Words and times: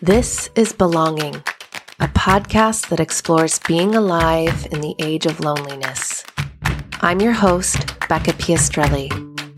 This 0.00 0.48
is 0.54 0.72
Belonging, 0.72 1.34
a 1.98 2.06
podcast 2.06 2.88
that 2.90 3.00
explores 3.00 3.58
being 3.66 3.96
alive 3.96 4.68
in 4.70 4.80
the 4.80 4.94
age 5.00 5.26
of 5.26 5.40
loneliness. 5.40 6.22
I'm 7.00 7.20
your 7.20 7.32
host, 7.32 7.98
Becca 8.08 8.34
Piastrelli, 8.34 9.10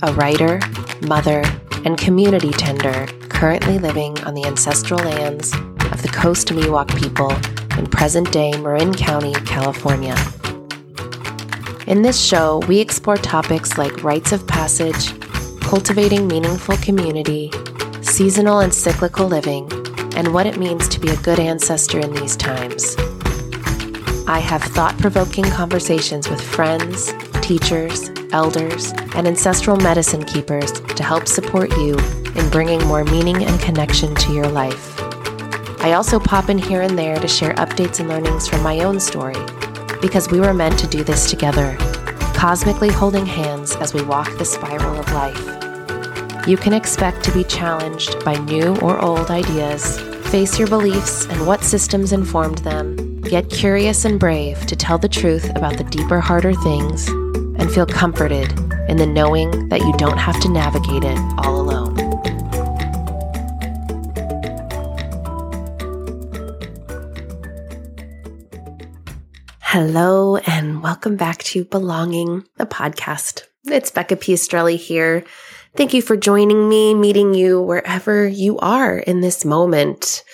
a 0.02 0.14
writer, 0.14 0.58
mother, 1.06 1.44
and 1.84 1.98
community 1.98 2.52
tender 2.52 3.06
currently 3.28 3.78
living 3.78 4.18
on 4.24 4.32
the 4.32 4.46
ancestral 4.46 5.00
lands 5.00 5.52
of 5.92 6.00
the 6.00 6.10
Coast 6.10 6.48
Miwok 6.48 6.88
people 6.98 7.32
in 7.78 7.86
present 7.86 8.32
day 8.32 8.52
Marin 8.52 8.94
County, 8.94 9.34
California. 9.44 10.16
In 11.86 12.00
this 12.00 12.18
show, 12.18 12.60
we 12.66 12.80
explore 12.80 13.18
topics 13.18 13.76
like 13.76 14.02
rites 14.02 14.32
of 14.32 14.46
passage, 14.46 15.20
cultivating 15.60 16.26
meaningful 16.26 16.78
community, 16.78 17.50
seasonal 18.00 18.60
and 18.60 18.72
cyclical 18.72 19.26
living, 19.26 19.70
and 20.16 20.32
what 20.32 20.46
it 20.46 20.58
means 20.58 20.88
to 20.88 21.00
be 21.00 21.08
a 21.08 21.16
good 21.18 21.40
ancestor 21.40 21.98
in 21.98 22.12
these 22.12 22.36
times. 22.36 22.96
I 24.26 24.38
have 24.38 24.62
thought 24.62 24.96
provoking 24.98 25.44
conversations 25.44 26.28
with 26.28 26.40
friends, 26.40 27.12
teachers, 27.42 28.10
elders, 28.32 28.92
and 29.14 29.26
ancestral 29.26 29.76
medicine 29.76 30.24
keepers 30.24 30.72
to 30.72 31.02
help 31.02 31.26
support 31.26 31.70
you 31.78 31.96
in 32.36 32.48
bringing 32.50 32.84
more 32.86 33.04
meaning 33.04 33.44
and 33.44 33.60
connection 33.60 34.14
to 34.14 34.32
your 34.32 34.48
life. 34.48 35.00
I 35.82 35.94
also 35.94 36.20
pop 36.20 36.48
in 36.48 36.58
here 36.58 36.82
and 36.82 36.98
there 36.98 37.16
to 37.16 37.26
share 37.26 37.54
updates 37.54 38.00
and 38.00 38.08
learnings 38.08 38.46
from 38.46 38.62
my 38.62 38.80
own 38.80 39.00
story 39.00 39.34
because 40.00 40.30
we 40.30 40.40
were 40.40 40.54
meant 40.54 40.78
to 40.78 40.86
do 40.86 41.02
this 41.02 41.28
together, 41.28 41.76
cosmically 42.34 42.90
holding 42.90 43.26
hands 43.26 43.74
as 43.76 43.94
we 43.94 44.02
walk 44.02 44.36
the 44.38 44.44
spiral 44.44 44.98
of 44.98 45.12
life. 45.12 45.59
You 46.46 46.56
can 46.56 46.72
expect 46.72 47.22
to 47.24 47.32
be 47.32 47.44
challenged 47.44 48.24
by 48.24 48.34
new 48.34 48.74
or 48.76 48.98
old 48.98 49.30
ideas, 49.30 50.00
face 50.30 50.58
your 50.58 50.68
beliefs 50.68 51.26
and 51.26 51.46
what 51.46 51.62
systems 51.62 52.12
informed 52.12 52.58
them, 52.58 53.20
get 53.20 53.50
curious 53.50 54.06
and 54.06 54.18
brave 54.18 54.64
to 54.66 54.74
tell 54.74 54.96
the 54.96 55.08
truth 55.08 55.50
about 55.50 55.76
the 55.76 55.84
deeper, 55.84 56.18
harder 56.18 56.54
things, 56.54 57.08
and 57.08 57.70
feel 57.70 57.84
comforted 57.84 58.50
in 58.88 58.96
the 58.96 59.06
knowing 59.06 59.68
that 59.68 59.80
you 59.82 59.92
don't 59.98 60.16
have 60.16 60.40
to 60.40 60.48
navigate 60.48 61.04
it 61.04 61.18
all 61.36 61.60
alone. 61.60 61.94
Hello, 69.60 70.38
and 70.38 70.82
welcome 70.82 71.16
back 71.16 71.42
to 71.44 71.66
Belonging, 71.66 72.46
the 72.56 72.66
podcast. 72.66 73.42
It's 73.66 73.90
Becca 73.90 74.16
Piastrelli 74.16 74.76
here. 74.76 75.22
Thank 75.76 75.94
you 75.94 76.02
for 76.02 76.16
joining 76.16 76.68
me, 76.68 76.94
meeting 76.94 77.32
you 77.32 77.62
wherever 77.62 78.26
you 78.26 78.58
are 78.58 78.98
in 78.98 79.20
this 79.20 79.44
moment, 79.44 80.24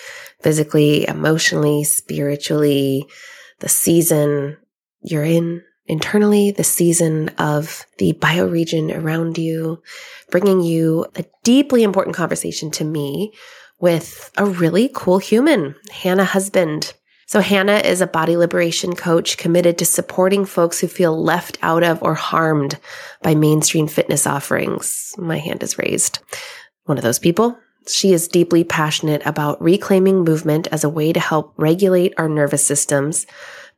physically, 0.41 1.07
emotionally, 1.07 1.85
spiritually, 1.85 3.07
the 3.61 3.69
season 3.69 4.57
you're 5.03 5.25
in 5.25 5.63
internally, 5.87 6.53
the 6.53 6.65
season 6.65 7.29
of 7.39 7.87
the 7.99 8.15
bioregion 8.15 8.97
around 8.97 9.37
you, 9.37 9.83
bringing 10.31 10.63
you 10.63 11.07
a 11.17 11.25
deeply 11.45 11.83
important 11.83 12.17
conversation 12.17 12.71
to 12.71 12.85
me 12.85 13.33
with 13.79 14.33
a 14.39 14.47
really 14.47 14.91
cool 14.93 15.19
human, 15.19 15.77
Hannah 15.91 16.25
Husband. 16.25 16.95
So, 17.29 17.41
Hannah 17.41 17.79
is 17.79 18.01
a 18.01 18.07
body 18.07 18.37
liberation 18.37 18.95
coach 18.95 19.37
committed 19.37 19.79
to 19.79 19.85
supporting 19.85 20.45
folks 20.45 20.79
who 20.79 20.87
feel 20.87 21.21
left 21.21 21.59
out 21.61 21.83
of 21.83 22.01
or 22.01 22.15
harmed 22.15 22.79
by 23.21 23.35
mainstream 23.35 23.89
fitness 23.89 24.29
offerings. 24.29 25.13
My 25.19 25.39
hand 25.39 25.65
is 25.65 25.77
raised. 25.77 26.21
One 26.85 26.99
of 26.99 27.05
those 27.05 27.19
people. 27.19 27.59
She 27.89 28.13
is 28.13 28.29
deeply 28.29 28.63
passionate 28.63 29.23
about 29.27 29.61
reclaiming 29.61 30.23
movement 30.23 30.69
as 30.71 30.85
a 30.85 30.89
way 30.89 31.13
to 31.13 31.21
help 31.21 31.53
regulate 31.57 32.15
our 32.17 32.29
nervous 32.29 32.65
systems, 32.65 33.27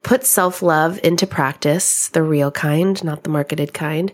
put 0.03 0.25
self 0.25 0.61
love 0.61 1.01
into 1.03 1.27
practice, 1.27 2.09
the 2.09 2.23
real 2.23 2.51
kind, 2.51 3.03
not 3.03 3.23
the 3.23 3.31
marketed 3.31 3.73
kind, 3.73 4.13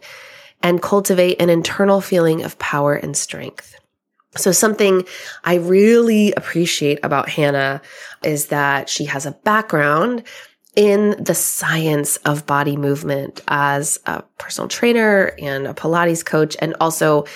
and 0.62 0.81
cultivate 0.81 1.43
an 1.43 1.51
internal 1.51 2.01
feeling 2.01 2.45
of 2.45 2.59
power 2.61 2.95
and 2.95 3.16
strength. 3.16 3.75
So 4.37 4.51
something 4.51 5.05
I 5.45 5.56
really 5.56 6.33
appreciate 6.33 6.99
about 7.05 7.28
Hannah 7.28 7.81
is 8.25 8.47
that 8.47 8.89
she 8.89 9.05
has 9.07 9.27
a 9.27 9.33
background 9.33 10.25
in 10.77 11.11
the 11.23 11.35
science 11.35 12.17
of 12.19 12.47
body 12.47 12.77
movement 12.77 13.41
as 13.47 13.99
a 14.07 14.23
personal 14.39 14.69
trainer 14.69 15.33
and 15.39 15.67
a 15.67 15.75
Pilates 15.75 16.25
coach, 16.25 16.57
and 16.61 16.75
also 16.81 17.27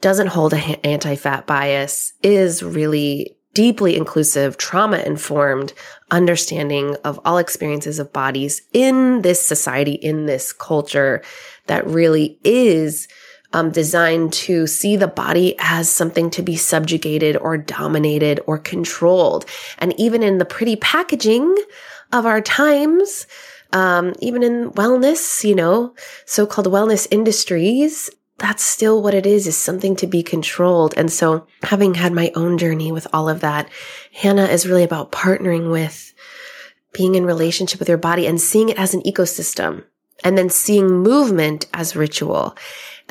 doesn't 0.00 0.28
hold 0.28 0.54
an 0.54 0.76
anti 0.82 1.16
fat 1.16 1.46
bias, 1.46 2.12
is 2.22 2.62
really 2.62 3.36
deeply 3.54 3.96
inclusive, 3.96 4.58
trauma 4.58 4.98
informed 4.98 5.72
understanding 6.10 6.94
of 7.04 7.18
all 7.24 7.38
experiences 7.38 7.98
of 7.98 8.12
bodies 8.12 8.60
in 8.74 9.22
this 9.22 9.44
society, 9.44 9.92
in 9.92 10.26
this 10.26 10.52
culture 10.52 11.22
that 11.66 11.86
really 11.86 12.38
is 12.44 13.08
um, 13.52 13.70
designed 13.70 14.32
to 14.32 14.66
see 14.66 14.96
the 14.96 15.08
body 15.08 15.54
as 15.58 15.88
something 15.88 16.30
to 16.30 16.42
be 16.42 16.56
subjugated 16.56 17.36
or 17.36 17.56
dominated 17.56 18.40
or 18.46 18.58
controlled. 18.58 19.46
And 19.78 19.98
even 19.98 20.22
in 20.22 20.38
the 20.38 20.44
pretty 20.44 20.76
packaging 20.76 21.54
of 22.12 22.26
our 22.26 22.40
times, 22.40 23.26
um, 23.72 24.14
even 24.20 24.42
in 24.42 24.70
wellness, 24.72 25.44
you 25.44 25.54
know, 25.54 25.94
so 26.24 26.46
called 26.46 26.66
wellness 26.66 27.06
industries, 27.10 28.10
that's 28.38 28.62
still 28.62 29.02
what 29.02 29.14
it 29.14 29.26
is, 29.26 29.46
is 29.46 29.56
something 29.56 29.96
to 29.96 30.06
be 30.06 30.22
controlled. 30.22 30.94
And 30.96 31.10
so 31.10 31.46
having 31.62 31.94
had 31.94 32.12
my 32.12 32.30
own 32.34 32.58
journey 32.58 32.92
with 32.92 33.06
all 33.12 33.28
of 33.28 33.40
that, 33.40 33.68
Hannah 34.12 34.44
is 34.44 34.66
really 34.66 34.84
about 34.84 35.12
partnering 35.12 35.70
with 35.70 36.12
being 36.92 37.14
in 37.14 37.24
relationship 37.26 37.78
with 37.78 37.88
your 37.88 37.98
body 37.98 38.26
and 38.26 38.40
seeing 38.40 38.68
it 38.68 38.78
as 38.78 38.94
an 38.94 39.02
ecosystem 39.02 39.84
and 40.24 40.36
then 40.36 40.50
seeing 40.50 40.86
movement 40.88 41.66
as 41.74 41.96
ritual. 41.96 42.56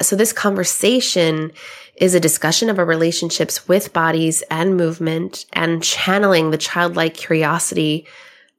So 0.01 0.15
this 0.15 0.33
conversation 0.33 1.51
is 1.95 2.13
a 2.13 2.19
discussion 2.19 2.69
of 2.69 2.79
our 2.79 2.85
relationships 2.85 3.67
with 3.67 3.93
bodies 3.93 4.43
and 4.51 4.75
movement 4.75 5.45
and 5.53 5.81
channeling 5.81 6.51
the 6.51 6.57
childlike 6.57 7.13
curiosity 7.13 8.05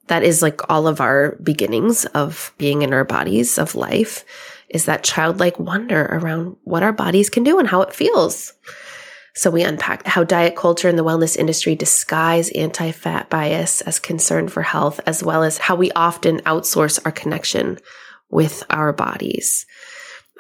that 0.07 0.23
is 0.23 0.41
like 0.41 0.71
all 0.71 0.87
of 0.87 1.01
our 1.01 1.37
beginnings 1.43 2.05
of 2.07 2.55
being 2.59 2.83
in 2.83 2.93
our 2.93 3.05
bodies 3.05 3.59
of 3.59 3.75
life 3.75 4.25
is 4.69 4.87
that 4.87 5.05
childlike 5.05 5.59
wonder 5.59 6.07
around 6.07 6.57
what 6.65 6.83
our 6.83 6.93
bodies 6.93 7.29
can 7.29 7.45
do 7.45 7.59
and 7.59 7.69
how 7.69 7.83
it 7.83 7.95
feels. 7.95 8.53
So 9.35 9.51
we 9.51 9.63
unpack 9.63 10.07
how 10.07 10.25
diet 10.25 10.57
culture 10.57 10.89
and 10.89 10.99
the 10.99 11.05
wellness 11.05 11.37
industry 11.37 11.75
disguise 11.75 12.49
anti-fat 12.51 13.29
bias 13.29 13.83
as 13.83 13.99
concern 13.99 14.49
for 14.49 14.63
health, 14.63 14.99
as 15.07 15.23
well 15.23 15.43
as 15.43 15.59
how 15.59 15.75
we 15.75 15.93
often 15.93 16.39
outsource 16.41 16.99
our 17.05 17.13
connection 17.13 17.79
with 18.31 18.63
our 18.71 18.95
bodies. 18.95 19.67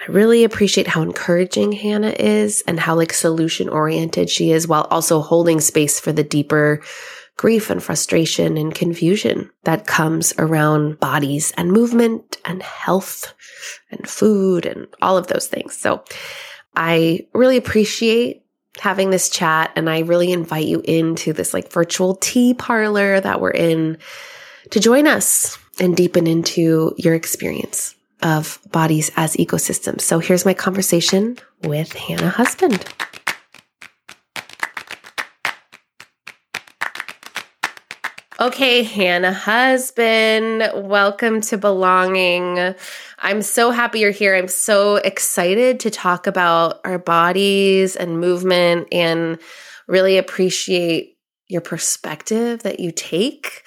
I 0.00 0.12
really 0.12 0.44
appreciate 0.44 0.86
how 0.86 1.02
encouraging 1.02 1.72
Hannah 1.72 2.14
is 2.18 2.62
and 2.66 2.78
how 2.78 2.94
like 2.96 3.12
solution 3.12 3.68
oriented 3.68 4.28
she 4.28 4.52
is 4.52 4.68
while 4.68 4.86
also 4.90 5.20
holding 5.20 5.60
space 5.60 5.98
for 5.98 6.12
the 6.12 6.24
deeper 6.24 6.82
grief 7.36 7.70
and 7.70 7.82
frustration 7.82 8.56
and 8.56 8.74
confusion 8.74 9.50
that 9.64 9.86
comes 9.86 10.32
around 10.38 10.98
bodies 11.00 11.52
and 11.56 11.72
movement 11.72 12.38
and 12.44 12.62
health 12.62 13.34
and 13.90 14.08
food 14.08 14.64
and 14.64 14.86
all 15.02 15.18
of 15.18 15.26
those 15.26 15.46
things. 15.46 15.76
So 15.76 16.02
I 16.74 17.26
really 17.34 17.56
appreciate 17.56 18.42
having 18.78 19.10
this 19.10 19.28
chat 19.28 19.72
and 19.76 19.88
I 19.88 20.00
really 20.00 20.32
invite 20.32 20.66
you 20.66 20.82
into 20.84 21.32
this 21.32 21.52
like 21.54 21.72
virtual 21.72 22.16
tea 22.16 22.54
parlor 22.54 23.20
that 23.20 23.40
we're 23.40 23.50
in 23.50 23.98
to 24.70 24.80
join 24.80 25.06
us 25.06 25.58
and 25.78 25.96
deepen 25.96 26.26
into 26.26 26.94
your 26.98 27.14
experience 27.14 27.95
of 28.22 28.58
bodies 28.72 29.10
as 29.16 29.34
ecosystems. 29.36 30.02
So 30.02 30.18
here's 30.18 30.44
my 30.44 30.54
conversation 30.54 31.38
with 31.62 31.92
Hannah 31.92 32.30
Husband. 32.30 32.84
Okay, 38.38 38.82
Hannah 38.82 39.32
Husband, 39.32 40.70
welcome 40.74 41.40
to 41.40 41.56
Belonging. 41.56 42.74
I'm 43.18 43.40
so 43.40 43.70
happy 43.70 44.00
you're 44.00 44.10
here. 44.10 44.36
I'm 44.36 44.48
so 44.48 44.96
excited 44.96 45.80
to 45.80 45.90
talk 45.90 46.26
about 46.26 46.80
our 46.84 46.98
bodies 46.98 47.96
and 47.96 48.20
movement 48.20 48.88
and 48.92 49.38
really 49.88 50.18
appreciate 50.18 51.16
your 51.48 51.62
perspective 51.62 52.62
that 52.62 52.78
you 52.78 52.92
take 52.92 53.62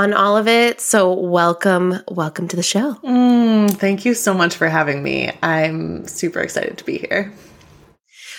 on 0.00 0.14
all 0.14 0.34
of 0.34 0.48
it. 0.48 0.80
So, 0.80 1.12
welcome, 1.12 1.94
welcome 2.08 2.48
to 2.48 2.56
the 2.56 2.62
show. 2.62 2.94
Mm, 3.04 3.70
thank 3.70 4.06
you 4.06 4.14
so 4.14 4.32
much 4.32 4.56
for 4.56 4.66
having 4.66 5.02
me. 5.02 5.30
I'm 5.42 6.06
super 6.08 6.40
excited 6.40 6.78
to 6.78 6.84
be 6.84 6.96
here. 6.96 7.30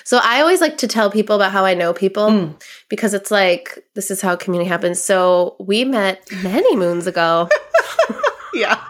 So, 0.03 0.19
I 0.23 0.41
always 0.41 0.59
like 0.59 0.79
to 0.79 0.87
tell 0.87 1.11
people 1.11 1.35
about 1.35 1.51
how 1.51 1.63
I 1.63 1.75
know 1.75 1.93
people 1.93 2.29
mm. 2.29 2.61
because 2.89 3.13
it's 3.13 3.29
like 3.29 3.77
this 3.93 4.09
is 4.09 4.21
how 4.21 4.35
community 4.35 4.69
happens. 4.69 4.99
So, 4.99 5.55
we 5.59 5.85
met 5.85 6.27
many 6.41 6.75
moons 6.75 7.05
ago. 7.05 7.47
yeah. 8.55 8.83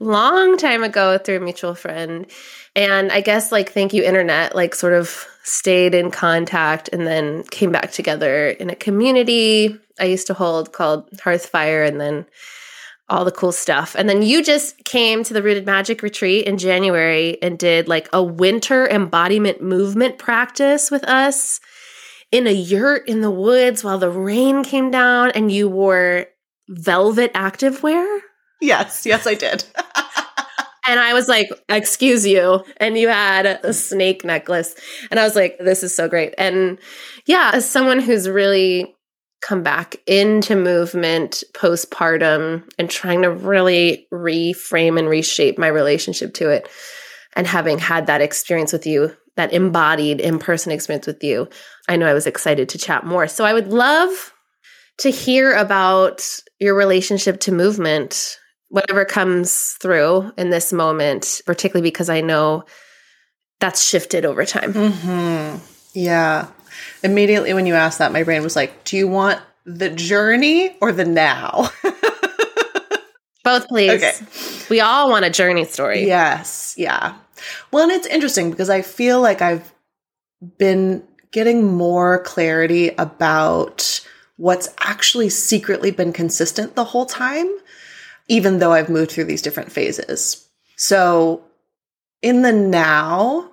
long 0.00 0.56
time 0.56 0.82
ago 0.82 1.18
through 1.18 1.36
a 1.36 1.40
mutual 1.40 1.76
friend. 1.76 2.26
And 2.74 3.12
I 3.12 3.20
guess 3.20 3.52
like 3.52 3.70
thank 3.70 3.92
you 3.92 4.02
internet 4.02 4.56
like 4.56 4.74
sort 4.74 4.92
of 4.92 5.24
stayed 5.44 5.94
in 5.94 6.10
contact 6.10 6.88
and 6.92 7.06
then 7.06 7.44
came 7.44 7.70
back 7.70 7.92
together 7.92 8.48
in 8.48 8.70
a 8.70 8.74
community 8.74 9.78
I 9.98 10.04
used 10.04 10.26
to 10.28 10.34
hold 10.34 10.72
called 10.72 11.10
Hearthfire 11.12 11.86
and 11.86 12.00
then 12.00 12.26
all 13.08 13.24
the 13.24 13.32
cool 13.32 13.52
stuff. 13.52 13.94
And 13.94 14.08
then 14.08 14.22
you 14.22 14.42
just 14.42 14.82
came 14.84 15.22
to 15.24 15.34
the 15.34 15.42
Rooted 15.42 15.66
Magic 15.66 16.02
retreat 16.02 16.46
in 16.46 16.56
January 16.56 17.40
and 17.42 17.58
did 17.58 17.86
like 17.86 18.08
a 18.12 18.22
winter 18.22 18.88
embodiment 18.88 19.62
movement 19.62 20.18
practice 20.18 20.90
with 20.90 21.04
us 21.04 21.60
in 22.32 22.46
a 22.46 22.52
yurt 22.52 23.06
in 23.08 23.20
the 23.20 23.30
woods 23.30 23.84
while 23.84 23.98
the 23.98 24.10
rain 24.10 24.64
came 24.64 24.90
down 24.90 25.30
and 25.32 25.52
you 25.52 25.68
wore 25.68 26.26
velvet 26.68 27.32
activewear. 27.34 28.20
Yes, 28.60 29.04
yes, 29.04 29.26
I 29.26 29.34
did. 29.34 29.64
and 30.88 30.98
I 30.98 31.12
was 31.12 31.28
like, 31.28 31.50
excuse 31.68 32.26
you. 32.26 32.64
And 32.78 32.96
you 32.96 33.08
had 33.08 33.46
a 33.62 33.74
snake 33.74 34.24
necklace. 34.24 34.74
And 35.10 35.20
I 35.20 35.24
was 35.24 35.36
like, 35.36 35.58
this 35.58 35.82
is 35.82 35.94
so 35.94 36.08
great. 36.08 36.34
And 36.38 36.78
yeah, 37.26 37.50
as 37.52 37.68
someone 37.68 38.00
who's 38.00 38.28
really 38.28 38.94
come 39.44 39.62
back 39.62 39.96
into 40.06 40.56
movement 40.56 41.44
postpartum 41.52 42.66
and 42.78 42.88
trying 42.88 43.22
to 43.22 43.30
really 43.30 44.06
reframe 44.10 44.98
and 44.98 45.06
reshape 45.06 45.58
my 45.58 45.68
relationship 45.68 46.32
to 46.34 46.48
it, 46.48 46.66
and 47.36 47.46
having 47.46 47.78
had 47.78 48.06
that 48.06 48.22
experience 48.22 48.72
with 48.72 48.86
you, 48.86 49.14
that 49.36 49.52
embodied 49.52 50.20
in 50.20 50.38
person 50.38 50.72
experience 50.72 51.06
with 51.06 51.22
you, 51.22 51.46
I 51.88 51.96
know 51.96 52.06
I 52.06 52.14
was 52.14 52.26
excited 52.26 52.68
to 52.70 52.78
chat 52.78 53.04
more. 53.04 53.26
So 53.28 53.44
I 53.44 53.52
would 53.52 53.68
love 53.68 54.32
to 54.98 55.10
hear 55.10 55.52
about 55.52 56.24
your 56.58 56.74
relationship 56.74 57.40
to 57.40 57.52
movement, 57.52 58.38
whatever 58.68 59.04
comes 59.04 59.76
through 59.82 60.32
in 60.38 60.50
this 60.50 60.72
moment, 60.72 61.42
particularly 61.44 61.82
because 61.82 62.08
I 62.08 62.20
know 62.20 62.64
that's 63.60 63.86
shifted 63.86 64.24
over 64.24 64.46
time. 64.46 64.72
Mm-hmm. 64.72 65.58
Yeah. 65.94 66.46
Immediately 67.02 67.54
when 67.54 67.66
you 67.66 67.74
asked 67.74 67.98
that, 67.98 68.12
my 68.12 68.22
brain 68.22 68.42
was 68.42 68.56
like, 68.56 68.84
do 68.84 68.96
you 68.96 69.08
want 69.08 69.40
the 69.64 69.90
journey 69.90 70.76
or 70.80 70.92
the 70.92 71.04
now? 71.04 71.70
Both, 73.44 73.68
please. 73.68 74.02
Okay. 74.02 74.66
We 74.70 74.80
all 74.80 75.10
want 75.10 75.26
a 75.26 75.30
journey 75.30 75.64
story. 75.66 76.06
Yes. 76.06 76.74
Yeah. 76.78 77.14
Well, 77.70 77.84
and 77.84 77.92
it's 77.92 78.06
interesting 78.06 78.50
because 78.50 78.70
I 78.70 78.82
feel 78.82 79.20
like 79.20 79.42
I've 79.42 79.72
been 80.58 81.06
getting 81.30 81.64
more 81.64 82.22
clarity 82.22 82.90
about 82.96 84.00
what's 84.36 84.68
actually 84.80 85.28
secretly 85.28 85.90
been 85.90 86.12
consistent 86.12 86.74
the 86.74 86.84
whole 86.84 87.06
time, 87.06 87.50
even 88.28 88.58
though 88.58 88.72
I've 88.72 88.88
moved 88.88 89.12
through 89.12 89.24
these 89.24 89.42
different 89.42 89.70
phases. 89.70 90.48
So, 90.76 91.44
in 92.22 92.42
the 92.42 92.52
now, 92.52 93.50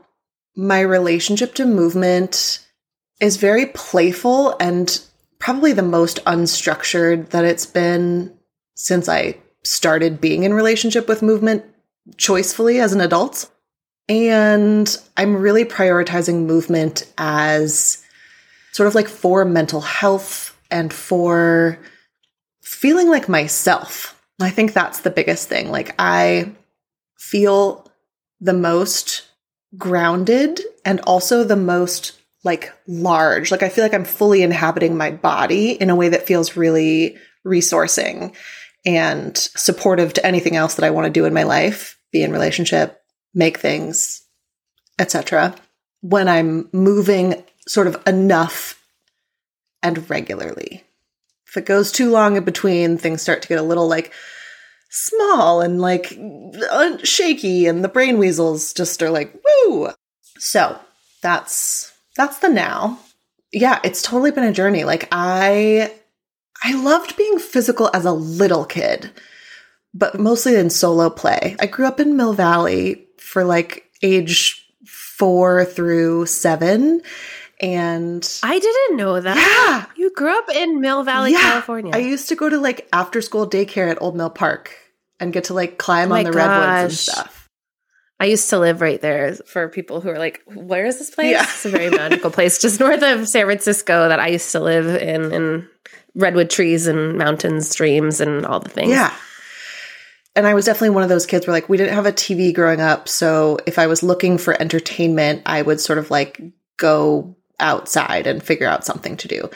my 0.55 0.79
relationship 0.79 1.53
to 1.55 1.65
movement 1.65 2.65
is 3.21 3.37
very 3.37 3.67
playful 3.67 4.57
and 4.59 4.99
probably 5.39 5.71
the 5.71 5.81
most 5.81 6.23
unstructured 6.25 7.29
that 7.29 7.45
it's 7.45 7.65
been 7.65 8.35
since 8.75 9.07
I 9.07 9.37
started 9.63 10.19
being 10.19 10.43
in 10.43 10.53
relationship 10.53 11.07
with 11.07 11.21
movement 11.21 11.63
choicefully 12.15 12.81
as 12.81 12.93
an 12.93 13.01
adult. 13.01 13.49
And 14.09 14.93
I'm 15.15 15.37
really 15.37 15.63
prioritizing 15.63 16.45
movement 16.45 17.11
as 17.17 18.03
sort 18.73 18.87
of 18.87 18.95
like 18.95 19.07
for 19.07 19.45
mental 19.45 19.81
health 19.81 20.57
and 20.69 20.91
for 20.91 21.77
feeling 22.61 23.09
like 23.09 23.29
myself. 23.29 24.19
I 24.41 24.49
think 24.49 24.73
that's 24.73 25.01
the 25.01 25.11
biggest 25.11 25.47
thing. 25.47 25.69
Like, 25.69 25.93
I 25.99 26.51
feel 27.17 27.87
the 28.39 28.53
most 28.53 29.27
grounded 29.77 30.59
and 30.83 30.99
also 31.01 31.43
the 31.43 31.55
most 31.55 32.13
like 32.43 32.71
large. 32.87 33.51
Like, 33.51 33.63
I 33.63 33.69
feel 33.69 33.83
like 33.83 33.93
I'm 33.93 34.05
fully 34.05 34.41
inhabiting 34.41 34.97
my 34.97 35.11
body 35.11 35.71
in 35.71 35.89
a 35.89 35.95
way 35.95 36.09
that 36.09 36.25
feels 36.25 36.57
really 36.57 37.17
resourcing 37.45 38.35
and 38.85 39.37
supportive 39.37 40.13
to 40.13 40.25
anything 40.25 40.55
else 40.55 40.75
that 40.75 40.85
I 40.85 40.89
want 40.89 41.05
to 41.05 41.11
do 41.11 41.25
in 41.25 41.33
my 41.33 41.43
life, 41.43 41.99
be 42.11 42.23
in 42.23 42.31
relationship, 42.31 43.01
make 43.33 43.59
things, 43.59 44.23
etc. 44.97 45.55
When 46.01 46.27
I'm 46.27 46.67
moving 46.71 47.43
sort 47.67 47.87
of 47.87 48.01
enough 48.07 48.81
and 49.83 50.09
regularly. 50.09 50.83
If 51.47 51.57
it 51.57 51.65
goes 51.65 51.91
too 51.91 52.09
long 52.09 52.37
in 52.37 52.43
between, 52.43 52.97
things 52.97 53.21
start 53.21 53.41
to 53.41 53.47
get 53.47 53.59
a 53.59 53.63
little 53.63 53.87
like 53.87 54.13
small 54.89 55.61
and 55.61 55.79
like 55.81 56.17
uh, 56.71 56.97
shaky 57.03 57.67
and 57.67 57.83
the 57.83 57.89
brain 57.89 58.17
weasels 58.17 58.73
just 58.73 59.01
are 59.03 59.09
like 59.09 59.33
woo. 59.67 59.89
So, 60.37 60.79
that's 61.21 61.90
that's 62.15 62.39
the 62.39 62.49
now. 62.49 62.99
Yeah, 63.51 63.79
it's 63.83 64.01
totally 64.01 64.31
been 64.31 64.43
a 64.43 64.53
journey. 64.53 64.83
Like 64.83 65.07
I 65.11 65.93
I 66.63 66.73
loved 66.81 67.17
being 67.17 67.39
physical 67.39 67.89
as 67.93 68.05
a 68.05 68.11
little 68.11 68.65
kid, 68.65 69.11
but 69.93 70.19
mostly 70.19 70.55
in 70.55 70.69
solo 70.69 71.09
play. 71.09 71.55
I 71.59 71.65
grew 71.65 71.85
up 71.85 71.99
in 71.99 72.15
Mill 72.15 72.33
Valley 72.33 73.07
for 73.17 73.43
like 73.43 73.85
age 74.01 74.65
4 74.85 75.65
through 75.65 76.25
7 76.25 77.01
and 77.61 78.39
I 78.41 78.57
didn't 78.59 78.97
know 78.97 79.21
that. 79.21 79.37
Yeah. 79.37 79.85
You 79.95 80.11
grew 80.15 80.35
up 80.35 80.49
in 80.49 80.81
Mill 80.81 81.03
Valley, 81.03 81.31
Yeah. 81.31 81.41
California. 81.41 81.91
I 81.93 81.99
used 81.99 82.29
to 82.29 82.35
go 82.35 82.49
to 82.49 82.57
like 82.57 82.87
after 82.91 83.21
school 83.21 83.47
daycare 83.47 83.89
at 83.89 84.01
Old 84.01 84.15
Mill 84.15 84.31
Park 84.31 84.75
and 85.19 85.31
get 85.31 85.45
to 85.45 85.53
like 85.53 85.77
climb 85.77 86.11
Oh 86.11 86.15
on 86.15 86.23
the 86.23 86.31
redwoods 86.31 86.83
and 86.83 86.93
stuff. 86.93 87.40
I 88.21 88.25
used 88.25 88.51
to 88.51 88.59
live 88.59 88.81
right 88.81 89.01
there 89.01 89.33
for 89.47 89.67
people 89.67 89.99
who 89.99 90.09
are 90.09 90.19
like, 90.19 90.43
where 90.45 90.85
is 90.85 90.99
this 90.99 91.09
place? 91.09 91.31
Yeah. 91.31 91.41
It's 91.41 91.65
a 91.65 91.69
very 91.69 91.89
magical 91.89 92.29
place 92.29 92.61
just 92.61 92.79
north 92.79 93.01
of 93.01 93.27
San 93.27 93.45
Francisco 93.45 94.09
that 94.09 94.19
I 94.19 94.27
used 94.27 94.51
to 94.51 94.59
live 94.59 94.85
in, 95.01 95.33
in 95.33 95.67
redwood 96.13 96.51
trees 96.51 96.85
and 96.85 97.17
mountains, 97.17 97.67
streams, 97.67 98.21
and 98.21 98.45
all 98.45 98.59
the 98.59 98.69
things. 98.69 98.91
Yeah. 98.91 99.11
And 100.35 100.45
I 100.45 100.53
was 100.53 100.65
definitely 100.65 100.91
one 100.91 101.01
of 101.01 101.09
those 101.09 101.25
kids 101.25 101.47
where 101.47 101.55
like 101.55 101.67
we 101.67 101.77
didn't 101.77 101.95
have 101.95 102.05
a 102.05 102.13
TV 102.13 102.53
growing 102.53 102.79
up, 102.79 103.09
so 103.09 103.57
if 103.65 103.79
I 103.79 103.87
was 103.87 104.03
looking 104.03 104.37
for 104.37 104.53
entertainment, 104.61 105.41
I 105.47 105.63
would 105.63 105.81
sort 105.81 105.97
of 105.97 106.11
like 106.11 106.39
go 106.77 107.35
outside 107.59 108.27
and 108.27 108.43
figure 108.43 108.67
out 108.67 108.85
something 108.85 109.17
to 109.17 109.27
do. 109.27 109.49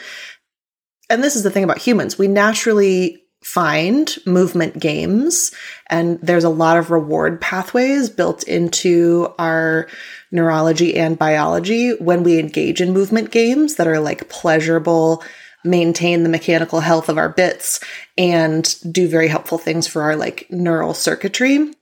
And 1.08 1.22
this 1.22 1.36
is 1.36 1.44
the 1.44 1.52
thing 1.52 1.62
about 1.62 1.78
humans. 1.78 2.18
We 2.18 2.26
naturally 2.26 3.22
find 3.46 4.16
movement 4.26 4.76
games 4.76 5.52
and 5.86 6.18
there's 6.20 6.42
a 6.42 6.48
lot 6.48 6.76
of 6.76 6.90
reward 6.90 7.40
pathways 7.40 8.10
built 8.10 8.42
into 8.42 9.32
our 9.38 9.86
neurology 10.32 10.96
and 10.96 11.16
biology 11.16 11.94
when 11.98 12.24
we 12.24 12.40
engage 12.40 12.80
in 12.80 12.92
movement 12.92 13.30
games 13.30 13.76
that 13.76 13.86
are 13.86 14.00
like 14.00 14.28
pleasurable, 14.28 15.22
maintain 15.62 16.24
the 16.24 16.28
mechanical 16.28 16.80
health 16.80 17.08
of 17.08 17.18
our 17.18 17.28
bits 17.28 17.78
and 18.18 18.74
do 18.92 19.06
very 19.06 19.28
helpful 19.28 19.58
things 19.58 19.86
for 19.86 20.02
our 20.02 20.16
like 20.16 20.48
neural 20.50 20.92
circuitry. 20.92 21.72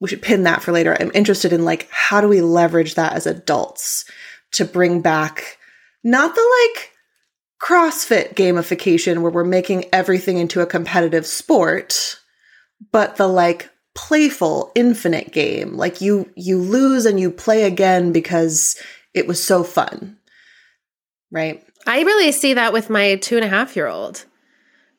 We 0.00 0.08
should 0.08 0.22
pin 0.22 0.42
that 0.42 0.60
for 0.60 0.72
later. 0.72 0.96
I'm 0.98 1.12
interested 1.14 1.52
in 1.52 1.64
like 1.64 1.88
how 1.92 2.20
do 2.20 2.26
we 2.26 2.40
leverage 2.40 2.96
that 2.96 3.12
as 3.12 3.28
adults 3.28 4.06
to 4.54 4.64
bring 4.64 5.02
back 5.02 5.56
not 6.02 6.34
the 6.34 6.66
like 6.74 6.91
CrossFit 7.62 8.34
gamification 8.34 9.22
where 9.22 9.30
we're 9.30 9.44
making 9.44 9.84
everything 9.92 10.36
into 10.36 10.60
a 10.60 10.66
competitive 10.66 11.24
sport, 11.24 12.18
but 12.90 13.16
the 13.16 13.28
like 13.28 13.70
playful 13.94 14.72
infinite 14.74 15.32
game. 15.32 15.76
Like 15.76 16.00
you 16.00 16.28
you 16.34 16.58
lose 16.58 17.06
and 17.06 17.20
you 17.20 17.30
play 17.30 17.62
again 17.62 18.10
because 18.12 18.76
it 19.14 19.28
was 19.28 19.42
so 19.42 19.62
fun. 19.62 20.18
Right? 21.30 21.64
I 21.86 22.02
really 22.02 22.32
see 22.32 22.54
that 22.54 22.72
with 22.72 22.90
my 22.90 23.16
two 23.16 23.36
and 23.36 23.44
a 23.44 23.48
half 23.48 23.76
year 23.76 23.86
old, 23.86 24.24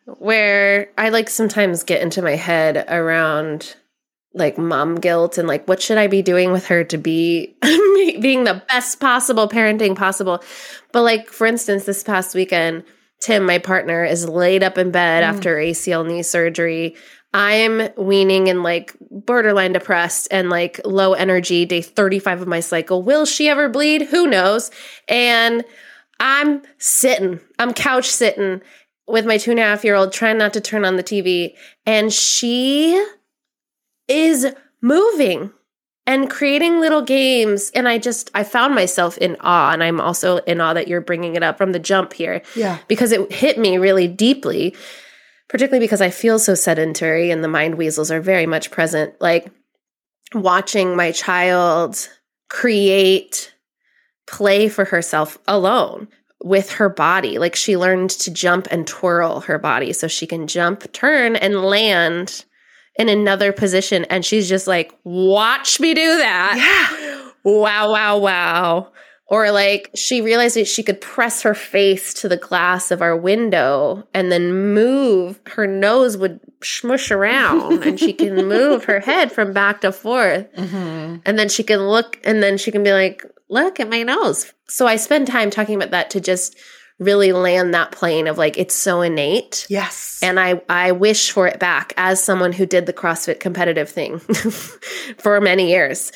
where 0.05 0.89
I 0.97 1.09
like 1.09 1.29
sometimes 1.29 1.83
get 1.83 2.01
into 2.01 2.21
my 2.21 2.35
head 2.35 2.85
around 2.87 3.75
like 4.33 4.57
mom 4.57 4.95
guilt 4.95 5.37
and 5.37 5.47
like 5.47 5.67
what 5.67 5.81
should 5.81 5.97
I 5.97 6.07
be 6.07 6.21
doing 6.21 6.51
with 6.51 6.67
her 6.67 6.83
to 6.85 6.97
be 6.97 7.55
being 8.23 8.45
the 8.45 8.63
best 8.69 8.99
possible 8.99 9.47
parenting 9.47 9.95
possible. 9.95 10.43
But 10.91 11.03
like 11.03 11.29
for 11.29 11.45
instance, 11.45 11.85
this 11.85 12.01
past 12.01 12.33
weekend, 12.33 12.83
Tim, 13.21 13.45
my 13.45 13.59
partner, 13.59 14.03
is 14.03 14.27
laid 14.27 14.63
up 14.63 14.77
in 14.77 14.89
bed 14.91 15.23
mm. 15.23 15.27
after 15.27 15.57
ACL 15.57 16.07
knee 16.07 16.23
surgery. 16.23 16.95
I'm 17.33 17.89
weaning 17.97 18.49
and 18.49 18.63
like 18.63 18.95
borderline 19.09 19.73
depressed 19.73 20.27
and 20.31 20.49
like 20.49 20.79
low 20.85 21.13
energy, 21.13 21.65
day 21.65 21.81
35 21.81 22.41
of 22.41 22.47
my 22.47 22.59
cycle. 22.59 23.01
Will 23.01 23.25
she 23.25 23.49
ever 23.49 23.69
bleed? 23.69 24.03
Who 24.03 24.27
knows? 24.27 24.71
And 25.07 25.63
I'm 26.19 26.61
sitting, 26.77 27.39
I'm 27.57 27.73
couch 27.73 28.09
sitting 28.09 28.61
with 29.07 29.25
my 29.25 29.37
two 29.37 29.51
and 29.51 29.59
a 29.59 29.63
half 29.63 29.83
year 29.83 29.95
old, 29.95 30.13
trying 30.13 30.37
not 30.37 30.53
to 30.53 30.61
turn 30.61 30.85
on 30.85 30.95
the 30.95 31.03
TV. 31.03 31.55
And 31.85 32.13
she 32.13 33.03
is 34.07 34.47
moving 34.81 35.51
and 36.05 36.29
creating 36.29 36.79
little 36.79 37.01
games. 37.01 37.71
And 37.73 37.87
I 37.87 37.97
just, 37.97 38.29
I 38.33 38.43
found 38.43 38.75
myself 38.75 39.17
in 39.17 39.37
awe. 39.39 39.71
And 39.71 39.83
I'm 39.83 40.01
also 40.01 40.37
in 40.39 40.59
awe 40.61 40.73
that 40.73 40.87
you're 40.87 41.01
bringing 41.01 41.35
it 41.35 41.43
up 41.43 41.57
from 41.57 41.71
the 41.71 41.79
jump 41.79 42.13
here 42.13 42.41
Yeah. 42.55 42.79
because 42.87 43.11
it 43.11 43.31
hit 43.31 43.57
me 43.57 43.77
really 43.77 44.07
deeply, 44.07 44.75
particularly 45.49 45.83
because 45.85 46.01
I 46.01 46.09
feel 46.09 46.39
so 46.39 46.55
sedentary 46.55 47.31
and 47.31 47.43
the 47.43 47.47
mind 47.47 47.75
weasels 47.75 48.11
are 48.11 48.21
very 48.21 48.45
much 48.45 48.69
present. 48.71 49.13
Like 49.21 49.51
watching 50.33 50.95
my 50.95 51.11
child 51.11 52.09
create 52.49 53.53
play 54.27 54.69
for 54.69 54.85
herself 54.85 55.37
alone 55.47 56.07
with 56.43 56.71
her 56.73 56.89
body. 56.89 57.37
Like 57.39 57.55
she 57.55 57.77
learned 57.77 58.09
to 58.11 58.31
jump 58.31 58.67
and 58.71 58.85
twirl 58.85 59.41
her 59.41 59.57
body 59.57 59.93
so 59.93 60.07
she 60.07 60.27
can 60.27 60.47
jump, 60.47 60.91
turn, 60.91 61.35
and 61.37 61.61
land 61.63 62.43
in 62.95 63.09
another 63.09 63.51
position. 63.51 64.05
And 64.05 64.25
she's 64.25 64.47
just 64.47 64.67
like, 64.67 64.93
watch 65.03 65.79
me 65.79 65.93
do 65.93 66.17
that. 66.17 66.55
Yeah. 66.57 67.31
Wow, 67.43 67.91
wow, 67.91 68.17
wow. 68.17 68.91
Or 69.27 69.51
like 69.51 69.89
she 69.95 70.21
realized 70.21 70.55
that 70.57 70.67
she 70.67 70.83
could 70.83 71.01
press 71.01 71.41
her 71.41 71.55
face 71.55 72.13
to 72.15 72.29
the 72.29 72.37
glass 72.37 72.91
of 72.91 73.01
our 73.01 73.17
window 73.17 74.07
and 74.13 74.31
then 74.31 74.73
move, 74.73 75.39
her 75.47 75.65
nose 75.65 76.17
would 76.17 76.39
smush 76.61 77.09
around 77.09 77.83
and 77.83 77.99
she 77.99 78.13
can 78.13 78.45
move 78.47 78.85
her 78.85 78.99
head 78.99 79.31
from 79.31 79.51
back 79.51 79.81
to 79.81 79.91
forth. 79.91 80.53
Mm-hmm. 80.53 81.17
And 81.25 81.39
then 81.39 81.49
she 81.49 81.63
can 81.63 81.79
look 81.79 82.19
and 82.23 82.43
then 82.43 82.57
she 82.57 82.71
can 82.71 82.83
be 82.83 82.91
like, 82.91 83.25
look 83.49 83.79
at 83.79 83.89
my 83.89 84.03
nose. 84.03 84.53
So 84.67 84.87
I 84.87 84.97
spend 84.97 85.27
time 85.27 85.49
talking 85.49 85.75
about 85.75 85.91
that 85.91 86.09
to 86.11 86.21
just 86.21 86.55
really 86.99 87.31
land 87.31 87.73
that 87.73 87.91
plane 87.91 88.27
of 88.27 88.37
like 88.37 88.57
it's 88.57 88.75
so 88.75 89.01
innate. 89.01 89.65
Yes. 89.69 90.19
And 90.21 90.39
I 90.39 90.61
I 90.69 90.91
wish 90.91 91.31
for 91.31 91.47
it 91.47 91.59
back 91.59 91.93
as 91.97 92.23
someone 92.23 92.53
who 92.53 92.65
did 92.65 92.85
the 92.85 92.93
CrossFit 92.93 93.39
competitive 93.39 93.89
thing 93.89 94.19
for 95.17 95.39
many 95.41 95.69
years. 95.69 96.11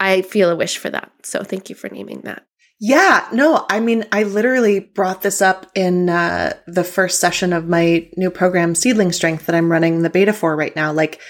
I 0.00 0.22
feel 0.22 0.50
a 0.50 0.56
wish 0.56 0.78
for 0.78 0.90
that. 0.90 1.10
So 1.22 1.42
thank 1.42 1.68
you 1.68 1.74
for 1.74 1.88
naming 1.88 2.20
that. 2.22 2.44
Yeah, 2.80 3.26
no, 3.32 3.66
I 3.68 3.80
mean, 3.80 4.04
I 4.12 4.22
literally 4.22 4.78
brought 4.78 5.22
this 5.22 5.42
up 5.42 5.66
in 5.74 6.08
uh, 6.08 6.52
the 6.68 6.84
first 6.84 7.18
session 7.18 7.52
of 7.52 7.66
my 7.66 8.08
new 8.16 8.30
program, 8.30 8.76
Seedling 8.76 9.10
Strength, 9.10 9.46
that 9.46 9.56
I'm 9.56 9.72
running 9.72 10.02
the 10.02 10.10
beta 10.10 10.32
for 10.32 10.54
right 10.54 10.74
now. 10.76 10.92
Like, 10.92 11.20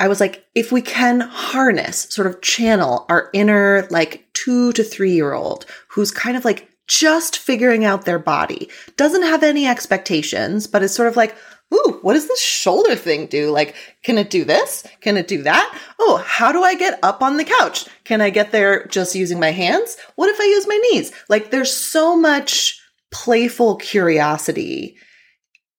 I 0.00 0.08
was 0.08 0.18
like, 0.18 0.44
if 0.52 0.72
we 0.72 0.82
can 0.82 1.20
harness, 1.20 2.08
sort 2.10 2.26
of 2.26 2.42
channel 2.42 3.06
our 3.08 3.30
inner, 3.32 3.86
like, 3.90 4.26
two 4.32 4.72
to 4.72 4.82
three 4.82 5.12
year 5.12 5.34
old 5.34 5.66
who's 5.90 6.10
kind 6.10 6.36
of 6.36 6.44
like 6.44 6.68
just 6.86 7.38
figuring 7.38 7.84
out 7.84 8.04
their 8.04 8.18
body, 8.18 8.68
doesn't 8.96 9.22
have 9.22 9.42
any 9.42 9.66
expectations, 9.66 10.66
but 10.66 10.82
is 10.82 10.94
sort 10.94 11.08
of 11.08 11.16
like, 11.16 11.34
ooh, 11.72 11.98
what 12.02 12.14
does 12.14 12.28
this 12.28 12.42
shoulder 12.42 12.94
thing 12.94 13.26
do? 13.26 13.50
Like, 13.50 13.74
can 14.02 14.18
it 14.18 14.30
do 14.30 14.44
this? 14.44 14.86
Can 15.00 15.16
it 15.16 15.28
do 15.28 15.42
that? 15.42 15.78
Oh, 15.98 16.22
how 16.24 16.52
do 16.52 16.62
I 16.62 16.74
get 16.74 16.98
up 17.02 17.22
on 17.22 17.36
the 17.36 17.44
couch? 17.44 17.86
Can 18.04 18.20
I 18.20 18.30
get 18.30 18.52
there 18.52 18.86
just 18.86 19.14
using 19.14 19.40
my 19.40 19.50
hands? 19.50 19.96
What 20.16 20.28
if 20.28 20.40
I 20.40 20.44
use 20.44 20.66
my 20.66 20.76
knees? 20.76 21.12
Like, 21.28 21.50
there's 21.50 21.74
so 21.74 22.16
much 22.16 22.80
playful 23.10 23.76
curiosity 23.76 24.96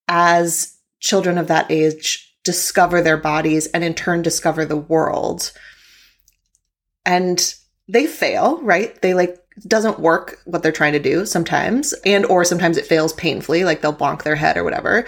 as 0.07 0.77
children 0.99 1.37
of 1.37 1.47
that 1.47 1.69
age 1.69 2.33
discover 2.43 3.01
their 3.01 3.17
bodies 3.17 3.67
and 3.67 3.83
in 3.83 3.93
turn 3.93 4.21
discover 4.21 4.65
the 4.65 4.77
world. 4.77 5.51
And 7.05 7.53
they 7.87 8.07
fail, 8.07 8.61
right? 8.61 8.99
They 9.01 9.13
like 9.13 9.37
doesn't 9.67 9.99
work 9.99 10.39
what 10.45 10.61
they're 10.61 10.71
trying 10.71 10.93
to 10.93 10.99
do 10.99 11.25
sometimes 11.25 11.93
and 12.05 12.25
or 12.25 12.43
sometimes 12.43 12.77
it 12.77 12.85
fails 12.85 13.13
painfully 13.13 13.63
like 13.63 13.81
they'll 13.81 13.93
bonk 13.93 14.23
their 14.23 14.35
head 14.35 14.57
or 14.57 14.63
whatever 14.63 15.05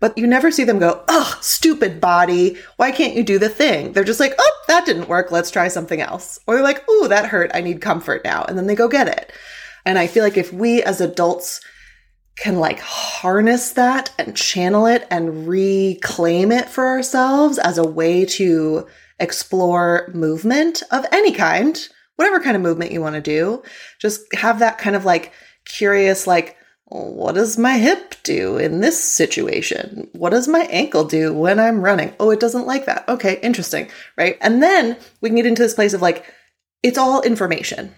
but 0.00 0.16
you 0.16 0.26
never 0.26 0.50
see 0.50 0.64
them 0.64 0.78
go, 0.78 1.02
oh, 1.08 1.36
stupid 1.40 2.00
body. 2.00 2.56
Why 2.76 2.92
can't 2.92 3.14
you 3.14 3.24
do 3.24 3.38
the 3.38 3.48
thing? 3.48 3.92
They're 3.92 4.04
just 4.04 4.20
like, 4.20 4.34
oh, 4.38 4.62
that 4.68 4.86
didn't 4.86 5.08
work. 5.08 5.30
Let's 5.30 5.50
try 5.50 5.68
something 5.68 6.00
else. 6.00 6.38
Or 6.46 6.54
they're 6.54 6.62
like, 6.62 6.84
oh, 6.88 7.08
that 7.08 7.26
hurt. 7.26 7.50
I 7.52 7.60
need 7.60 7.80
comfort 7.80 8.22
now. 8.24 8.44
And 8.44 8.56
then 8.56 8.66
they 8.66 8.76
go 8.76 8.88
get 8.88 9.08
it. 9.08 9.32
And 9.84 9.98
I 9.98 10.06
feel 10.06 10.22
like 10.22 10.36
if 10.36 10.52
we 10.52 10.82
as 10.82 11.00
adults 11.00 11.60
can 12.36 12.60
like 12.60 12.78
harness 12.78 13.72
that 13.72 14.12
and 14.18 14.36
channel 14.36 14.86
it 14.86 15.06
and 15.10 15.48
reclaim 15.48 16.52
it 16.52 16.68
for 16.68 16.86
ourselves 16.86 17.58
as 17.58 17.78
a 17.78 17.88
way 17.88 18.24
to 18.24 18.86
explore 19.18 20.08
movement 20.14 20.84
of 20.92 21.04
any 21.10 21.32
kind, 21.32 21.88
whatever 22.18 22.40
kind 22.40 22.56
of 22.56 22.62
movement 22.62 22.90
you 22.90 23.00
want 23.00 23.14
to 23.14 23.20
do, 23.20 23.62
just 24.00 24.22
have 24.34 24.58
that 24.58 24.76
kind 24.76 24.96
of 24.96 25.04
like 25.04 25.32
curious, 25.64 26.26
like, 26.26 26.56
what 26.86 27.36
does 27.36 27.56
my 27.56 27.78
hip 27.78 28.16
do 28.24 28.58
in 28.58 28.80
this 28.80 29.02
situation? 29.02 30.08
What 30.14 30.30
does 30.30 30.48
my 30.48 30.66
ankle 30.70 31.04
do 31.04 31.32
when 31.32 31.60
I'm 31.60 31.80
running? 31.80 32.12
Oh, 32.18 32.30
it 32.30 32.40
doesn't 32.40 32.66
like 32.66 32.86
that. 32.86 33.08
Okay, 33.08 33.38
interesting, 33.40 33.88
right? 34.16 34.36
And 34.40 34.60
then 34.60 34.96
we 35.20 35.28
can 35.28 35.36
get 35.36 35.46
into 35.46 35.62
this 35.62 35.74
place 35.74 35.92
of 35.92 36.02
like, 36.02 36.24
it's 36.82 36.98
all 36.98 37.22
information 37.22 37.94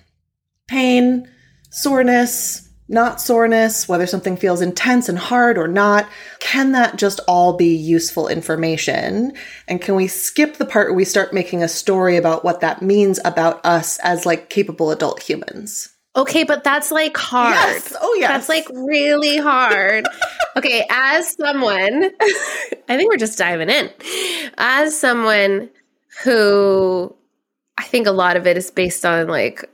pain, 0.69 1.29
soreness, 1.71 2.69
not 2.91 3.21
soreness, 3.21 3.89
whether 3.89 4.07
something 4.07 4.37
feels 4.37 4.61
intense 4.61 5.09
and 5.09 5.17
hard 5.17 5.57
or 5.57 5.69
not. 5.69 6.09
Can 6.41 6.73
that 6.73 6.97
just 6.97 7.21
all 7.29 7.57
be 7.57 7.75
useful 7.75 8.27
information? 8.27 9.33
And 9.69 9.81
can 9.81 9.95
we 9.95 10.09
skip 10.09 10.57
the 10.57 10.67
part 10.67 10.89
where 10.89 10.97
we 10.97 11.05
start 11.05 11.33
making 11.33 11.63
a 11.63 11.69
story 11.69 12.17
about 12.17 12.45
what 12.45 12.61
that 12.61 12.83
means 12.83 13.21
about 13.25 13.65
us 13.65 13.99
as 14.01 14.27
like 14.27 14.51
capable 14.51 14.91
adult 14.91 15.23
humans? 15.23 15.89
Okay, 16.17 16.43
but 16.43 16.65
that's 16.65 16.91
like 16.91 17.17
hard. 17.17 17.55
Yes. 17.55 17.97
Oh, 18.01 18.17
yeah. 18.19 18.27
That's 18.27 18.49
like 18.49 18.67
really 18.71 19.37
hard. 19.39 20.09
okay, 20.57 20.85
as 20.91 21.37
someone, 21.37 22.11
I 22.89 22.97
think 22.97 23.09
we're 23.09 23.17
just 23.17 23.39
diving 23.39 23.71
in. 23.71 23.89
As 24.59 24.99
someone 24.99 25.71
who 26.25 27.15
I 27.79 27.85
think 27.85 28.09
a 28.09 28.13
lot 28.13 28.37
of 28.37 28.49
it 28.49 28.57
is 28.57 28.73
based 28.73 29.07
on 29.07 29.29
like 29.29 29.65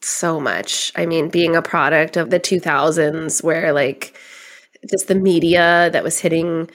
so 0.00 0.40
much. 0.40 0.92
I 0.96 1.06
mean, 1.06 1.28
being 1.28 1.56
a 1.56 1.62
product 1.62 2.16
of 2.16 2.30
the 2.30 2.40
2000s 2.40 3.42
where 3.42 3.72
like 3.72 4.18
just 4.88 5.08
the 5.08 5.14
media 5.14 5.90
that 5.92 6.04
was 6.04 6.20
hitting 6.20 6.70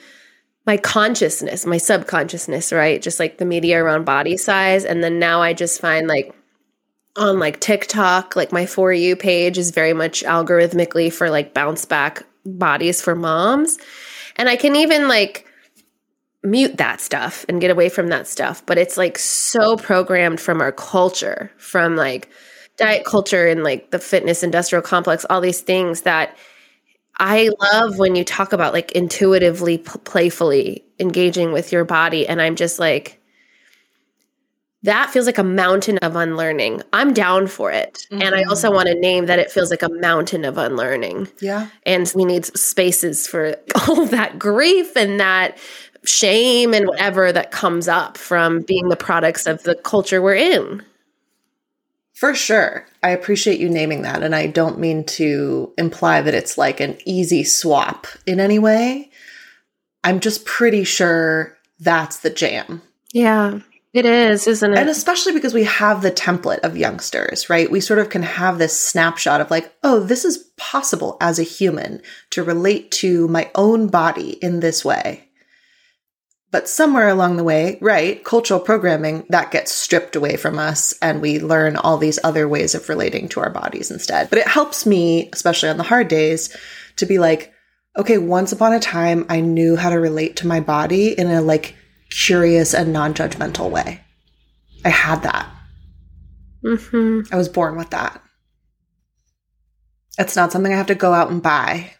my 0.66 0.76
consciousness, 0.76 1.66
my 1.66 1.78
subconsciousness, 1.78 2.72
right? 2.72 3.02
Just 3.02 3.20
like 3.20 3.38
the 3.38 3.44
media 3.44 3.82
around 3.82 4.04
body 4.04 4.36
size. 4.36 4.84
And 4.84 5.02
then 5.04 5.18
now 5.18 5.42
I 5.42 5.52
just 5.52 5.80
find 5.80 6.06
like, 6.06 6.34
on 7.16 7.38
like 7.38 7.60
TikTok, 7.60 8.34
like 8.34 8.50
my 8.50 8.66
For 8.66 8.92
You 8.92 9.14
page 9.14 9.56
is 9.56 9.70
very 9.70 9.92
much 9.92 10.24
algorithmically 10.24 11.12
for 11.12 11.30
like 11.30 11.54
bounce 11.54 11.84
back 11.84 12.24
bodies 12.44 13.00
for 13.00 13.14
moms. 13.14 13.78
And 14.36 14.48
I 14.48 14.56
can 14.56 14.74
even 14.74 15.06
like 15.06 15.46
mute 16.42 16.76
that 16.78 17.00
stuff 17.00 17.44
and 17.48 17.60
get 17.60 17.70
away 17.70 17.88
from 17.88 18.08
that 18.08 18.26
stuff. 18.26 18.66
But 18.66 18.78
it's 18.78 18.96
like 18.96 19.18
so 19.18 19.76
programmed 19.76 20.40
from 20.40 20.60
our 20.60 20.72
culture, 20.72 21.52
from 21.56 21.94
like 21.94 22.28
diet 22.76 23.04
culture 23.04 23.46
and 23.46 23.62
like 23.62 23.90
the 23.90 23.98
fitness 23.98 24.42
industrial 24.42 24.82
complex, 24.82 25.24
all 25.30 25.40
these 25.40 25.60
things 25.60 26.02
that 26.02 26.36
I 27.18 27.50
love 27.60 27.98
when 27.98 28.16
you 28.16 28.24
talk 28.24 28.52
about 28.52 28.72
like 28.72 28.92
intuitively, 28.92 29.78
p- 29.78 29.98
playfully 30.04 30.84
engaging 30.98 31.52
with 31.52 31.70
your 31.70 31.84
body. 31.84 32.26
And 32.26 32.42
I'm 32.42 32.56
just 32.56 32.78
like, 32.78 33.20
that 34.82 35.10
feels 35.10 35.24
like 35.24 35.38
a 35.38 35.44
mountain 35.44 35.98
of 35.98 36.14
unlearning. 36.14 36.82
I'm 36.92 37.14
down 37.14 37.46
for 37.46 37.70
it. 37.70 38.06
Mm-hmm. 38.10 38.22
And 38.22 38.34
I 38.34 38.42
also 38.42 38.70
want 38.70 38.88
to 38.88 38.94
name 38.94 39.26
that 39.26 39.38
it 39.38 39.50
feels 39.50 39.70
like 39.70 39.82
a 39.82 39.88
mountain 39.88 40.44
of 40.44 40.58
unlearning. 40.58 41.28
Yeah. 41.40 41.68
And 41.86 42.12
we 42.14 42.24
need 42.24 42.44
spaces 42.44 43.26
for 43.26 43.56
all 43.88 44.04
that 44.06 44.38
grief 44.38 44.94
and 44.96 45.18
that 45.20 45.56
shame 46.04 46.74
and 46.74 46.86
whatever 46.86 47.32
that 47.32 47.50
comes 47.50 47.88
up 47.88 48.18
from 48.18 48.60
being 48.60 48.88
the 48.88 48.96
products 48.96 49.46
of 49.46 49.62
the 49.62 49.74
culture 49.74 50.20
we're 50.20 50.34
in. 50.34 50.84
For 52.14 52.34
sure. 52.34 52.86
I 53.02 53.10
appreciate 53.10 53.60
you 53.60 53.68
naming 53.68 54.02
that. 54.02 54.22
And 54.22 54.34
I 54.34 54.46
don't 54.46 54.78
mean 54.78 55.04
to 55.04 55.72
imply 55.76 56.22
that 56.22 56.34
it's 56.34 56.56
like 56.56 56.80
an 56.80 56.96
easy 57.04 57.44
swap 57.44 58.06
in 58.24 58.40
any 58.40 58.58
way. 58.58 59.10
I'm 60.04 60.20
just 60.20 60.44
pretty 60.44 60.84
sure 60.84 61.56
that's 61.80 62.18
the 62.18 62.30
jam. 62.30 62.82
Yeah. 63.12 63.60
It 63.92 64.06
is, 64.06 64.48
isn't 64.48 64.72
it? 64.72 64.78
And 64.78 64.88
especially 64.88 65.32
because 65.34 65.54
we 65.54 65.64
have 65.64 66.02
the 66.02 66.10
template 66.10 66.58
of 66.60 66.76
youngsters, 66.76 67.48
right? 67.48 67.70
We 67.70 67.80
sort 67.80 68.00
of 68.00 68.10
can 68.10 68.24
have 68.24 68.58
this 68.58 68.78
snapshot 68.78 69.40
of 69.40 69.52
like, 69.52 69.72
oh, 69.84 70.00
this 70.00 70.24
is 70.24 70.38
possible 70.56 71.16
as 71.20 71.38
a 71.38 71.44
human 71.44 72.02
to 72.30 72.42
relate 72.42 72.90
to 72.92 73.28
my 73.28 73.50
own 73.54 73.86
body 73.86 74.30
in 74.42 74.58
this 74.58 74.84
way. 74.84 75.23
But 76.54 76.68
somewhere 76.68 77.08
along 77.08 77.36
the 77.36 77.42
way, 77.42 77.78
right, 77.80 78.22
cultural 78.22 78.60
programming, 78.60 79.26
that 79.28 79.50
gets 79.50 79.72
stripped 79.72 80.14
away 80.14 80.36
from 80.36 80.56
us 80.56 80.94
and 81.02 81.20
we 81.20 81.40
learn 81.40 81.74
all 81.74 81.98
these 81.98 82.20
other 82.22 82.46
ways 82.46 82.76
of 82.76 82.88
relating 82.88 83.28
to 83.30 83.40
our 83.40 83.50
bodies 83.50 83.90
instead. 83.90 84.30
But 84.30 84.38
it 84.38 84.46
helps 84.46 84.86
me, 84.86 85.28
especially 85.32 85.68
on 85.70 85.78
the 85.78 85.82
hard 85.82 86.06
days, 86.06 86.56
to 86.98 87.06
be 87.06 87.18
like, 87.18 87.52
okay, 87.96 88.18
once 88.18 88.52
upon 88.52 88.72
a 88.72 88.78
time, 88.78 89.26
I 89.28 89.40
knew 89.40 89.74
how 89.74 89.90
to 89.90 89.98
relate 89.98 90.36
to 90.36 90.46
my 90.46 90.60
body 90.60 91.08
in 91.18 91.26
a 91.26 91.40
like 91.40 91.74
curious 92.08 92.72
and 92.72 92.92
non 92.92 93.14
judgmental 93.14 93.68
way. 93.68 94.00
I 94.84 94.90
had 94.90 95.24
that. 95.24 95.52
Mm-hmm. 96.62 97.34
I 97.34 97.36
was 97.36 97.48
born 97.48 97.76
with 97.76 97.90
that. 97.90 98.22
It's 100.18 100.36
not 100.36 100.52
something 100.52 100.72
I 100.72 100.76
have 100.76 100.86
to 100.86 100.94
go 100.94 101.12
out 101.14 101.32
and 101.32 101.42
buy. 101.42 101.94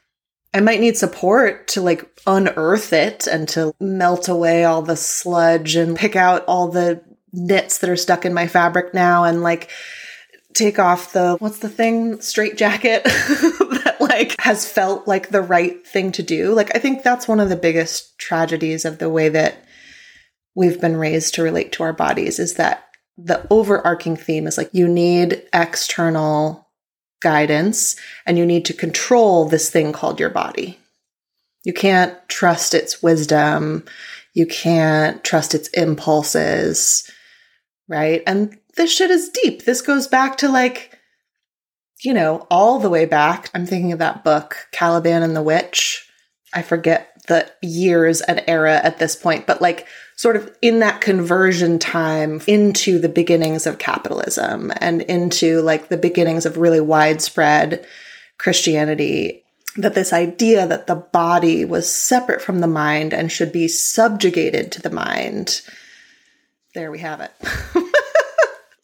I 0.55 0.61
might 0.61 0.81
need 0.81 0.97
support 0.97 1.67
to 1.69 1.83
like 1.83 2.09
unearth 2.27 2.93
it 2.93 3.27
and 3.27 3.49
to 3.51 3.75
melt 3.81 4.29
away 4.29 4.65
all 4.65 4.83
the 4.83 4.97
sludge 4.97 5.75
and 5.75 5.97
pick 5.97 6.15
out 6.15 6.45
all 6.47 6.69
the 6.69 7.03
knits 7.33 7.79
that 7.79 7.91
are 7.91 7.97
stuck 7.97 8.25
in 8.25 8.33
my 8.33 8.47
fabric 8.47 8.95
now 8.95 9.25
and 9.25 9.43
like 9.43 9.69
take 10.55 10.79
off 10.79 11.13
the 11.13 11.37
what's 11.41 11.59
the 11.59 11.69
thing 11.69 12.21
straight 12.21 12.57
jacket 12.57 13.03
that 13.05 13.97
like 13.99 14.37
has 14.41 14.71
felt 14.71 15.09
like 15.09 15.31
the 15.31 15.43
right 15.43 15.85
thing 15.85 16.13
to 16.13 16.23
do. 16.23 16.55
Like 16.55 16.75
I 16.75 16.79
think 16.79 17.03
that's 17.03 17.27
one 17.27 17.41
of 17.41 17.49
the 17.49 17.57
biggest 17.57 18.17
tragedies 18.19 18.85
of 18.85 18.99
the 18.99 19.11
way 19.11 19.29
that 19.31 19.65
we've 20.55 20.81
been 20.81 20.97
raised 20.97 21.35
to 21.35 21.43
relate 21.43 21.73
to 21.73 21.83
our 21.83 21.93
bodies 21.93 22.39
is 22.39 22.55
that 22.55 22.87
the 23.19 23.45
overarching 23.51 24.17
theme 24.17 24.47
is 24.47 24.57
like 24.57 24.71
you 24.73 24.87
need 24.87 25.43
external 25.53 26.64
guidance 27.25 27.97
and 28.27 28.37
you 28.37 28.45
need 28.45 28.67
to 28.67 28.75
control 28.75 29.47
this 29.47 29.71
thing 29.71 29.93
called 29.93 30.21
your 30.21 30.29
body. 30.29 30.79
You 31.65 31.73
can't 31.73 32.15
trust 32.29 32.75
its 32.75 33.03
wisdom. 33.03 33.87
You 34.35 34.47
can't 34.47 35.25
trust 35.25 35.55
its 35.55 35.69
impulses. 35.69 37.11
Right. 37.89 38.23
And 38.27 38.59
this 38.77 38.93
shit 38.93 39.11
is 39.11 39.31
deep. 39.31 39.65
This 39.65 39.81
goes 39.81 40.07
back 40.07 40.37
to 40.39 40.49
like, 40.49 40.99
you 42.03 42.13
know, 42.13 42.47
all 42.51 42.79
the 42.79 42.91
way 42.91 43.07
back. 43.07 43.51
I'm 43.55 43.65
thinking 43.65 43.93
of 43.93 43.99
that 44.01 44.23
book, 44.23 44.69
Caliban 44.73 45.23
and 45.23 45.35
the 45.35 45.43
Witch. 45.43 46.07
I 46.53 46.61
forget 46.61 47.11
the 47.27 47.51
years 47.63 48.21
and 48.21 48.45
era 48.47 48.81
at 48.85 48.99
this 48.99 49.17
point, 49.17 49.47
but 49.47 49.63
like 49.63 49.87
sort 50.17 50.37
of 50.37 50.55
in 50.63 50.79
that 50.81 51.01
conversion 51.01 51.79
time 51.79 52.41
into 52.47 52.99
the 52.99 53.09
beginnings 53.09 53.67
of 53.67 53.79
capitalism 53.79 54.73
and 54.81 55.03
into 55.03 55.61
like 55.63 55.89
the 55.89 55.97
beginnings 55.97 56.47
of 56.47 56.57
really 56.57 56.81
widespread 56.81 57.85
Christianity. 58.39 59.43
That 59.77 59.95
this 59.95 60.13
idea 60.13 60.69
that 60.69 60.87
the 60.87 60.95
body 60.95 61.65
was 61.65 61.93
separate 61.93 62.41
from 62.41 62.61
the 62.61 62.69
mind 62.69 63.13
and 63.13 63.33
should 63.33 63.51
be 63.51 63.67
subjugated 63.67 64.71
to 64.73 64.83
the 64.83 64.91
mind. 64.91 65.63
There 66.75 66.93
we 66.93 67.01
have 67.01 67.21
it. 67.21 67.33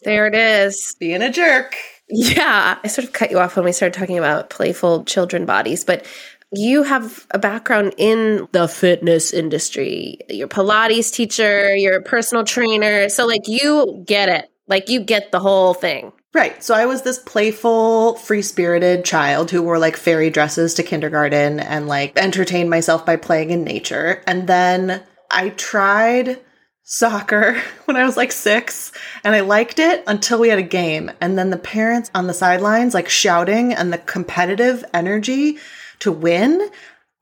there 0.03 0.27
it 0.27 0.35
is. 0.35 0.97
Being 0.99 1.23
a 1.23 1.31
jerk. 1.31 1.77
Yeah. 2.09 2.77
I 2.83 2.89
sort 2.89 3.07
of 3.07 3.13
cut 3.13 3.31
you 3.31 3.39
off 3.39 3.55
when 3.55 3.65
we 3.65 3.71
started 3.71 3.97
talking 3.97 4.19
about 4.19 4.51
playful 4.51 5.05
children 5.05 5.47
bodies, 5.47 5.85
but 5.85 6.05
you 6.53 6.83
have 6.83 7.27
a 7.31 7.39
background 7.39 7.95
in 7.97 8.49
the 8.53 8.67
fitness 8.67 9.33
industry. 9.33 10.19
You're 10.29 10.49
Pilates 10.49 11.13
teacher, 11.13 11.75
you're 11.75 11.99
a 11.99 12.03
personal 12.03 12.45
trainer. 12.45 13.09
So 13.09 13.27
like 13.27 13.47
you 13.47 14.03
get 14.07 14.29
it. 14.29 14.51
Like 14.67 14.89
you 14.89 15.01
get 15.01 15.33
the 15.33 15.41
whole 15.41 15.75
thing. 15.75 16.13
Right. 16.33 16.63
So 16.63 16.75
I 16.75 16.87
was 16.87 17.03
this 17.03 17.19
playful, 17.19 18.15
free 18.15 18.43
spirited 18.43 19.05
child 19.05 19.51
who 19.51 19.63
wore 19.63 19.81
like 19.81 19.97
fairy 19.97 20.31
dresses 20.31 20.75
to 20.75 20.85
kindergarten 20.85 21.59
and 21.59 21.89
like 21.89 22.17
entertained 22.17 22.71
myself 22.71 23.05
by 23.05 23.17
playing 23.17 23.51
in 23.51 23.65
nature. 23.65 24.23
And 24.29 24.47
then 24.47 25.03
I 25.29 25.49
tried 25.51 26.41
soccer 26.85 27.61
when 27.87 27.97
I 27.97 28.05
was 28.05 28.17
like 28.17 28.31
six 28.31 28.93
and 29.25 29.35
I 29.35 29.41
liked 29.41 29.81
it 29.81 30.05
until 30.07 30.39
we 30.39 30.49
had 30.49 30.61
a 30.61 30.63
game. 30.63 31.11
And 31.21 31.37
then 31.37 31.51
the 31.51 31.57
parents 31.57 32.13
on 32.15 32.29
the 32.29 32.35
sidelines 32.35 32.95
like 32.95 33.09
shouting 33.09 33.73
and 33.73 33.93
the 33.93 33.99
competitive 33.99 34.85
energy 34.95 35.59
to 36.01 36.13
win. 36.13 36.71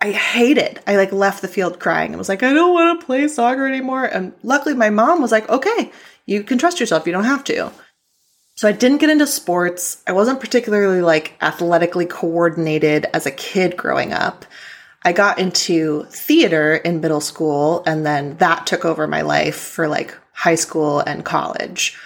I 0.01 0.13
hated. 0.13 0.59
It. 0.59 0.83
I 0.87 0.97
like 0.97 1.13
left 1.13 1.43
the 1.43 1.49
field 1.49 1.81
crying 1.81 2.11
and 2.11 2.19
was 2.19 2.29
like, 2.29 2.43
I 2.43 2.53
don't 2.53 2.73
want 2.73 3.01
to 3.01 3.07
play 3.07 3.27
soccer 3.29 3.67
anymore. 3.67 4.05
And 4.05 4.33
luckily 4.43 4.75
my 4.75 4.91
mom 4.91 5.21
was 5.21 5.33
like, 5.33 5.49
okay, 5.49 5.91
you 6.27 6.43
can 6.43 6.59
trust 6.59 6.81
yourself. 6.81 7.07
You 7.07 7.13
don't 7.13 7.25
have 7.25 7.45
to. 7.45 7.73
So 8.55 8.69
I 8.69 8.73
didn't 8.73 8.99
get 8.99 9.11
into 9.11 9.27
sports. 9.27 10.03
I 10.07 10.13
wasn't 10.13 10.41
particularly 10.41 11.01
like 11.01 11.35
athletically 11.41 12.07
coordinated 12.07 13.07
as 13.13 13.27
a 13.27 13.31
kid 13.31 13.77
growing 13.77 14.13
up. 14.13 14.45
I 15.03 15.13
got 15.13 15.39
into 15.39 16.05
theater 16.11 16.75
in 16.75 17.01
middle 17.01 17.21
school 17.21 17.83
and 17.87 18.05
then 18.05 18.37
that 18.39 18.67
took 18.67 18.85
over 18.85 19.07
my 19.07 19.23
life 19.23 19.57
for 19.57 19.89
like 19.89 20.17
high 20.33 20.57
school 20.57 21.01
and 21.01 21.25
college. 21.25 21.97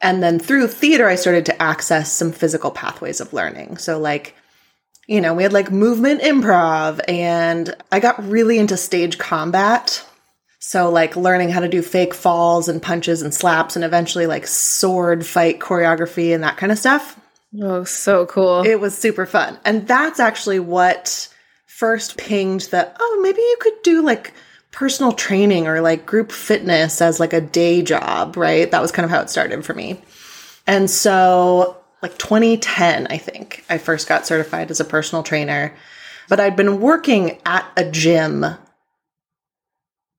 And 0.00 0.22
then 0.22 0.38
through 0.38 0.68
theater, 0.68 1.08
I 1.08 1.14
started 1.14 1.46
to 1.46 1.62
access 1.62 2.12
some 2.12 2.32
physical 2.32 2.70
pathways 2.70 3.20
of 3.20 3.32
learning. 3.32 3.78
So, 3.78 3.98
like, 3.98 4.35
you 5.06 5.20
know, 5.20 5.34
we 5.34 5.42
had 5.42 5.52
like 5.52 5.70
movement 5.70 6.20
improv 6.22 7.00
and 7.08 7.74
I 7.92 8.00
got 8.00 8.22
really 8.26 8.58
into 8.58 8.76
stage 8.76 9.18
combat. 9.18 10.04
So 10.58 10.90
like 10.90 11.14
learning 11.14 11.50
how 11.50 11.60
to 11.60 11.68
do 11.68 11.80
fake 11.80 12.12
falls 12.12 12.68
and 12.68 12.82
punches 12.82 13.22
and 13.22 13.32
slaps 13.32 13.76
and 13.76 13.84
eventually 13.84 14.26
like 14.26 14.46
sword 14.46 15.24
fight 15.24 15.60
choreography 15.60 16.34
and 16.34 16.42
that 16.42 16.56
kind 16.56 16.72
of 16.72 16.78
stuff. 16.78 17.18
Oh, 17.62 17.84
so 17.84 18.26
cool. 18.26 18.66
It 18.66 18.80
was 18.80 18.98
super 18.98 19.26
fun. 19.26 19.58
And 19.64 19.86
that's 19.86 20.18
actually 20.18 20.58
what 20.58 21.32
first 21.66 22.16
pinged 22.16 22.62
that, 22.72 22.96
oh, 22.98 23.20
maybe 23.22 23.40
you 23.40 23.56
could 23.60 23.82
do 23.84 24.02
like 24.02 24.34
personal 24.72 25.12
training 25.12 25.68
or 25.68 25.80
like 25.80 26.04
group 26.04 26.32
fitness 26.32 27.00
as 27.00 27.20
like 27.20 27.32
a 27.32 27.40
day 27.40 27.80
job, 27.80 28.36
right? 28.36 28.70
That 28.70 28.82
was 28.82 28.92
kind 28.92 29.04
of 29.04 29.10
how 29.10 29.20
it 29.20 29.30
started 29.30 29.64
for 29.64 29.72
me. 29.72 30.00
And 30.66 30.90
so 30.90 31.76
like 32.02 32.18
2010, 32.18 33.06
I 33.08 33.18
think, 33.18 33.64
I 33.68 33.78
first 33.78 34.08
got 34.08 34.26
certified 34.26 34.70
as 34.70 34.80
a 34.80 34.84
personal 34.84 35.22
trainer. 35.22 35.74
But 36.28 36.40
I'd 36.40 36.56
been 36.56 36.80
working 36.80 37.38
at 37.46 37.70
a 37.76 37.88
gym 37.88 38.44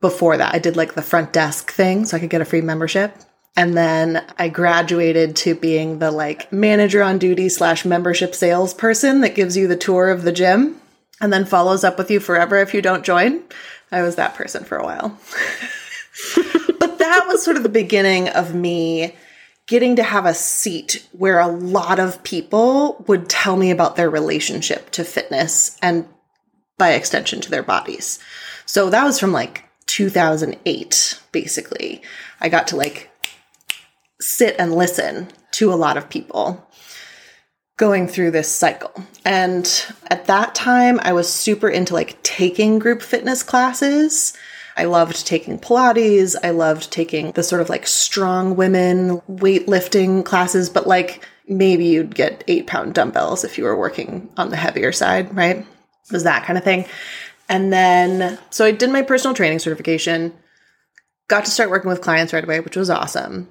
before 0.02 0.38
that. 0.38 0.56
I 0.56 0.60
did 0.60 0.76
like 0.76 0.94
the 0.94 1.02
front 1.02 1.34
desk 1.34 1.72
thing 1.72 2.06
so 2.06 2.18
I 2.18 2.20
could 2.20 2.30
get 2.30 2.42
a 2.42 2.46
free 2.46 2.62
membership. 2.62 3.16
And 3.56 3.76
then 3.76 4.24
I 4.38 4.50
graduated 4.50 5.36
to 5.38 5.56
being 5.56 6.00
the 6.00 6.12
like 6.12 6.52
manager 6.54 7.02
on 7.02 7.18
duty 7.18 7.50
slash 7.50 7.86
membership 7.86 8.36
salesperson 8.36 9.22
that 9.22 9.36
gives 9.36 9.58
you 9.58 9.68
the 9.68 9.76
tour 9.76 10.10
of 10.10 10.24
the 10.24 10.32
gym 10.32 10.80
and 11.20 11.34
then 11.34 11.46
follows 11.46 11.84
up 11.84 11.98
with 11.98 12.12
you 12.12 12.20
forever 12.20 12.58
if 12.58 12.74
you 12.74 12.82
don't 12.82 13.04
join. 13.04 13.42
I 13.92 14.04
was 14.04 14.16
that 14.16 14.36
person 14.36 14.64
for 14.64 14.78
a 14.78 14.84
while. 14.84 15.18
but 16.80 17.00
that 17.00 17.26
was 17.28 17.44
sort 17.44 17.58
of 17.58 17.64
the 17.64 17.70
beginning 17.70 18.30
of 18.30 18.54
me 18.54 19.16
getting 19.68 19.98
to 19.98 20.04
have 20.04 20.26
a 20.26 20.34
seat 20.34 21.08
where 21.12 21.40
a 21.40 21.48
lot 21.48 22.00
of 22.00 22.24
people 22.24 23.04
would 23.08 23.30
tell 23.30 23.58
me 23.58 23.70
about 23.70 23.96
their 23.96 24.10
relationship 24.10 24.90
to 24.92 25.04
fitness 25.04 25.78
and 25.82 26.08
by 26.78 26.92
extension 26.92 27.42
to 27.42 27.52
their 27.52 27.64
bodies. 27.64 28.20
So 28.66 28.90
that 28.90 29.04
was 29.04 29.20
from 29.20 29.34
like 29.34 29.66
2008, 29.88 31.22
basically. 31.32 32.02
I 32.40 32.50
got 32.50 32.68
to 32.68 32.76
like 32.76 33.12
sit 34.22 34.56
and 34.58 34.74
listen 34.74 35.28
to 35.52 35.74
a 35.74 35.76
lot 35.76 35.98
of 35.98 36.10
people 36.10 36.66
going 37.78 38.08
through 38.08 38.32
this 38.32 38.52
cycle. 38.52 38.94
And 39.24 39.68
at 40.10 40.26
that 40.26 40.56
time, 40.56 41.00
I 41.04 41.14
was 41.14 41.32
super 41.32 41.70
into 41.70 41.94
like 41.94 42.22
taking 42.24 42.80
group 42.80 43.02
fitness 43.02 43.44
classes 43.44 44.36
I 44.78 44.86
loved 44.86 45.26
taking 45.26 45.60
Pilates. 45.60 46.36
I 46.44 46.52
loved 46.52 46.92
taking 46.92 47.32
the 47.32 47.44
sort 47.44 47.62
of 47.62 47.70
like 47.70 47.88
strong 47.88 48.56
women 48.56 49.22
weightlifting 49.22 50.24
classes, 50.24 50.70
but 50.70 50.88
like 50.88 51.28
maybe 51.48 51.86
you'd 51.86 52.16
get 52.16 52.44
eight 52.48 52.68
pound 52.68 52.94
dumbbells 52.94 53.44
if 53.44 53.58
you 53.58 53.64
were 53.64 53.78
working 53.78 54.30
on 54.38 54.50
the 54.50 54.56
heavier 54.56 54.92
side, 54.92 55.36
right? 55.36 55.58
It 55.58 56.12
was 56.12 56.24
that 56.24 56.46
kind 56.46 56.58
of 56.58 56.64
thing. 56.64 56.86
And 57.50 57.72
then, 57.74 58.38
so 58.50 58.66
I 58.66 58.72
did 58.72 58.92
my 58.92 59.02
personal 59.02 59.34
training 59.34 59.60
certification, 59.60 60.34
got 61.28 61.46
to 61.46 61.52
start 61.52 61.70
working 61.70 61.90
with 61.90 62.02
clients 62.02 62.34
right 62.34 62.44
away, 62.44 62.60
which 62.60 62.76
was 62.76 62.90
awesome. 62.90 63.48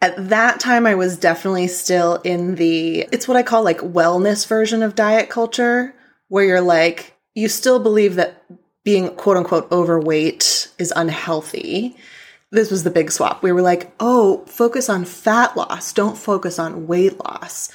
At 0.00 0.30
that 0.30 0.58
time, 0.58 0.86
I 0.86 0.94
was 0.96 1.16
definitely 1.16 1.68
still 1.68 2.16
in 2.24 2.56
the, 2.56 3.02
it's 3.12 3.28
what 3.28 3.36
I 3.36 3.42
call 3.42 3.62
like 3.62 3.78
wellness 3.78 4.46
version 4.46 4.82
of 4.82 4.94
diet 4.96 5.28
culture, 5.28 5.94
where 6.28 6.44
you're 6.44 6.60
like, 6.60 7.14
you 7.34 7.48
still 7.48 7.78
believe 7.78 8.16
that 8.16 8.42
being 8.84 9.14
quote 9.16 9.36
unquote 9.36 9.70
overweight 9.70 10.70
is 10.78 10.92
unhealthy. 10.94 11.96
This 12.50 12.70
was 12.70 12.84
the 12.84 12.90
big 12.90 13.10
swap. 13.10 13.42
We 13.42 13.52
were 13.52 13.62
like, 13.62 13.92
oh, 14.00 14.44
focus 14.46 14.88
on 14.88 15.04
fat 15.04 15.56
loss, 15.56 15.92
don't 15.92 16.18
focus 16.18 16.58
on 16.58 16.86
weight 16.86 17.18
loss. 17.18 17.70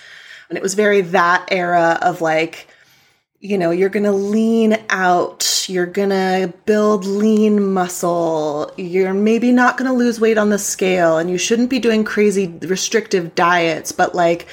And 0.49 0.57
it 0.57 0.63
was 0.63 0.75
very 0.75 1.01
that 1.01 1.47
era 1.51 1.97
of 2.01 2.21
like, 2.21 2.67
you 3.39 3.57
know, 3.57 3.71
you're 3.71 3.89
gonna 3.89 4.11
lean 4.11 4.77
out, 4.89 5.65
you're 5.67 5.85
gonna 5.85 6.53
build 6.65 7.05
lean 7.05 7.73
muscle, 7.73 8.71
you're 8.77 9.13
maybe 9.13 9.51
not 9.51 9.77
gonna 9.77 9.93
lose 9.93 10.19
weight 10.19 10.37
on 10.37 10.49
the 10.49 10.59
scale, 10.59 11.17
and 11.17 11.29
you 11.29 11.37
shouldn't 11.37 11.69
be 11.69 11.79
doing 11.79 12.03
crazy 12.03 12.47
restrictive 12.61 13.35
diets, 13.35 13.91
but 13.91 14.15
like, 14.15 14.47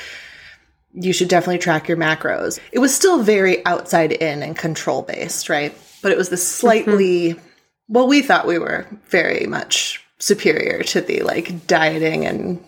you 0.92 1.12
should 1.12 1.28
definitely 1.28 1.58
track 1.58 1.88
your 1.88 1.96
macros. 1.96 2.60
It 2.72 2.78
was 2.78 2.94
still 2.94 3.22
very 3.22 3.64
outside 3.66 4.12
in 4.12 4.42
and 4.42 4.56
control 4.56 5.02
based, 5.02 5.48
right? 5.48 5.74
But 6.04 6.12
it 6.12 6.18
was 6.18 6.28
the 6.28 6.36
slightly 6.36 7.30
mm-hmm. 7.30 7.44
well 7.88 8.06
we 8.06 8.20
thought 8.20 8.46
we 8.46 8.58
were 8.58 8.86
very 9.08 9.46
much 9.46 10.04
superior 10.18 10.82
to 10.82 11.00
the 11.00 11.22
like 11.22 11.66
dieting 11.66 12.26
and 12.26 12.62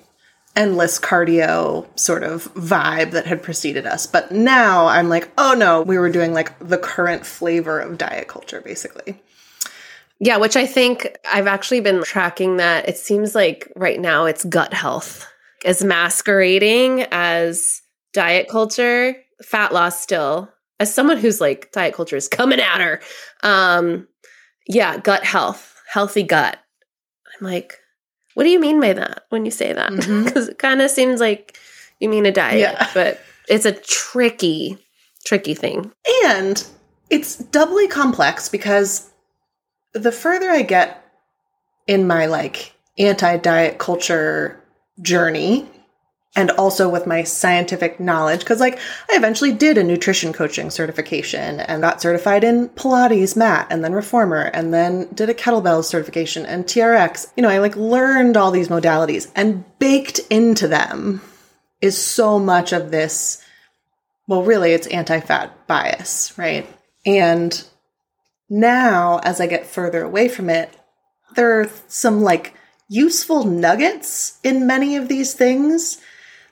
endless 0.57 0.99
cardio 0.99 1.87
sort 1.99 2.25
of 2.25 2.53
vibe 2.55 3.11
that 3.11 3.27
had 3.27 3.43
preceded 3.43 3.85
us. 3.85 4.07
But 4.07 4.33
now 4.33 4.87
i'm 4.87 5.11
like 5.11 5.31
oh 5.37 5.55
no 5.57 5.83
we 5.83 5.99
were 5.99 6.09
doing 6.09 6.33
like 6.33 6.59
the 6.59 6.79
current 6.79 7.27
flavor 7.27 7.79
of 7.79 7.99
diet 7.99 8.27
culture 8.27 8.63
basically. 8.63 9.21
Yeah 10.19 10.39
which 10.39 10.57
i 10.57 10.65
think 10.65 11.15
i've 11.31 11.47
actually 11.47 11.81
been 11.81 12.03
tracking 12.03 12.57
that. 12.57 12.89
It 12.89 12.97
seems 12.97 13.35
like 13.35 13.71
right 13.77 14.01
now 14.01 14.25
it's 14.25 14.47
gut 14.47 14.73
health 14.73 15.31
is 15.63 15.85
masquerading 15.85 17.03
as 17.13 17.83
diet 18.15 18.49
culture 18.49 19.15
fat 19.43 19.75
loss 19.75 20.01
still 20.01 20.51
as 20.79 20.95
someone 20.95 21.19
who's 21.19 21.41
like 21.41 21.73
diet 21.73 21.95
culture 21.95 22.17
is 22.17 22.29
coming 22.29 22.61
at 22.61 22.81
her, 22.81 23.01
um, 23.43 24.07
yeah, 24.67 24.99
gut 24.99 25.25
health, 25.25 25.81
healthy 25.91 26.23
gut. 26.23 26.59
I'm 27.27 27.47
like, 27.47 27.79
what 28.35 28.45
do 28.45 28.51
you 28.51 28.61
mean 28.61 28.81
by 28.81 28.93
that 28.93 29.23
when 29.31 29.45
you 29.45 29.51
say 29.51 29.73
that? 29.73 29.91
Because 29.91 30.07
mm-hmm. 30.07 30.39
it 30.51 30.59
kind 30.59 30.83
of 30.83 30.91
seems 30.91 31.21
like 31.21 31.59
you 32.01 32.09
mean 32.09 32.27
a 32.27 32.33
diet, 32.33 32.61
yeah. 32.61 32.91
but 32.93 33.21
it's 33.49 33.65
a 33.65 33.73
tricky, 33.73 34.79
tricky 35.25 35.55
thing. 35.55 35.93
And 36.25 36.67
it's 37.11 37.37
doubly 37.37 37.89
complex 37.89 38.49
because 38.49 39.11
the 39.95 40.13
further 40.13 40.51
I 40.51 40.63
get 40.63 41.03
in 41.87 42.07
my 42.07 42.27
like 42.27 42.75
anti 42.99 43.37
diet 43.39 43.79
culture 43.79 44.63
journey, 45.01 45.67
and 46.37 46.51
also 46.53 46.89
with 46.89 47.07
my 47.07 47.23
scientific 47.25 47.99
knowledge, 47.99 48.41
because 48.41 48.61
like 48.61 48.79
I 49.11 49.17
eventually 49.17 49.53
did 49.53 49.79
a 49.79 49.83
nutrition 49.83 50.35
coaching 50.35 50.71
certification 50.71 51.61
and 51.61 51.81
got 51.81 52.03
certified 52.03 52.45
in 52.45 52.69
Pilates 52.69 53.37
mat 53.37 53.67
and 53.71 53.83
then 53.83 53.95
reformer 53.95 54.43
and 54.43 54.73
then 54.73 55.09
did 55.15 55.31
a 55.31 55.35
kettlebell 55.35 55.83
certification 55.83 56.45
and 56.45 56.67
TRX. 56.67 57.33
You 57.37 57.43
know, 57.43 57.49
I 57.49 57.59
like 57.59 57.75
learned 57.75 58.37
all 58.37 58.51
these 58.51 58.69
modalities 58.69 59.31
and 59.35 59.65
baked 59.79 60.21
into 60.31 60.69
them 60.69 61.23
is 61.81 61.97
so 61.97 62.39
much 62.39 62.73
of 62.73 62.91
this. 62.91 63.43
Well, 64.29 64.43
really, 64.43 64.73
it's 64.73 64.87
anti 64.89 65.21
fat 65.21 65.67
bias, 65.67 66.37
right? 66.37 66.67
And 67.07 67.65
now, 68.51 69.21
as 69.23 69.41
I 69.41 69.47
get 69.47 69.67
further 69.67 70.03
away 70.03 70.29
from 70.29 70.51
it, 70.51 70.71
there 71.35 71.61
are 71.61 71.71
some 71.89 72.23
like 72.23 72.55
useful 72.89 73.45
nuggets 73.45 74.39
in 74.45 74.67
many 74.67 74.97
of 74.97 75.09
these 75.09 75.33
things 75.33 76.01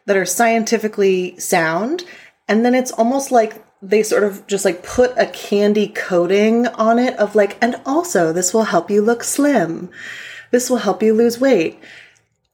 that 0.07 0.17
are 0.17 0.27
scientifically 0.27 1.39
sound. 1.39 2.05
And 2.49 2.65
then 2.65 2.75
it's 2.75 2.93
almost 2.93 3.31
like 3.31 3.65
they 3.81 4.03
sort 4.03 4.25
of 4.25 4.47
just 4.47 4.65
like 4.65 4.83
put 4.83 5.13
a 5.17 5.27
candy 5.27 5.89
coating 5.89 6.67
on 6.67 6.99
it 6.99 7.17
of 7.19 7.35
like, 7.35 7.59
and 7.63 7.81
also 7.85 8.33
this 8.33 8.55
will 8.55 8.65
help 8.65 8.91
you 8.91 9.03
look 9.03 9.23
slim. 9.23 9.91
This 10.51 10.71
will 10.71 10.79
help 10.79 11.03
you 11.03 11.15
lose 11.15 11.41
weight. 11.41 11.79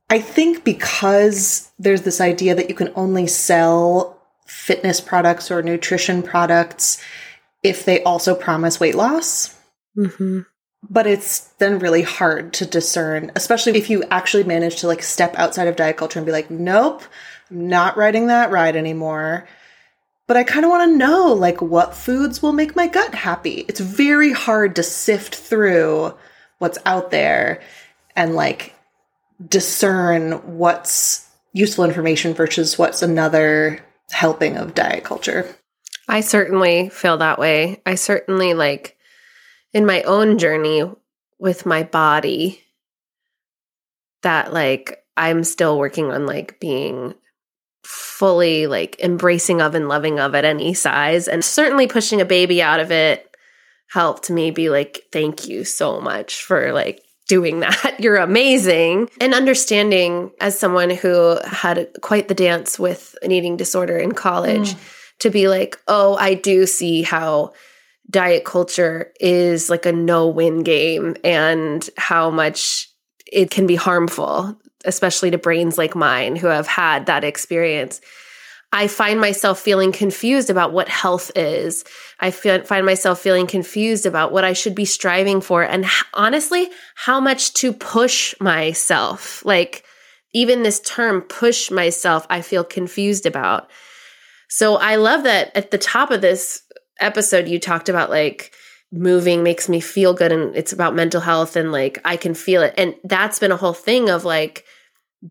I 0.08 0.18
think 0.18 0.64
because 0.64 1.70
there's 1.78 2.02
this 2.02 2.20
idea 2.20 2.54
that 2.54 2.68
you 2.68 2.74
can 2.74 2.92
only 2.96 3.26
sell 3.28 4.20
fitness 4.46 5.00
products 5.00 5.50
or 5.50 5.62
nutrition 5.62 6.22
products 6.22 7.00
if 7.62 7.84
they 7.84 8.02
also 8.02 8.34
promise 8.34 8.80
weight 8.80 8.96
loss. 8.96 9.56
Mm-hmm. 9.96 10.40
But 10.88 11.06
it's 11.06 11.40
then 11.58 11.78
really 11.78 12.02
hard 12.02 12.52
to 12.54 12.66
discern, 12.66 13.30
especially 13.36 13.78
if 13.78 13.90
you 13.90 14.02
actually 14.10 14.44
manage 14.44 14.76
to 14.76 14.86
like 14.88 15.02
step 15.02 15.34
outside 15.36 15.68
of 15.68 15.76
diet 15.76 15.96
culture 15.96 16.18
and 16.18 16.26
be 16.26 16.32
like, 16.32 16.50
nope, 16.50 17.02
not 17.50 17.96
riding 17.96 18.28
that 18.28 18.50
ride 18.50 18.76
anymore. 18.76 19.46
But 20.26 20.36
I 20.36 20.44
kind 20.44 20.64
of 20.64 20.70
want 20.70 20.90
to 20.90 20.96
know 20.96 21.32
like 21.32 21.60
what 21.60 21.94
foods 21.94 22.40
will 22.40 22.52
make 22.52 22.76
my 22.76 22.86
gut 22.86 23.14
happy. 23.14 23.64
It's 23.68 23.80
very 23.80 24.32
hard 24.32 24.76
to 24.76 24.82
sift 24.82 25.34
through 25.34 26.14
what's 26.58 26.78
out 26.86 27.10
there 27.10 27.60
and 28.14 28.34
like 28.34 28.74
discern 29.48 30.58
what's 30.58 31.26
useful 31.52 31.84
information 31.84 32.34
versus 32.34 32.78
what's 32.78 33.02
another 33.02 33.80
helping 34.10 34.56
of 34.56 34.74
diet 34.74 35.02
culture. 35.02 35.52
I 36.08 36.20
certainly 36.20 36.90
feel 36.90 37.18
that 37.18 37.38
way. 37.38 37.82
I 37.86 37.94
certainly 37.94 38.54
like 38.54 38.96
in 39.72 39.86
my 39.86 40.02
own 40.02 40.38
journey 40.38 40.84
with 41.38 41.66
my 41.66 41.82
body 41.82 42.62
that 44.22 44.52
like 44.52 45.04
I'm 45.16 45.44
still 45.44 45.78
working 45.78 46.10
on 46.10 46.26
like 46.26 46.60
being 46.60 47.14
fully 47.90 48.66
like 48.66 48.98
embracing 49.00 49.60
of 49.60 49.74
and 49.74 49.88
loving 49.88 50.18
of 50.18 50.34
at 50.34 50.44
any 50.44 50.74
size 50.74 51.26
and 51.26 51.44
certainly 51.44 51.86
pushing 51.86 52.20
a 52.20 52.24
baby 52.24 52.62
out 52.62 52.80
of 52.80 52.92
it 52.92 53.34
helped 53.90 54.30
me 54.30 54.50
be 54.50 54.70
like 54.70 55.02
thank 55.12 55.48
you 55.48 55.64
so 55.64 56.00
much 56.00 56.42
for 56.42 56.72
like 56.72 57.02
doing 57.28 57.60
that. 57.60 57.96
You're 57.98 58.16
amazing. 58.16 59.08
And 59.20 59.34
understanding 59.34 60.30
as 60.40 60.58
someone 60.58 60.90
who 60.90 61.38
had 61.44 61.88
quite 62.00 62.28
the 62.28 62.34
dance 62.34 62.78
with 62.78 63.16
an 63.22 63.30
eating 63.30 63.56
disorder 63.56 63.96
in 63.96 64.12
college. 64.12 64.74
Mm 64.74 64.78
to 65.20 65.30
be 65.30 65.48
like, 65.48 65.78
oh, 65.86 66.16
I 66.16 66.34
do 66.34 66.66
see 66.66 67.02
how 67.02 67.52
diet 68.08 68.44
culture 68.44 69.12
is 69.20 69.70
like 69.70 69.86
a 69.86 69.92
no 69.92 70.26
win 70.26 70.62
game 70.62 71.16
and 71.22 71.88
how 71.96 72.30
much 72.30 72.88
it 73.30 73.50
can 73.50 73.66
be 73.66 73.76
harmful, 73.76 74.58
especially 74.84 75.30
to 75.30 75.38
brains 75.38 75.78
like 75.78 75.94
mine 75.94 76.36
who 76.36 76.46
have 76.46 76.66
had 76.66 77.06
that 77.06 77.24
experience. 77.24 78.00
I 78.72 78.86
find 78.86 79.20
myself 79.20 79.58
feeling 79.58 79.90
confused 79.90 80.48
about 80.48 80.72
what 80.72 80.88
health 80.88 81.32
is. 81.34 81.84
I 82.20 82.30
feel, 82.30 82.62
find 82.62 82.86
myself 82.86 83.20
feeling 83.20 83.48
confused 83.48 84.06
about 84.06 84.32
what 84.32 84.44
I 84.44 84.52
should 84.52 84.76
be 84.76 84.84
striving 84.84 85.40
for 85.40 85.62
and 85.62 85.86
honestly, 86.14 86.68
how 86.94 87.20
much 87.20 87.52
to 87.54 87.72
push 87.72 88.34
myself. 88.40 89.44
Like, 89.44 89.84
even 90.32 90.62
this 90.62 90.80
term, 90.80 91.22
push 91.22 91.70
myself, 91.70 92.26
I 92.30 92.42
feel 92.42 92.62
confused 92.62 93.26
about. 93.26 93.68
So 94.48 94.76
I 94.76 94.96
love 94.96 95.24
that 95.24 95.56
at 95.56 95.72
the 95.72 95.78
top 95.78 96.12
of 96.12 96.20
this 96.20 96.62
episode, 97.00 97.48
you 97.48 97.58
talked 97.58 97.88
about 97.88 98.10
like 98.10 98.52
moving 98.92 99.42
makes 99.42 99.68
me 99.68 99.80
feel 99.80 100.14
good 100.14 100.32
and 100.32 100.54
it's 100.56 100.72
about 100.72 100.94
mental 100.94 101.20
health 101.20 101.56
and 101.56 101.72
like 101.72 101.98
I 102.04 102.16
can 102.16 102.34
feel 102.34 102.62
it. 102.62 102.74
And 102.76 102.94
that's 103.04 103.38
been 103.38 103.52
a 103.52 103.56
whole 103.56 103.72
thing 103.72 104.10
of 104.10 104.24
like 104.24 104.64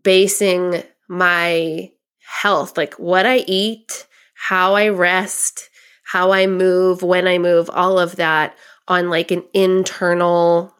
basing 0.02 0.82
my 1.08 1.90
health, 2.24 2.76
like 2.76 2.94
what 2.94 3.26
I 3.26 3.38
eat, 3.46 4.06
how 4.34 4.74
I 4.74 4.88
rest, 4.88 5.68
how 6.04 6.32
I 6.32 6.46
move, 6.46 7.02
when 7.02 7.26
I 7.26 7.38
move, 7.38 7.68
all 7.70 7.98
of 7.98 8.16
that 8.16 8.56
on 8.88 9.10
like 9.10 9.30
an 9.30 9.44
internal 9.54 10.74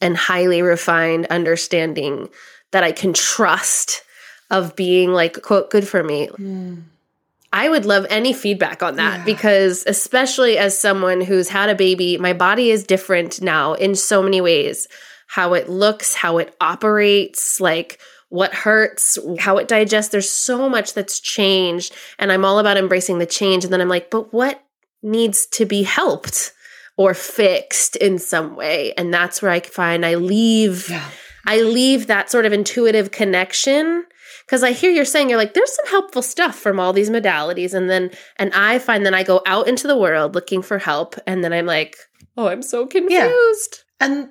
and 0.00 0.16
highly 0.16 0.62
refined 0.62 1.26
understanding 1.26 2.28
that 2.72 2.84
I 2.84 2.92
can 2.92 3.12
trust 3.12 4.02
of 4.50 4.76
being 4.76 5.12
like, 5.12 5.40
quote, 5.42 5.70
good 5.70 5.86
for 5.86 6.02
me. 6.02 6.28
Mm. 6.28 6.82
I 7.52 7.68
would 7.68 7.86
love 7.86 8.06
any 8.10 8.32
feedback 8.32 8.82
on 8.82 8.96
that 8.96 9.20
yeah. 9.20 9.24
because, 9.24 9.84
especially 9.86 10.58
as 10.58 10.76
someone 10.76 11.20
who's 11.20 11.48
had 11.48 11.68
a 11.70 11.74
baby, 11.74 12.18
my 12.18 12.32
body 12.32 12.70
is 12.70 12.82
different 12.84 13.40
now 13.40 13.74
in 13.74 13.94
so 13.94 14.22
many 14.22 14.40
ways. 14.40 14.88
How 15.28 15.54
it 15.54 15.68
looks, 15.68 16.14
how 16.14 16.38
it 16.38 16.54
operates, 16.60 17.60
like 17.60 18.00
what 18.34 18.52
hurts, 18.52 19.16
how 19.38 19.58
it 19.58 19.68
digests. 19.68 20.10
There's 20.10 20.28
so 20.28 20.68
much 20.68 20.92
that's 20.92 21.20
changed. 21.20 21.94
And 22.18 22.32
I'm 22.32 22.44
all 22.44 22.58
about 22.58 22.76
embracing 22.76 23.20
the 23.20 23.26
change. 23.26 23.62
And 23.62 23.72
then 23.72 23.80
I'm 23.80 23.88
like, 23.88 24.10
but 24.10 24.34
what 24.34 24.60
needs 25.04 25.46
to 25.52 25.64
be 25.64 25.84
helped 25.84 26.52
or 26.96 27.14
fixed 27.14 27.94
in 27.94 28.18
some 28.18 28.56
way? 28.56 28.92
And 28.98 29.14
that's 29.14 29.40
where 29.40 29.52
I 29.52 29.60
find 29.60 30.04
I 30.04 30.16
leave. 30.16 30.90
Yeah. 30.90 31.08
I 31.46 31.60
leave 31.60 32.08
that 32.08 32.28
sort 32.28 32.44
of 32.44 32.52
intuitive 32.52 33.12
connection 33.12 34.04
because 34.46 34.64
I 34.64 34.72
hear 34.72 34.90
you're 34.90 35.04
saying 35.04 35.28
you're 35.28 35.38
like 35.38 35.54
there's 35.54 35.72
some 35.72 35.86
helpful 35.86 36.22
stuff 36.22 36.56
from 36.56 36.80
all 36.80 36.92
these 36.92 37.10
modalities 37.10 37.72
and 37.74 37.88
then 37.88 38.10
and 38.38 38.52
I 38.54 38.78
find 38.78 39.04
that 39.04 39.14
I 39.14 39.22
go 39.22 39.42
out 39.46 39.68
into 39.68 39.86
the 39.86 39.96
world 39.96 40.34
looking 40.34 40.62
for 40.62 40.78
help 40.78 41.16
and 41.26 41.44
then 41.44 41.52
I'm 41.52 41.66
like 41.66 41.96
oh 42.38 42.48
I'm 42.48 42.62
so 42.62 42.86
confused. 42.86 43.84
Yeah. 44.00 44.06
And 44.06 44.30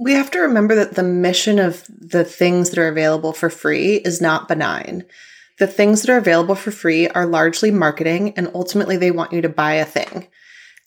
we 0.00 0.14
have 0.14 0.30
to 0.30 0.40
remember 0.40 0.74
that 0.76 0.94
the 0.94 1.02
mission 1.02 1.58
of 1.58 1.84
the 1.88 2.24
things 2.24 2.70
that 2.70 2.78
are 2.78 2.88
available 2.88 3.34
for 3.34 3.50
free 3.50 3.96
is 3.96 4.18
not 4.18 4.48
benign. 4.48 5.04
The 5.58 5.66
things 5.66 6.00
that 6.00 6.10
are 6.10 6.16
available 6.16 6.54
for 6.54 6.70
free 6.70 7.06
are 7.08 7.26
largely 7.26 7.70
marketing 7.70 8.32
and 8.38 8.50
ultimately 8.54 8.96
they 8.96 9.10
want 9.10 9.34
you 9.34 9.42
to 9.42 9.48
buy 9.50 9.74
a 9.74 9.84
thing. 9.84 10.28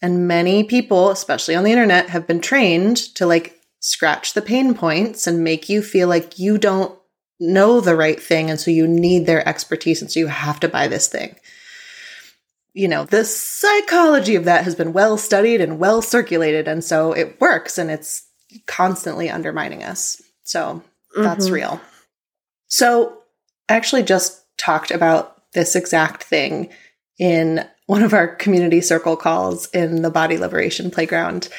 And 0.01 0.27
many 0.27 0.63
people, 0.63 1.11
especially 1.11 1.53
on 1.53 1.63
the 1.63 1.71
internet, 1.71 2.09
have 2.09 2.25
been 2.25 2.41
trained 2.41 2.97
to 3.15 3.27
like 3.27 3.61
scratch 3.79 4.33
the 4.33 4.41
pain 4.41 4.73
points 4.73 5.27
and 5.27 5.43
make 5.43 5.69
you 5.69 5.83
feel 5.83 6.07
like 6.07 6.39
you 6.39 6.57
don't 6.57 6.97
know 7.39 7.81
the 7.81 7.95
right 7.95 8.21
thing. 8.21 8.49
And 8.49 8.59
so 8.59 8.71
you 8.71 8.87
need 8.87 9.27
their 9.27 9.47
expertise. 9.47 10.01
And 10.01 10.11
so 10.11 10.21
you 10.21 10.27
have 10.27 10.59
to 10.61 10.67
buy 10.67 10.87
this 10.87 11.07
thing. 11.07 11.35
You 12.73 12.87
know, 12.87 13.05
the 13.05 13.25
psychology 13.25 14.33
of 14.33 14.45
that 14.45 14.63
has 14.63 14.73
been 14.73 14.91
well 14.91 15.19
studied 15.19 15.61
and 15.61 15.77
well 15.77 16.01
circulated. 16.01 16.67
And 16.67 16.83
so 16.83 17.13
it 17.13 17.39
works 17.39 17.77
and 17.77 17.91
it's 17.91 18.23
constantly 18.67 19.29
undermining 19.29 19.83
us. 19.83 20.21
So 20.43 20.83
that's 21.15 21.45
mm-hmm. 21.45 21.53
real. 21.53 21.81
So 22.67 23.17
I 23.69 23.75
actually 23.75 24.03
just 24.03 24.43
talked 24.57 24.91
about 24.91 25.51
this 25.53 25.75
exact 25.75 26.23
thing 26.23 26.69
in 27.19 27.67
one 27.85 28.03
of 28.03 28.13
our 28.13 28.27
community 28.27 28.81
circle 28.81 29.15
calls 29.15 29.67
in 29.67 30.01
the 30.01 30.09
Body 30.09 30.37
Liberation 30.37 30.89
Playground. 30.89 31.49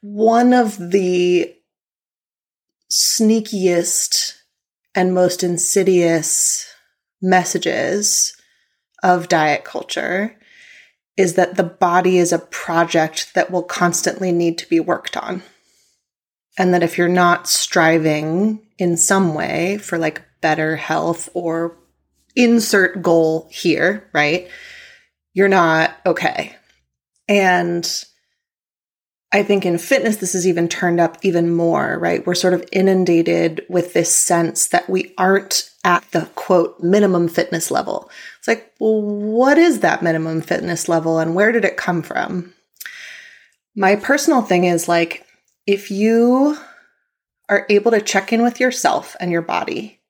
One 0.00 0.52
of 0.52 0.78
the 0.78 1.54
sneakiest 2.90 4.36
and 4.94 5.14
most 5.14 5.42
insidious 5.42 6.66
messages 7.22 8.34
of 9.02 9.28
diet 9.28 9.64
culture 9.64 10.36
is 11.16 11.34
that 11.34 11.56
the 11.56 11.64
body 11.64 12.18
is 12.18 12.32
a 12.32 12.38
project 12.38 13.34
that 13.34 13.50
will 13.50 13.62
constantly 13.62 14.32
need 14.32 14.58
to 14.58 14.68
be 14.68 14.80
worked 14.80 15.16
on. 15.16 15.42
And 16.58 16.74
that 16.74 16.82
if 16.82 16.98
you're 16.98 17.08
not 17.08 17.48
striving 17.48 18.66
in 18.78 18.96
some 18.96 19.34
way 19.34 19.78
for 19.78 19.98
like 19.98 20.22
better 20.40 20.76
health 20.76 21.28
or 21.34 21.76
insert 22.36 23.02
goal 23.02 23.48
here, 23.50 24.08
right? 24.12 24.48
You're 25.32 25.48
not 25.48 25.96
okay. 26.04 26.56
And 27.28 27.88
I 29.32 29.44
think 29.44 29.64
in 29.64 29.78
fitness, 29.78 30.16
this 30.16 30.34
is 30.34 30.46
even 30.46 30.68
turned 30.68 30.98
up 30.98 31.18
even 31.22 31.54
more, 31.54 31.98
right? 31.98 32.26
We're 32.26 32.34
sort 32.34 32.54
of 32.54 32.68
inundated 32.72 33.64
with 33.68 33.92
this 33.92 34.12
sense 34.12 34.66
that 34.68 34.90
we 34.90 35.14
aren't 35.16 35.70
at 35.84 36.04
the 36.10 36.28
quote 36.34 36.80
minimum 36.80 37.28
fitness 37.28 37.70
level. 37.70 38.10
It's 38.38 38.48
like, 38.48 38.72
well, 38.80 39.00
what 39.00 39.56
is 39.56 39.80
that 39.80 40.02
minimum 40.02 40.40
fitness 40.40 40.88
level 40.88 41.20
and 41.20 41.34
where 41.34 41.52
did 41.52 41.64
it 41.64 41.76
come 41.76 42.02
from? 42.02 42.52
My 43.76 43.94
personal 43.94 44.42
thing 44.42 44.64
is 44.64 44.88
like, 44.88 45.24
if 45.70 45.88
you 45.88 46.58
are 47.48 47.64
able 47.70 47.92
to 47.92 48.00
check 48.00 48.32
in 48.32 48.42
with 48.42 48.58
yourself 48.58 49.14
and 49.20 49.30
your 49.30 49.40
body 49.40 50.00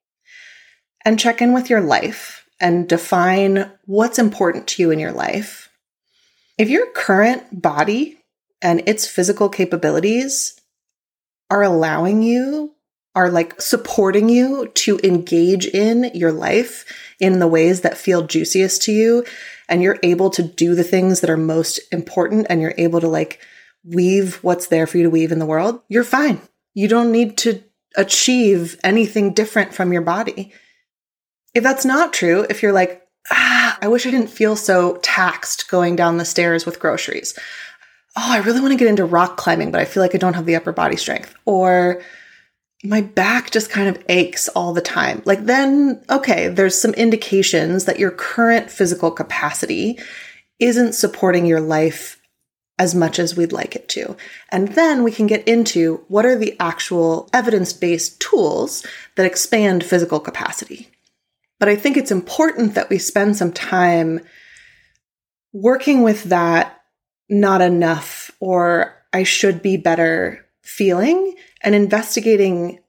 and 1.05 1.21
check 1.21 1.43
in 1.43 1.53
with 1.53 1.69
your 1.69 1.83
life 1.83 2.47
and 2.59 2.89
define 2.89 3.71
what's 3.85 4.19
important 4.19 4.67
to 4.67 4.83
you 4.83 4.91
in 4.91 4.99
your 4.99 5.13
life, 5.13 5.69
if 6.57 6.71
your 6.71 6.87
current 6.93 7.61
body 7.61 8.19
and 8.63 8.83
its 8.87 9.07
physical 9.07 9.51
capabilities 9.51 10.59
are 11.51 11.63
allowing 11.63 12.23
you, 12.23 12.75
are 13.15 13.31
like 13.31 13.61
supporting 13.61 14.31
you 14.31 14.69
to 14.69 14.99
engage 15.05 15.67
in 15.67 16.11
your 16.15 16.33
life 16.33 16.87
in 17.21 17.39
the 17.39 17.49
ways 17.49 17.83
that 17.83 17.99
feel 17.99 18.27
juiciest 18.27 18.81
to 18.81 18.93
you, 18.93 19.27
and 19.69 19.83
you're 19.83 19.99
able 20.03 20.31
to 20.31 20.43
do 20.43 20.75
the 20.75 20.85
things 20.85 21.21
that 21.21 21.29
are 21.29 21.37
most 21.37 21.81
important, 21.93 22.47
and 22.49 22.63
you're 22.63 22.75
able 22.79 23.01
to 23.01 23.09
like 23.09 23.41
weave 23.85 24.37
what's 24.43 24.67
there 24.67 24.87
for 24.87 24.99
you 24.99 25.05
to 25.05 25.11
weave 25.11 25.33
in 25.33 25.39
the 25.39 25.47
world, 25.47 25.81
you're 25.89 26.05
fine. 26.05 26.41
You 26.75 26.89
don't 26.89 27.13
need 27.13 27.39
to 27.39 27.63
achieve 27.97 28.79
anything 28.85 29.33
different 29.33 29.75
from 29.75 29.93
your 29.93 30.03
body. 30.03 30.53
If 31.55 31.63
that's 31.63 31.85
not 31.85 32.13
true, 32.13 32.47
if 32.49 32.63
you're 32.63 32.73
like, 32.73 33.03
ah, 33.31 33.79
I 33.83 33.89
wish 33.89 34.07
I 34.07 34.11
didn't 34.11 34.31
feel 34.31 34.55
so 34.55 34.99
taxed 34.99 35.69
going 35.69 35.97
down 35.97 36.17
the 36.17 36.25
stairs 36.25 36.65
with 36.65 36.81
groceries 36.81 37.39
oh, 38.17 38.33
I 38.33 38.39
really 38.39 38.61
want 38.61 38.73
to 38.73 38.79
get 38.79 38.89
into 38.89 39.05
rock 39.05 39.37
climbing, 39.37 39.71
but 39.71 39.81
I 39.81 39.85
feel 39.85 40.03
like 40.03 40.15
I 40.15 40.19
don't 40.19 40.35
have 40.35 40.47
the 40.47 40.57
upper 40.57 40.73
body 40.73 40.97
strength. 40.97 41.35
Or 41.45 42.03
my 42.83 43.03
back 43.03 43.51
just 43.51 43.71
kind 43.71 43.89
of 43.89 44.03
aches 44.09 44.49
all 44.49 44.73
the 44.73 44.81
time. 44.81 45.23
Like, 45.25 45.45
then, 45.45 46.03
okay, 46.11 46.49
there's 46.49 46.81
some 46.81 46.95
indications 46.95 47.85
that 47.85 47.99
your 47.99 48.11
current 48.11 48.71
physical 48.71 49.11
capacity 49.11 49.99
isn't 50.59 50.95
supporting 50.95 51.47
your 51.47 51.61
life 51.61 52.20
as 52.81 52.95
much 52.95 53.19
as 53.19 53.37
we'd 53.37 53.53
like 53.53 53.77
it 53.77 53.91
to. 53.91 54.17
And 54.49 54.69
then 54.69 55.03
we 55.03 55.13
can 55.13 55.27
get 55.27 55.47
into 55.47 56.03
what 56.09 56.25
are 56.25 56.35
the 56.35 56.57
actual 56.59 57.29
evidence 57.31 57.75
based 57.75 58.19
tools 58.21 58.87
that 59.17 59.27
expand 59.27 59.85
physical 59.85 60.19
capacity. 60.19 60.89
But 61.59 61.69
I 61.69 61.77
think 61.77 61.99
it's 61.99 62.11
important 62.11 62.75
that 62.75 62.89
we 62.89 62.97
spend 62.97 63.37
some 63.37 63.53
time 63.53 64.21
working 65.53 66.03
with 66.03 66.25
that 66.25 66.81
not 67.29 67.61
enough 67.61 68.31
or 68.41 68.97
I 69.13 69.25
should 69.25 69.61
be 69.61 69.77
better 69.77 70.47
feeling 70.63 71.35
and 71.61 71.75
investigating 71.75 72.81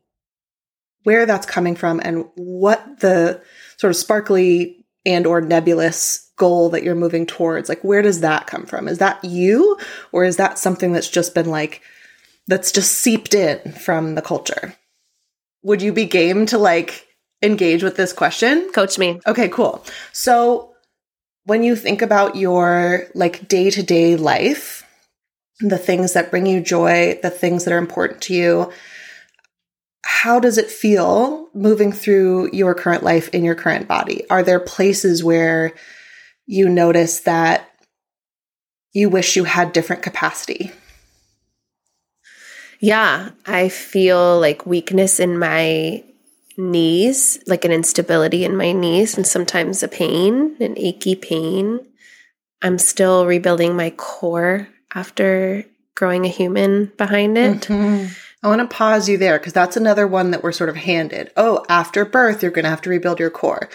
where 1.04 1.26
that's 1.26 1.46
coming 1.46 1.76
from 1.76 2.00
and 2.02 2.30
what 2.36 3.02
the 3.02 3.42
sort 3.76 3.92
of 3.92 3.98
sparkly 3.98 4.86
and 5.06 5.28
or 5.28 5.42
nebulous 5.42 6.31
goal 6.42 6.70
that 6.70 6.82
you're 6.82 6.96
moving 6.96 7.28
towards 7.28 7.70
like 7.70 7.84
where 7.84 8.02
does 8.02 8.22
that 8.22 8.48
come 8.48 8.66
from? 8.66 8.88
Is 8.88 8.98
that 8.98 9.24
you 9.24 9.78
or 10.12 10.26
is 10.26 10.38
that 10.38 10.58
something 10.58 10.92
that's 10.92 11.08
just 11.08 11.36
been 11.36 11.52
like 11.52 11.84
that's 12.48 12.72
just 12.72 12.94
seeped 12.94 13.36
in 13.36 13.74
from 13.74 14.16
the 14.16 14.24
culture? 14.24 14.76
Would 15.62 15.84
you 15.84 15.94
be 15.94 16.06
game 16.06 16.48
to 16.48 16.58
like 16.58 17.06
engage 17.44 17.84
with 17.84 17.96
this 17.96 18.12
question? 18.12 18.72
Coach 18.72 18.98
me. 18.98 19.22
Okay 19.28 19.50
cool. 19.50 19.86
So 20.14 20.74
when 21.46 21.62
you 21.62 21.76
think 21.76 22.02
about 22.02 22.36
your 22.36 23.06
like 23.14 23.48
day 23.48 23.70
to 23.70 23.84
day 23.84 24.16
life, 24.16 24.84
the 25.60 25.78
things 25.78 26.14
that 26.14 26.32
bring 26.32 26.48
you 26.48 26.60
joy, 26.60 27.20
the 27.22 27.30
things 27.30 27.66
that 27.66 27.74
are 27.74 27.78
important 27.78 28.22
to 28.24 28.34
you, 28.34 28.72
how 30.04 30.40
does 30.40 30.58
it 30.58 30.72
feel 30.72 31.50
moving 31.54 31.92
through 31.92 32.50
your 32.52 32.74
current 32.74 33.04
life 33.04 33.30
in 33.30 33.44
your 33.44 33.54
current 33.54 33.88
body? 33.88 34.28
Are 34.32 34.42
there 34.42 34.60
places 34.60 35.24
where 35.24 35.74
you 36.52 36.68
notice 36.68 37.22
that 37.22 37.70
you 38.92 39.10
wish 39.10 39.38
you 39.38 39.46
had 39.46 39.72
different 39.72 40.04
capacity? 40.04 40.74
Yeah, 42.82 43.30
I 43.46 43.70
feel 43.70 44.38
like 44.38 44.66
weakness 44.66 45.22
in 45.22 45.40
my 45.40 46.04
knees, 46.58 47.40
like 47.48 47.64
an 47.64 47.72
instability 47.72 48.44
in 48.44 48.58
my 48.58 48.74
knees, 48.74 49.16
and 49.16 49.26
sometimes 49.26 49.82
a 49.82 49.88
pain, 49.88 50.58
an 50.60 50.74
achy 50.78 51.16
pain. 51.16 51.88
I'm 52.62 52.78
still 52.78 53.26
rebuilding 53.26 53.78
my 53.78 53.92
core 53.92 54.68
after 54.94 55.64
growing 55.96 56.26
a 56.26 56.30
human 56.30 56.92
behind 56.98 57.38
it. 57.38 57.62
Mm-hmm. 57.62 58.08
I 58.44 58.48
want 58.50 58.60
to 58.60 58.76
pause 58.76 59.08
you 59.08 59.18
there 59.18 59.40
because 59.40 59.54
that's 59.54 59.78
another 59.78 60.06
one 60.06 60.32
that 60.32 60.44
we're 60.44 60.52
sort 60.52 60.70
of 60.70 60.76
handed. 60.76 61.32
Oh, 61.38 61.64
after 61.70 62.04
birth, 62.04 62.42
you're 62.42 62.52
going 62.52 62.66
to 62.66 62.70
have 62.70 62.82
to 62.82 62.90
rebuild 62.90 63.22
your 63.22 63.30
core. 63.30 63.70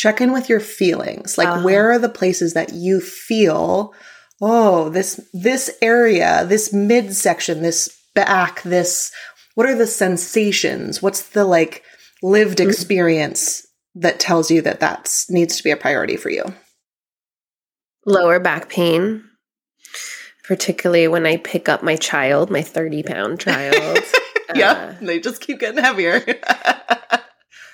Check 0.00 0.22
in 0.22 0.32
with 0.32 0.48
your 0.48 0.60
feelings. 0.60 1.36
Like, 1.36 1.48
uh-huh. 1.48 1.62
where 1.62 1.90
are 1.92 1.98
the 1.98 2.08
places 2.08 2.54
that 2.54 2.72
you 2.72 3.02
feel, 3.02 3.92
oh, 4.40 4.88
this, 4.88 5.20
this 5.34 5.76
area, 5.82 6.46
this 6.46 6.72
midsection, 6.72 7.60
this 7.60 7.94
back, 8.14 8.62
this, 8.62 9.12
what 9.56 9.68
are 9.68 9.74
the 9.74 9.86
sensations? 9.86 11.02
What's 11.02 11.28
the 11.28 11.44
like 11.44 11.82
lived 12.22 12.60
mm-hmm. 12.60 12.70
experience 12.70 13.66
that 13.94 14.18
tells 14.18 14.50
you 14.50 14.62
that 14.62 14.80
that 14.80 15.14
needs 15.28 15.58
to 15.58 15.62
be 15.62 15.70
a 15.70 15.76
priority 15.76 16.16
for 16.16 16.30
you? 16.30 16.44
Lower 18.06 18.40
back 18.40 18.70
pain, 18.70 19.22
particularly 20.44 21.08
when 21.08 21.26
I 21.26 21.36
pick 21.36 21.68
up 21.68 21.82
my 21.82 21.96
child, 21.96 22.50
my 22.50 22.62
30 22.62 23.02
pound 23.02 23.40
child. 23.40 23.98
yeah, 24.54 24.72
uh, 24.72 24.94
they 25.04 25.20
just 25.20 25.42
keep 25.42 25.60
getting 25.60 25.84
heavier. 25.84 26.24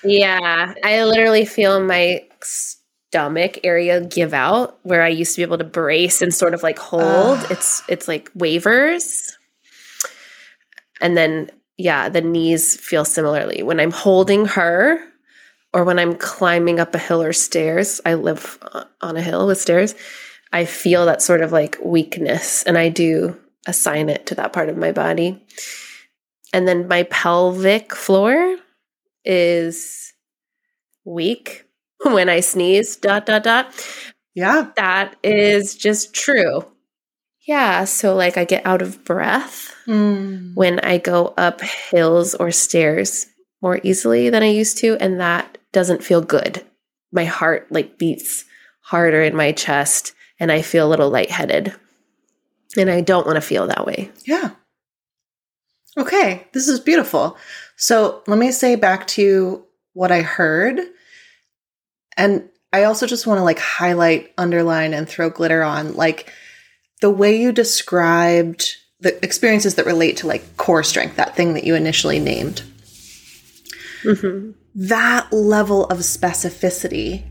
yeah, 0.07 0.75
I 0.85 1.05
literally 1.05 1.45
feel 1.45 1.81
my 1.81 2.25
stomach 2.42 3.59
area 3.64 4.01
give 4.01 4.35
out 4.35 4.79
where 4.83 5.03
I 5.03 5.09
used 5.09 5.35
to 5.35 5.38
be 5.38 5.42
able 5.42 5.59
to 5.59 5.64
brace 5.64 6.23
and 6.23 6.35
sort 6.35 6.55
of 6.55 6.62
like 6.62 6.79
hold. 6.79 7.38
It's 7.51 7.83
it's 7.88 8.09
like 8.09 8.31
wavers. 8.35 9.37
And 11.01 11.16
then 11.16 11.51
yeah, 11.77 12.09
the 12.09 12.21
knees 12.21 12.79
feel 12.81 13.05
similarly. 13.05 13.62
When 13.62 13.81
I'm 13.81 13.90
holding 13.90 14.47
her 14.47 15.03
or 15.73 15.85
when 15.85 15.99
I'm 15.99 16.14
climbing 16.14 16.81
up 16.81 16.95
a 16.95 16.99
hill 16.99 17.23
or 17.23 17.33
stairs, 17.33 18.01
I 18.07 18.14
live 18.14 18.59
on 19.01 19.16
a 19.16 19.23
hill 19.23 19.47
with 19.47 19.61
stairs, 19.61 19.95
I 20.53 20.64
feel 20.64 21.07
that 21.07 21.23
sort 21.23 21.42
of 21.42 21.53
like 21.53 21.77
weakness 21.83 22.62
and 22.62 22.79
I 22.79 22.88
do 22.88 23.38
assign 23.66 24.09
it 24.09 24.27
to 24.27 24.35
that 24.37 24.53
part 24.53 24.69
of 24.69 24.77
my 24.77 24.92
body. 24.92 25.45
And 26.53 26.66
then 26.66 26.88
my 26.88 27.03
pelvic 27.05 27.95
floor 27.95 28.57
is 29.27 30.12
weak 31.05 31.65
when 32.03 32.29
I 32.29 32.41
sneeze, 32.41 32.97
dot, 32.97 33.27
dot, 33.27 33.43
dot. 33.43 33.73
Yeah. 34.35 34.71
That 34.77 35.17
is 35.23 35.75
just 35.75 36.15
true. 36.15 36.65
Yeah. 37.47 37.85
So, 37.85 38.15
like, 38.15 38.37
I 38.37 38.45
get 38.45 38.67
out 38.67 38.83
of 38.83 39.05
breath 39.05 39.75
mm. 39.87 40.55
when 40.55 40.81
I 40.81 40.99
go 40.99 41.33
up 41.37 41.61
hills 41.61 42.35
or 42.35 42.51
stairs 42.51 43.27
more 43.62 43.81
easily 43.83 44.31
than 44.31 44.43
I 44.43 44.51
used 44.51 44.79
to. 44.79 44.97
And 45.01 45.21
that 45.21 45.59
doesn't 45.73 46.05
feel 46.05 46.21
good. 46.21 46.65
My 47.12 47.25
heart, 47.25 47.69
like, 47.71 47.99
beats 47.99 48.45
harder 48.81 49.23
in 49.23 49.35
my 49.35 49.53
chest 49.53 50.12
and 50.39 50.53
I 50.53 50.62
feel 50.62 50.87
a 50.87 50.91
little 50.91 51.11
lightheaded. 51.11 51.75
And 52.77 52.91
I 52.91 53.01
don't 53.01 53.27
want 53.27 53.37
to 53.37 53.41
feel 53.41 53.69
that 53.69 53.87
way. 53.87 54.11
Yeah. 54.27 54.51
Okay. 55.97 56.47
This 56.53 56.69
is 56.69 56.79
beautiful. 56.79 57.39
So, 57.77 58.23
let 58.27 58.39
me 58.39 58.53
say 58.53 58.77
back 58.77 59.07
to 59.09 59.65
what 59.93 60.11
I 60.11 60.23
heard. 60.23 60.81
And 62.17 62.49
I 62.73 62.85
also 62.85 63.07
just 63.07 63.27
want 63.27 63.39
to 63.39 63.45
like 63.45 63.59
highlight, 63.59 64.33
underline, 64.39 64.95
and 64.95 65.09
throw 65.09 65.31
glitter 65.31 65.62
on. 65.62 65.95
Like, 65.95 66.33
the 67.01 67.11
way 67.11 67.41
you 67.41 67.53
described 67.53 68.77
the 69.01 69.23
experiences 69.25 69.75
that 69.75 69.87
relate 69.87 70.19
to 70.19 70.27
like 70.27 70.57
core 70.57 70.83
strength, 70.83 71.17
that 71.17 71.37
thing 71.37 71.55
that 71.55 71.65
you 71.65 71.75
initially 71.75 72.19
named, 72.19 72.62
mm-hmm. 74.03 74.53
that 74.75 75.33
level 75.33 75.85
of 75.87 75.99
specificity 75.99 77.25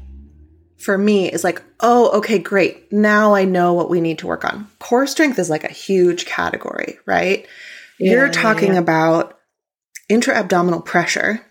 for 0.78 0.98
me 0.98 1.32
is 1.32 1.44
like, 1.44 1.64
oh, 1.80 2.18
okay, 2.18 2.38
great. 2.38 2.92
Now 2.92 3.34
I 3.34 3.46
know 3.46 3.74
what 3.74 3.90
we 3.90 4.02
need 4.02 4.20
to 4.20 4.28
work 4.28 4.46
on. 4.46 4.68
Core 4.80 5.08
strength 5.08 5.40
is 5.40 5.50
like 5.50 5.64
a 5.64 5.72
huge 5.72 6.26
category, 6.26 7.00
right? 7.06 7.48
Yeah, 8.00 8.12
You're 8.12 8.30
talking 8.30 8.74
yeah. 8.74 8.80
about 8.80 9.40
intra 10.10 10.36
abdominal 10.36 10.82
pressure, 10.82 11.46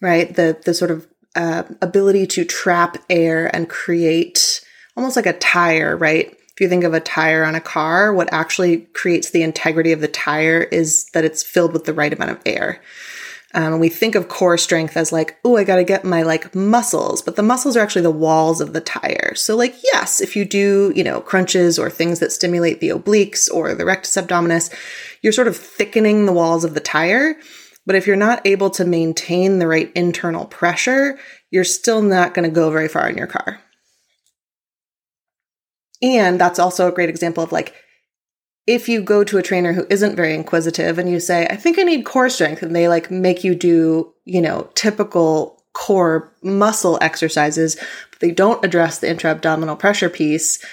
right? 0.00 0.34
The 0.34 0.58
the 0.64 0.74
sort 0.74 0.90
of 0.90 1.06
uh, 1.36 1.64
ability 1.82 2.26
to 2.28 2.44
trap 2.44 2.98
air 3.10 3.54
and 3.54 3.68
create 3.68 4.64
almost 4.96 5.16
like 5.16 5.26
a 5.26 5.32
tire, 5.32 5.96
right? 5.96 6.36
if 6.54 6.60
you 6.60 6.68
think 6.68 6.84
of 6.84 6.94
a 6.94 7.00
tire 7.00 7.44
on 7.44 7.56
a 7.56 7.60
car, 7.60 8.12
what 8.12 8.32
actually 8.32 8.82
creates 8.92 9.30
the 9.30 9.42
integrity 9.42 9.90
of 9.90 10.00
the 10.00 10.06
tire 10.06 10.62
is 10.62 11.06
that 11.06 11.24
it's 11.24 11.42
filled 11.42 11.72
with 11.72 11.84
the 11.84 11.92
right 11.92 12.12
amount 12.12 12.30
of 12.30 12.40
air. 12.46 12.80
Um, 13.56 13.78
we 13.78 13.88
think 13.88 14.16
of 14.16 14.28
core 14.28 14.58
strength 14.58 14.96
as 14.96 15.12
like, 15.12 15.38
oh, 15.44 15.56
I 15.56 15.62
got 15.62 15.76
to 15.76 15.84
get 15.84 16.04
my 16.04 16.22
like 16.22 16.56
muscles, 16.56 17.22
but 17.22 17.36
the 17.36 17.42
muscles 17.42 17.76
are 17.76 17.80
actually 17.80 18.02
the 18.02 18.10
walls 18.10 18.60
of 18.60 18.72
the 18.72 18.80
tire. 18.80 19.34
So 19.36 19.56
like, 19.56 19.76
yes, 19.92 20.20
if 20.20 20.34
you 20.34 20.44
do, 20.44 20.92
you 20.96 21.04
know, 21.04 21.20
crunches 21.20 21.78
or 21.78 21.88
things 21.88 22.18
that 22.18 22.32
stimulate 22.32 22.80
the 22.80 22.88
obliques 22.88 23.48
or 23.48 23.72
the 23.74 23.84
rectus 23.84 24.16
abdominis, 24.16 24.74
you're 25.22 25.32
sort 25.32 25.46
of 25.46 25.56
thickening 25.56 26.26
the 26.26 26.32
walls 26.32 26.64
of 26.64 26.74
the 26.74 26.80
tire. 26.80 27.36
But 27.86 27.94
if 27.94 28.08
you're 28.08 28.16
not 28.16 28.44
able 28.44 28.70
to 28.70 28.84
maintain 28.84 29.60
the 29.60 29.68
right 29.68 29.92
internal 29.94 30.46
pressure, 30.46 31.16
you're 31.50 31.64
still 31.64 32.02
not 32.02 32.34
going 32.34 32.48
to 32.48 32.54
go 32.54 32.70
very 32.70 32.88
far 32.88 33.08
in 33.08 33.16
your 33.16 33.28
car. 33.28 33.60
And 36.02 36.40
that's 36.40 36.58
also 36.58 36.88
a 36.88 36.92
great 36.92 37.08
example 37.08 37.44
of 37.44 37.52
like, 37.52 37.74
if 38.66 38.88
you 38.88 39.02
go 39.02 39.24
to 39.24 39.38
a 39.38 39.42
trainer 39.42 39.72
who 39.72 39.86
isn't 39.90 40.16
very 40.16 40.34
inquisitive 40.34 40.98
and 40.98 41.10
you 41.10 41.20
say, 41.20 41.46
I 41.46 41.56
think 41.56 41.78
I 41.78 41.82
need 41.82 42.04
core 42.04 42.30
strength, 42.30 42.62
and 42.62 42.74
they 42.74 42.88
like 42.88 43.10
make 43.10 43.44
you 43.44 43.54
do, 43.54 44.14
you 44.24 44.40
know, 44.40 44.70
typical 44.74 45.62
core 45.74 46.32
muscle 46.42 46.98
exercises, 47.00 47.76
but 48.10 48.20
they 48.20 48.30
don't 48.30 48.64
address 48.64 48.98
the 48.98 49.10
intra 49.10 49.30
abdominal 49.30 49.76
pressure 49.76 50.08
piece, 50.08 50.64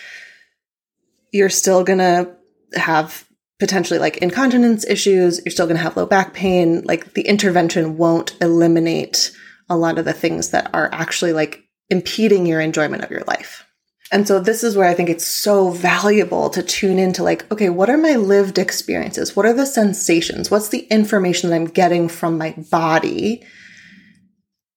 you're 1.32 1.49
still 1.49 1.84
gonna 1.84 2.34
have 2.75 3.25
potentially 3.60 3.99
like 3.99 4.17
incontinence 4.17 4.86
issues. 4.86 5.39
You're 5.45 5.51
still 5.51 5.67
gonna 5.67 5.80
have 5.80 5.95
low 5.95 6.06
back 6.06 6.34
pain. 6.34 6.82
Like 6.84 7.13
the 7.13 7.21
intervention 7.21 7.97
won't 7.97 8.36
eliminate 8.41 9.32
a 9.69 9.77
lot 9.77 9.97
of 9.97 10.06
the 10.06 10.13
things 10.13 10.49
that 10.49 10.69
are 10.73 10.89
actually 10.91 11.34
like 11.34 11.63
impeding 11.89 12.45
your 12.45 12.60
enjoyment 12.60 13.04
of 13.04 13.12
your 13.12 13.23
life. 13.27 13.65
And 14.12 14.28
so 14.28 14.41
this 14.41 14.62
is 14.63 14.76
where 14.76 14.89
I 14.89 14.93
think 14.93 15.10
it's 15.10 15.26
so 15.26 15.69
valuable 15.69 16.50
to 16.50 16.62
tune 16.62 17.00
into 17.00 17.24
like, 17.24 17.50
okay, 17.50 17.69
what 17.69 17.89
are 17.89 17.97
my 17.97 18.17
lived 18.17 18.58
experiences? 18.58 19.36
What 19.36 19.45
are 19.45 19.54
the 19.54 19.65
sensations? 19.65 20.52
What's 20.52 20.67
the 20.67 20.86
information 20.88 21.50
that 21.50 21.56
I'm 21.56 21.65
getting 21.65 22.10
from 22.10 22.38
my 22.38 22.54
body? 22.69 23.45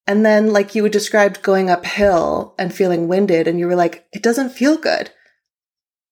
And 0.07 0.25
then 0.25 0.53
like 0.53 0.77
you 0.77 0.88
described 0.88 1.42
going 1.42 1.68
uphill 1.68 2.55
and 2.59 2.73
feeling 2.73 3.09
winded 3.09 3.49
and 3.49 3.59
you 3.59 3.66
were 3.66 3.75
like, 3.75 4.07
it 4.12 4.23
doesn't 4.23 4.51
feel 4.51 4.77
good. 4.77 5.11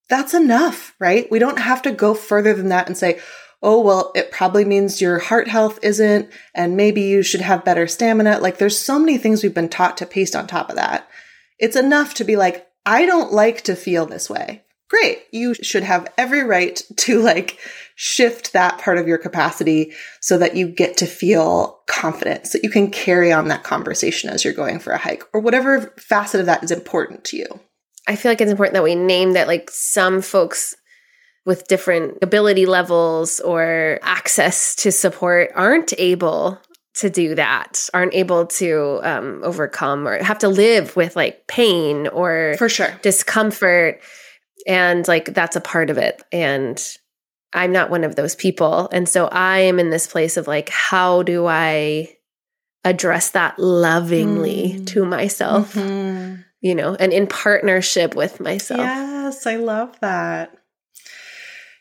That's 0.09 0.35
enough, 0.35 0.95
right? 0.99 1.31
We 1.31 1.39
don't 1.39 1.61
have 1.61 1.83
to 1.83 1.93
go 1.93 2.15
further 2.15 2.55
than 2.55 2.71
that 2.71 2.89
and 2.89 2.99
say, 2.99 3.21
oh, 3.63 3.81
well, 3.81 4.11
it 4.17 4.33
probably 4.33 4.65
means 4.65 5.01
your 5.01 5.21
heart 5.21 5.47
health 5.47 5.79
isn't, 5.83 6.29
and 6.53 6.77
maybe 6.77 7.03
you 7.03 7.23
should 7.23 7.41
have 7.41 7.65
better 7.65 7.87
stamina. 7.87 8.41
Like 8.41 8.59
there's 8.59 8.79
so 8.79 8.99
many 8.99 9.17
things 9.17 9.43
we've 9.43 9.55
been 9.55 9.69
taught 9.69 9.97
to 9.99 10.07
paste 10.07 10.35
on 10.35 10.49
top 10.49 10.69
of 10.69 10.75
that. 10.75 11.09
It's 11.61 11.77
enough 11.77 12.15
to 12.15 12.25
be 12.25 12.35
like, 12.35 12.67
I 12.85 13.07
don't 13.07 13.33
like 13.33 13.63
to 13.63 13.77
feel 13.77 14.07
this 14.07 14.29
way. 14.29 14.63
Great. 14.89 15.23
You 15.33 15.55
should 15.55 15.85
have 15.85 16.13
every 16.19 16.43
right 16.43 16.81
to 16.99 17.23
like 17.23 17.59
shift 17.95 18.53
that 18.53 18.79
part 18.79 18.99
of 18.99 19.09
your 19.09 19.17
capacity 19.17 19.93
so 20.21 20.37
that 20.39 20.55
you 20.55 20.69
get 20.69 20.99
to 20.99 21.07
feel 21.07 21.81
confident, 21.87 22.47
so 22.47 22.59
you 22.63 22.69
can 22.69 22.91
carry 22.91 23.33
on 23.33 23.49
that 23.49 23.65
conversation 23.65 24.29
as 24.29 24.45
you're 24.45 24.53
going 24.53 24.79
for 24.79 24.93
a 24.93 24.99
hike 24.99 25.25
or 25.33 25.41
whatever 25.41 25.95
facet 25.99 26.41
of 26.41 26.47
that 26.47 26.63
is 26.63 26.71
important 26.71 27.25
to 27.25 27.39
you. 27.39 27.47
I 28.07 28.17
feel 28.17 28.31
like 28.31 28.41
it's 28.41 28.51
important 28.51 28.75
that 28.75 28.83
we 28.83 28.95
name 28.95 29.33
that 29.33 29.47
like 29.47 29.71
some 29.71 30.21
folks 30.21 30.75
with 31.47 31.69
different 31.69 32.19
ability 32.21 32.67
levels 32.67 33.41
or 33.41 33.99
access 34.03 34.75
to 34.77 34.93
support 34.93 35.51
aren't 35.55 35.93
able 35.99 36.61
to 36.95 37.09
do 37.09 37.35
that 37.35 37.89
aren't 37.95 38.15
able 38.15 38.47
to 38.47 39.01
um, 39.03 39.41
overcome 39.43 40.07
or 40.07 40.23
have 40.23 40.39
to 40.39 40.49
live 40.49 40.95
with 40.95 41.17
like 41.17 41.47
pain 41.47 42.07
or 42.09 42.55
for 42.59 42.69
sure. 42.69 42.99
discomfort. 43.03 44.01
And 44.67 45.07
like 45.09 45.33
that's 45.35 45.57
a 45.57 45.61
part 45.61 45.91
of 45.91 45.99
it. 45.99 46.23
And 46.31 46.81
i'm 47.55 47.73
not 47.73 47.91
one 47.91 48.05
of 48.05 48.17
those 48.17 48.35
people. 48.35 48.89
And 48.93 49.09
so 49.09 49.27
i 49.27 49.61
am 49.61 49.79
in 49.79 49.91
this 49.91 50.07
place 50.07 50.37
of 50.37 50.47
like 50.47 50.69
how 50.69 51.23
do 51.23 51.47
i 51.47 52.15
address 52.85 53.31
that 53.31 53.59
lovingly 53.59 54.75
mm. 54.77 54.87
to 54.89 55.05
myself 55.05 55.75
mm-hmm. 55.75 56.41
you 56.61 56.75
know 56.75 56.97
and 56.97 57.13
in 57.13 57.27
partnership 57.27 58.15
with 58.15 58.39
myself? 58.41 58.81
Yes 58.81 59.47
i 59.47 59.57
love 59.57 59.99
that. 60.01 60.55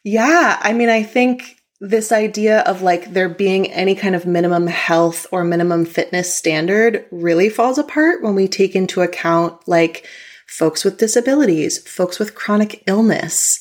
Yeah 0.04 0.58
i 0.62 0.72
mean 0.72 0.90
i 0.90 1.04
think 1.04 1.61
this 1.82 2.12
idea 2.12 2.60
of 2.60 2.84
like 2.84 3.12
there 3.12 3.28
being 3.28 3.72
any 3.72 3.96
kind 3.96 4.14
of 4.14 4.28
minimum 4.28 4.68
health 4.68 5.26
or 5.32 5.44
minimum 5.44 5.84
fitness 5.84 6.32
standard 6.32 7.04
really 7.10 7.50
falls 7.50 7.80
apart 7.80 8.22
when 8.22 8.36
we 8.36 8.48
take 8.48 8.76
into 8.76 9.02
account 9.02 9.68
like 9.68 10.06
folks 10.48 10.86
with 10.86 11.00
disabilities, 11.00 11.80
folks 11.88 12.20
with 12.20 12.36
chronic 12.36 12.84
illness. 12.86 13.60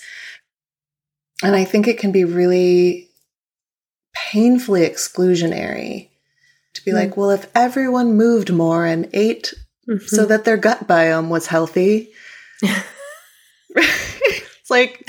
And 1.42 1.56
I 1.56 1.64
think 1.64 1.88
it 1.88 1.98
can 1.98 2.12
be 2.12 2.24
really 2.24 3.09
painfully 4.14 4.83
exclusionary 4.83 6.11
to 6.74 6.85
be 6.85 6.90
mm 6.90 6.94
like, 6.94 7.16
well, 7.16 7.30
if 7.30 7.50
everyone 7.54 8.18
moved 8.18 8.52
more 8.52 8.85
and 8.85 9.09
ate 9.14 9.54
mm-hmm. 9.88 10.04
so 10.06 10.26
that 10.26 10.44
their 10.44 10.59
gut 10.59 10.87
biome 10.87 11.28
was 11.28 11.46
healthy, 11.46 12.12
it's 13.70 14.70
like, 14.70 15.02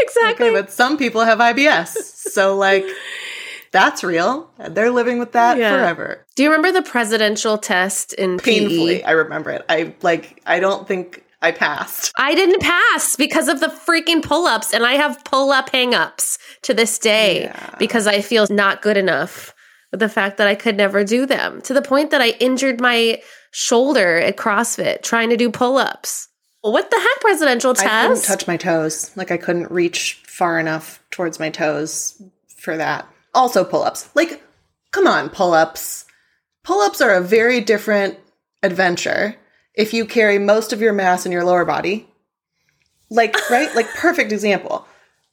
Exactly. 0.00 0.48
Okay, 0.48 0.60
but 0.60 0.70
some 0.70 0.96
people 0.96 1.22
have 1.22 1.38
IBS. 1.38 1.88
so 1.88 2.56
like 2.56 2.84
that's 3.72 4.02
real. 4.02 4.50
They're 4.58 4.90
living 4.90 5.18
with 5.18 5.32
that 5.32 5.58
yeah. 5.58 5.76
forever. 5.76 6.26
Do 6.36 6.42
you 6.42 6.50
remember 6.50 6.72
the 6.72 6.88
presidential 6.88 7.58
test 7.58 8.12
in 8.12 8.38
Painfully, 8.38 8.98
PE? 8.98 9.02
I 9.02 9.12
remember 9.12 9.50
it. 9.50 9.64
I 9.68 9.94
like 10.02 10.42
I 10.46 10.60
don't 10.60 10.86
think 10.86 11.24
I 11.42 11.52
passed. 11.52 12.12
I 12.18 12.34
didn't 12.34 12.60
pass 12.60 13.16
because 13.16 13.48
of 13.48 13.60
the 13.60 13.68
freaking 13.68 14.22
pull-ups 14.22 14.74
and 14.74 14.84
I 14.84 14.94
have 14.94 15.24
pull-up 15.24 15.70
hang-ups 15.70 16.38
to 16.62 16.74
this 16.74 16.98
day 16.98 17.44
yeah. 17.44 17.74
because 17.78 18.06
I 18.06 18.20
feel 18.20 18.46
not 18.50 18.82
good 18.82 18.98
enough 18.98 19.54
with 19.90 20.00
the 20.00 20.08
fact 20.08 20.36
that 20.36 20.46
I 20.46 20.54
could 20.54 20.76
never 20.76 21.02
do 21.02 21.24
them 21.24 21.62
to 21.62 21.72
the 21.72 21.82
point 21.82 22.10
that 22.10 22.20
I 22.20 22.30
injured 22.40 22.80
my 22.80 23.22
shoulder 23.52 24.18
at 24.18 24.36
CrossFit 24.36 25.02
trying 25.02 25.30
to 25.30 25.36
do 25.36 25.50
pull-ups. 25.50 26.28
What 26.62 26.90
the 26.90 26.98
heck, 26.98 27.20
presidential 27.20 27.74
test? 27.74 27.86
I 27.86 28.08
couldn't 28.08 28.24
touch 28.24 28.46
my 28.46 28.56
toes. 28.56 29.10
Like 29.16 29.30
I 29.30 29.36
couldn't 29.36 29.70
reach 29.70 30.20
far 30.26 30.58
enough 30.58 31.02
towards 31.10 31.38
my 31.40 31.50
toes 31.50 32.22
for 32.56 32.76
that. 32.76 33.08
Also, 33.34 33.64
pull 33.64 33.82
ups. 33.82 34.10
Like, 34.14 34.42
come 34.90 35.06
on, 35.06 35.30
pull 35.30 35.54
ups. 35.54 36.04
Pull 36.64 36.80
ups 36.80 37.00
are 37.00 37.14
a 37.14 37.22
very 37.22 37.60
different 37.60 38.18
adventure 38.62 39.36
if 39.74 39.94
you 39.94 40.04
carry 40.04 40.38
most 40.38 40.72
of 40.72 40.80
your 40.80 40.92
mass 40.92 41.24
in 41.24 41.32
your 41.32 41.44
lower 41.44 41.64
body. 41.64 42.06
Like, 43.08 43.36
right? 43.50 43.74
like, 43.74 43.88
perfect 43.94 44.32
example. 44.32 44.86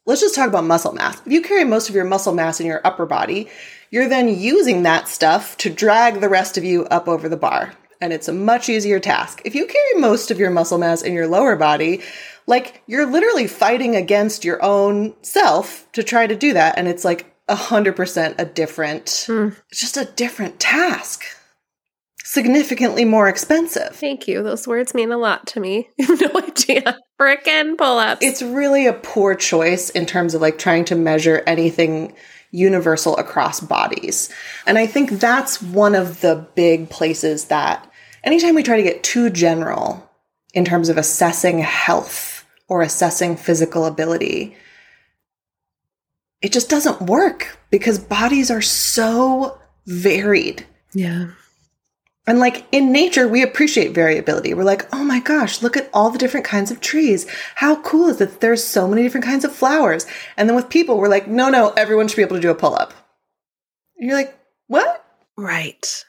Let's 0.05 0.21
just 0.21 0.35
talk 0.35 0.47
about 0.47 0.63
muscle 0.63 0.93
mass. 0.93 1.19
If 1.25 1.33
you 1.33 1.41
carry 1.41 1.65
most 1.65 1.89
of 1.89 1.95
your 1.95 2.05
muscle 2.05 2.33
mass 2.33 2.61
in 2.61 2.65
your 2.65 2.79
upper 2.85 3.05
body, 3.05 3.49
you're 3.91 4.07
then 4.07 4.29
using 4.29 4.83
that 4.83 5.09
stuff 5.09 5.57
to 5.57 5.69
drag 5.69 6.21
the 6.21 6.29
rest 6.29 6.57
of 6.57 6.63
you 6.63 6.85
up 6.85 7.09
over 7.09 7.27
the 7.27 7.35
bar 7.35 7.73
and 8.01 8.13
it's 8.13 8.27
a 8.27 8.33
much 8.33 8.69
easier 8.69 8.99
task. 8.99 9.41
If 9.45 9.55
you 9.55 9.65
carry 9.65 10.01
most 10.01 10.31
of 10.31 10.39
your 10.39 10.49
muscle 10.49 10.77
mass 10.77 11.01
in 11.01 11.13
your 11.13 11.27
lower 11.27 11.55
body, 11.55 12.01
like 12.45 12.81
you're 12.87 13.05
literally 13.05 13.47
fighting 13.47 13.95
against 13.95 14.45
your 14.45 14.63
own 14.63 15.13
self 15.21 15.91
to 15.93 16.03
try 16.03 16.27
to 16.27 16.35
do 16.35 16.53
that. 16.53 16.77
And 16.77 16.87
it's 16.87 17.05
like 17.05 17.33
a 17.47 17.55
hundred 17.55 17.95
percent 17.95 18.35
a 18.39 18.45
different, 18.45 19.05
mm. 19.05 19.55
just 19.71 19.97
a 19.97 20.05
different 20.05 20.59
task. 20.59 21.23
Significantly 22.23 23.05
more 23.05 23.29
expensive. 23.29 23.95
Thank 23.95 24.27
you. 24.27 24.43
Those 24.43 24.67
words 24.67 24.93
mean 24.93 25.13
a 25.13 25.17
lot 25.17 25.47
to 25.47 25.61
me. 25.61 25.89
no 25.97 26.31
idea. 26.35 26.99
Frickin' 27.19 27.77
pull 27.77 27.97
ups. 27.99 28.23
It's 28.23 28.41
really 28.41 28.85
a 28.85 28.93
poor 28.93 29.33
choice 29.33 29.89
in 29.89 30.05
terms 30.05 30.33
of 30.33 30.41
like 30.41 30.57
trying 30.57 30.83
to 30.85 30.95
measure 30.95 31.41
anything 31.47 32.13
universal 32.51 33.17
across 33.17 33.59
bodies. 33.59 34.29
And 34.65 34.77
I 34.77 34.87
think 34.87 35.11
that's 35.11 35.61
one 35.61 35.95
of 35.95 36.21
the 36.21 36.47
big 36.55 36.89
places 36.89 37.45
that 37.45 37.91
anytime 38.23 38.55
we 38.55 38.63
try 38.63 38.77
to 38.77 38.83
get 38.83 39.03
too 39.03 39.29
general 39.29 40.09
in 40.53 40.65
terms 40.65 40.89
of 40.89 40.97
assessing 40.97 41.59
health 41.59 42.45
or 42.67 42.81
assessing 42.81 43.35
physical 43.35 43.85
ability, 43.85 44.55
it 46.41 46.51
just 46.51 46.69
doesn't 46.69 47.01
work 47.01 47.57
because 47.69 47.99
bodies 47.99 48.51
are 48.51 48.61
so 48.61 49.59
varied. 49.85 50.65
Yeah. 50.93 51.31
And 52.27 52.39
like 52.39 52.65
in 52.73 52.91
nature, 52.91 53.25
we 53.25 53.41
appreciate 53.41 53.95
variability. 53.95 54.53
We're 54.53 54.65
like, 54.65 54.93
oh 54.93 55.03
my 55.03 55.21
gosh, 55.21 55.61
look 55.61 55.77
at 55.77 55.89
all 55.93 56.09
the 56.09 56.17
different 56.17 56.45
kinds 56.45 56.71
of 56.71 56.81
trees. 56.81 57.25
How 57.55 57.81
cool 57.81 58.09
is 58.09 58.19
it 58.19 58.29
that 58.29 58.41
there's 58.41 58.63
so 58.63 58.85
many 58.85 59.01
different 59.01 59.25
kinds 59.25 59.45
of 59.45 59.55
flowers? 59.55 60.05
And 60.35 60.49
then 60.49 60.55
with 60.55 60.69
people, 60.69 60.97
we're 60.97 61.07
like, 61.07 61.27
no, 61.27 61.49
no, 61.49 61.69
everyone 61.77 62.09
should 62.09 62.17
be 62.17 62.23
able 62.23 62.35
to 62.35 62.41
do 62.41 62.51
a 62.51 62.55
pull 62.55 62.75
up. 62.75 62.93
You're 63.97 64.13
like, 64.15 64.37
what? 64.67 65.05
Right. 65.37 66.05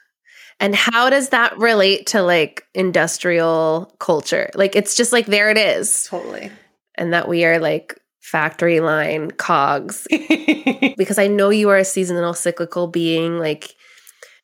And 0.59 0.75
how 0.75 1.09
does 1.09 1.29
that 1.29 1.57
relate 1.57 2.07
to 2.07 2.21
like 2.21 2.65
industrial 2.73 3.95
culture? 3.99 4.49
Like 4.55 4.75
it's 4.75 4.95
just 4.95 5.13
like 5.13 5.25
there 5.25 5.49
it 5.49 5.57
is. 5.57 6.05
Totally. 6.05 6.51
And 6.95 7.13
that 7.13 7.29
we 7.29 7.45
are 7.45 7.59
like 7.59 7.97
factory 8.19 8.81
line 8.81 9.31
cogs. 9.31 10.05
because 10.97 11.17
I 11.17 11.27
know 11.27 11.49
you 11.49 11.69
are 11.69 11.77
a 11.77 11.85
seasonal 11.85 12.33
cyclical 12.33 12.87
being. 12.87 13.39
Like 13.39 13.73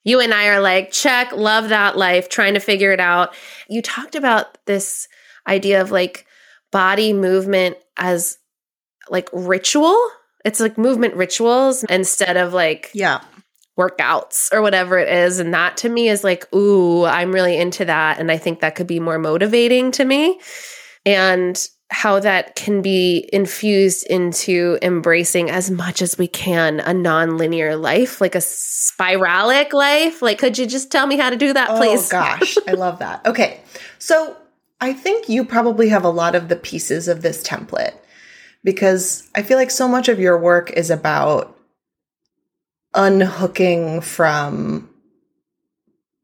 you 0.06 0.22
and 0.22 0.34
I 0.34 0.48
are 0.48 0.62
like, 0.62 0.92
check, 0.92 1.34
love 1.34 1.70
that 1.70 1.98
life, 1.98 2.30
trying 2.30 2.54
to 2.54 2.62
figure 2.62 2.94
it 2.94 3.02
out. 3.02 3.36
You 3.68 3.82
talked 3.82 4.16
about 4.16 4.58
this 4.66 5.10
idea 5.46 5.82
of 5.82 5.92
like 5.92 6.26
body 6.72 7.12
movement 7.12 7.78
as 7.98 8.38
like 9.10 9.30
ritual 9.34 9.98
it's 10.46 10.60
like 10.60 10.78
movement 10.78 11.16
rituals 11.16 11.84
instead 11.86 12.38
of 12.38 12.54
like 12.54 12.92
Yeah. 12.94 13.22
workouts 13.80 14.54
or 14.54 14.62
whatever 14.62 15.00
it 15.00 15.10
is. 15.10 15.40
And 15.40 15.54
that 15.56 15.76
to 15.78 15.90
me 15.90 16.08
is 16.08 16.24
like, 16.24 16.48
ooh, 16.54 17.04
I'm 17.04 17.32
really 17.34 17.58
into 17.58 17.84
that. 17.86 18.20
And 18.20 18.32
I 18.32 18.38
think 18.38 18.60
that 18.60 18.76
could 18.76 18.86
be 18.88 19.00
more 19.00 19.18
motivating 19.18 19.92
to 19.94 20.06
me. 20.06 20.40
And 21.04 21.68
how 21.92 22.20
that 22.20 22.56
can 22.56 22.82
be 22.82 23.30
infused 23.32 24.06
into 24.08 24.78
embracing 24.82 25.50
as 25.50 25.70
much 25.70 26.02
as 26.02 26.18
we 26.18 26.28
can 26.28 26.80
a 26.80 26.94
non-linear 26.94 27.76
life, 27.76 28.20
like 28.20 28.36
a 28.36 28.40
spiralic 28.40 29.72
life. 29.72 30.22
Like, 30.22 30.40
could 30.40 30.58
you 30.58 30.66
just 30.66 30.92
tell 30.92 31.06
me 31.06 31.18
how 31.18 31.30
to 31.30 31.36
do 31.36 31.54
that, 31.54 31.70
oh, 31.70 31.78
please? 31.78 32.08
Oh 32.08 32.12
gosh, 32.12 32.58
I 32.68 32.72
love 32.74 33.00
that. 33.00 33.26
Okay. 33.26 33.62
So 34.00 34.36
I 34.82 34.94
think 34.94 35.30
you 35.30 35.46
probably 35.46 35.90
have 35.90 36.04
a 36.04 36.10
lot 36.10 36.36
of 36.36 36.50
the 36.50 36.56
pieces 36.56 37.08
of 37.08 37.22
this 37.22 37.44
template 37.44 37.96
because 38.64 39.30
I 39.36 39.44
feel 39.44 39.58
like 39.58 39.72
so 39.72 39.88
much 39.88 40.10
of 40.10 40.20
your 40.20 40.40
work 40.40 40.72
is 40.72 40.90
about 40.90 41.56
unhooking 42.96 44.02
from 44.02 44.90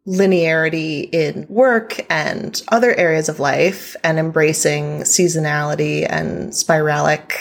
linearity 0.07 1.09
in 1.13 1.45
work 1.47 2.05
and 2.09 2.63
other 2.69 2.93
areas 2.95 3.29
of 3.29 3.39
life 3.39 3.95
and 4.03 4.17
embracing 4.17 5.01
seasonality 5.01 6.07
and 6.09 6.51
spiralic 6.51 7.33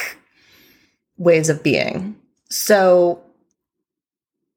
ways 1.16 1.48
of 1.48 1.62
being. 1.62 2.16
So 2.50 3.22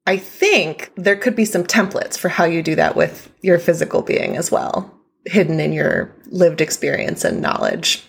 I 0.06 0.18
think 0.18 0.92
there 0.96 1.16
could 1.16 1.34
be 1.34 1.46
some 1.46 1.64
templates 1.64 2.18
for 2.18 2.28
how 2.28 2.44
you 2.44 2.62
do 2.62 2.74
that 2.74 2.94
with 2.94 3.32
your 3.40 3.58
physical 3.58 4.02
being 4.02 4.36
as 4.36 4.50
well, 4.50 4.92
hidden 5.24 5.60
in 5.60 5.72
your 5.72 6.14
lived 6.26 6.60
experience 6.60 7.24
and 7.24 7.40
knowledge. 7.40 8.04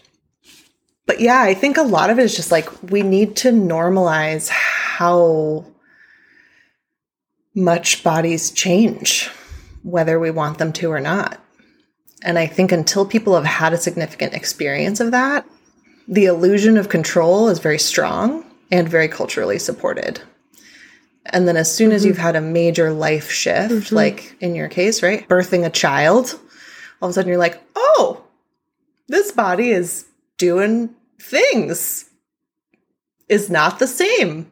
But 1.06 1.22
yeah, 1.22 1.42
I 1.42 1.54
think 1.54 1.78
a 1.78 1.84
lot 1.84 2.10
of 2.10 2.20
it 2.20 2.24
is 2.24 2.36
just 2.36 2.52
like 2.52 2.92
we 2.92 3.02
need 3.02 3.36
to 3.38 3.52
normalize 3.52 4.50
how 4.50 5.66
much 7.54 8.04
bodies 8.04 8.52
change, 8.52 9.30
whether 9.86 10.20
we 10.20 10.32
want 10.32 10.58
them 10.58 10.74
to 10.74 10.92
or 10.92 11.00
not. 11.00 11.40
And 12.24 12.40
I 12.40 12.48
think 12.48 12.72
until 12.72 13.06
people 13.06 13.36
have 13.36 13.46
had 13.46 13.72
a 13.72 13.78
significant 13.78 14.34
experience 14.34 15.00
of 15.00 15.12
that, 15.12 15.46
the 16.08 16.26
illusion 16.26 16.76
of 16.76 16.90
control 16.90 17.50
is 17.50 17.60
very 17.60 17.78
strong 17.78 18.44
and 18.72 18.90
very 18.90 19.08
culturally 19.08 19.60
supported. 19.60 20.22
And 21.28 21.48
then 21.48 21.56
as 21.56 21.74
soon 21.74 21.92
as 21.92 22.02
mm-hmm. 22.02 22.10
you've 22.10 22.18
had 22.18 22.36
a 22.36 22.42
major 22.42 22.92
life 22.92 23.30
shift, 23.30 23.72
mm-hmm. 23.72 23.96
like 23.96 24.36
in 24.40 24.56
your 24.56 24.70
case, 24.70 25.04
right? 25.04 25.28
Birthing 25.30 25.66
a 25.66 25.70
child, 25.70 26.40
all 27.00 27.10
of 27.10 27.12
a 27.12 27.14
sudden 27.14 27.30
you're 27.30 27.38
like, 27.38 27.62
oh, 27.76 28.24
this 29.08 29.32
body 29.32 29.70
is 29.70 30.06
doing 30.40 30.96
things, 31.22 32.10
is 33.30 33.52
not 33.52 33.78
the 33.78 33.88
same. 33.88 34.52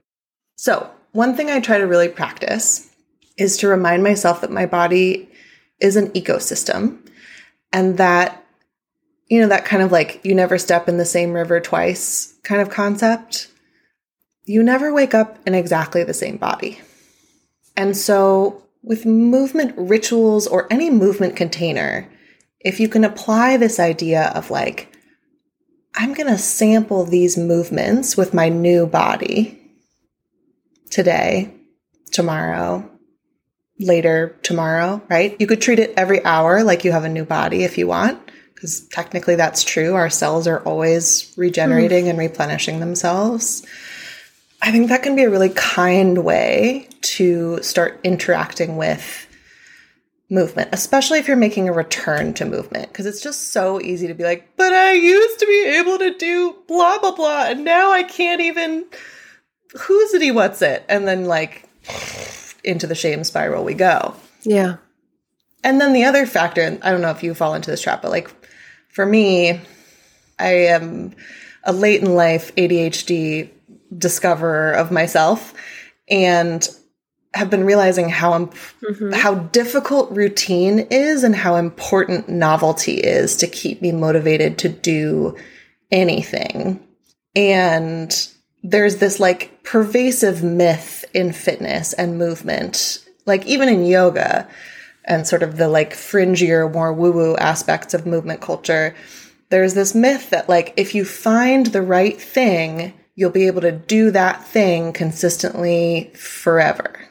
So, 0.57 0.89
one 1.11 1.35
thing 1.35 1.49
I 1.49 1.59
try 1.59 1.79
to 1.79 1.87
really 1.87 2.09
practice 2.09 2.89
is 3.37 3.57
to 3.57 3.67
remind 3.67 4.03
myself 4.03 4.41
that 4.41 4.51
my 4.51 4.65
body 4.65 5.29
is 5.79 5.95
an 5.95 6.09
ecosystem 6.09 6.99
and 7.71 7.97
that, 7.97 8.45
you 9.27 9.41
know, 9.41 9.47
that 9.47 9.65
kind 9.65 9.81
of 9.81 9.91
like 9.91 10.21
you 10.23 10.35
never 10.35 10.57
step 10.57 10.87
in 10.87 10.97
the 10.97 11.05
same 11.05 11.33
river 11.33 11.59
twice 11.59 12.33
kind 12.43 12.61
of 12.61 12.69
concept 12.69 13.47
you 14.45 14.61
never 14.61 14.93
wake 14.93 15.13
up 15.13 15.39
in 15.47 15.55
exactly 15.55 16.03
the 16.03 16.13
same 16.13 16.37
body. 16.37 16.79
And 17.75 17.95
so, 17.95 18.63
with 18.81 19.05
movement 19.05 19.73
rituals 19.77 20.45
or 20.45 20.67
any 20.71 20.89
movement 20.89 21.35
container, 21.35 22.09
if 22.59 22.79
you 22.79 22.89
can 22.89 23.05
apply 23.05 23.57
this 23.57 23.79
idea 23.79 24.31
of 24.35 24.51
like, 24.51 24.93
I'm 25.95 26.13
going 26.13 26.27
to 26.27 26.37
sample 26.37 27.05
these 27.05 27.37
movements 27.37 28.17
with 28.17 28.33
my 28.33 28.49
new 28.49 28.85
body 28.85 29.59
today, 30.89 31.53
tomorrow, 32.11 32.89
later 33.83 34.35
tomorrow, 34.43 35.01
right? 35.09 35.35
You 35.39 35.47
could 35.47 35.61
treat 35.61 35.79
it 35.79 35.93
every 35.97 36.23
hour 36.25 36.63
like 36.63 36.83
you 36.83 36.91
have 36.91 37.03
a 37.03 37.09
new 37.09 37.25
body 37.25 37.63
if 37.63 37.77
you 37.77 37.87
want, 37.87 38.19
because 38.53 38.87
technically 38.87 39.35
that's 39.35 39.63
true. 39.63 39.95
Our 39.95 40.09
cells 40.09 40.47
are 40.47 40.59
always 40.61 41.33
regenerating 41.37 42.09
and 42.09 42.17
replenishing 42.17 42.79
themselves. 42.79 43.65
I 44.61 44.71
think 44.71 44.89
that 44.89 45.03
can 45.03 45.15
be 45.15 45.23
a 45.23 45.29
really 45.29 45.49
kind 45.49 46.23
way 46.23 46.87
to 47.01 47.61
start 47.61 47.99
interacting 48.03 48.77
with 48.77 49.27
movement, 50.29 50.69
especially 50.71 51.19
if 51.19 51.27
you're 51.27 51.37
making 51.37 51.67
a 51.67 51.73
return 51.73 52.33
to 52.35 52.45
movement, 52.45 52.87
because 52.87 53.05
it's 53.05 53.21
just 53.21 53.51
so 53.51 53.81
easy 53.81 54.07
to 54.07 54.13
be 54.13 54.23
like, 54.23 54.55
but 54.55 54.73
I 54.73 54.93
used 54.93 55.39
to 55.39 55.45
be 55.45 55.65
able 55.77 55.97
to 55.99 56.17
do 56.17 56.55
blah, 56.67 56.97
blah, 56.99 57.13
blah, 57.13 57.47
and 57.47 57.63
now 57.63 57.91
I 57.91 58.03
can't 58.03 58.41
even 58.41 58.85
who's 59.75 60.13
it, 60.13 60.31
what's 60.33 60.61
it? 60.61 60.85
And 60.87 61.07
then, 61.07 61.25
like, 61.25 61.67
into 62.63 62.87
the 62.87 62.95
shame 62.95 63.23
spiral 63.23 63.63
we 63.63 63.73
go. 63.73 64.15
Yeah. 64.43 64.77
And 65.63 65.79
then 65.79 65.93
the 65.93 66.03
other 66.03 66.25
factor, 66.25 66.61
and 66.61 66.83
I 66.83 66.91
don't 66.91 67.01
know 67.01 67.11
if 67.11 67.23
you 67.23 67.33
fall 67.33 67.53
into 67.53 67.71
this 67.71 67.81
trap, 67.81 68.01
but 68.01 68.11
like 68.11 68.29
for 68.89 69.05
me, 69.05 69.61
I 70.39 70.51
am 70.51 71.15
a 71.63 71.73
late 71.73 72.01
in 72.01 72.15
life 72.15 72.53
ADHD 72.55 73.49
discoverer 73.97 74.71
of 74.71 74.91
myself 74.91 75.53
and 76.09 76.67
have 77.33 77.49
been 77.49 77.63
realizing 77.63 78.09
how 78.09 78.35
imp- 78.35 78.53
mm-hmm. 78.81 79.11
how 79.13 79.35
difficult 79.35 80.11
routine 80.11 80.79
is 80.91 81.23
and 81.23 81.35
how 81.35 81.55
important 81.55 82.29
novelty 82.29 82.95
is 82.95 83.35
to 83.37 83.47
keep 83.47 83.81
me 83.81 83.91
motivated 83.91 84.57
to 84.59 84.69
do 84.69 85.35
anything. 85.91 86.85
And 87.35 88.15
there's 88.63 88.97
this 88.97 89.19
like 89.19 89.63
pervasive 89.63 90.41
myth 90.41 91.05
in 91.13 91.33
fitness 91.33 91.93
and 91.93 92.17
movement, 92.17 93.05
like 93.25 93.45
even 93.45 93.69
in 93.69 93.85
yoga 93.85 94.47
and 95.05 95.27
sort 95.27 95.43
of 95.43 95.57
the 95.57 95.67
like 95.67 95.93
fringier, 95.93 96.71
more 96.71 96.93
woo 96.93 97.11
woo 97.11 97.35
aspects 97.35 97.93
of 97.93 98.05
movement 98.05 98.39
culture. 98.41 98.95
There's 99.49 99.73
this 99.73 99.93
myth 99.93 100.29
that 100.29 100.47
like 100.49 100.73
if 100.77 100.95
you 100.95 101.03
find 101.05 101.67
the 101.67 101.81
right 101.81 102.19
thing, 102.19 102.93
you'll 103.15 103.29
be 103.29 103.47
able 103.47 103.61
to 103.61 103.71
do 103.71 104.11
that 104.11 104.43
thing 104.45 104.93
consistently 104.93 106.11
forever. 106.15 107.07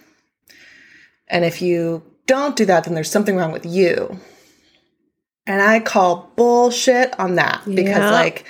And 1.28 1.44
if 1.44 1.62
you 1.62 2.02
don't 2.26 2.56
do 2.56 2.64
that, 2.66 2.84
then 2.84 2.94
there's 2.94 3.10
something 3.10 3.36
wrong 3.36 3.52
with 3.52 3.66
you. 3.66 4.18
And 5.46 5.60
I 5.60 5.80
call 5.80 6.32
bullshit 6.36 7.18
on 7.18 7.34
that 7.36 7.62
because, 7.64 7.86
Yeah. 7.86 8.10
like, 8.10 8.44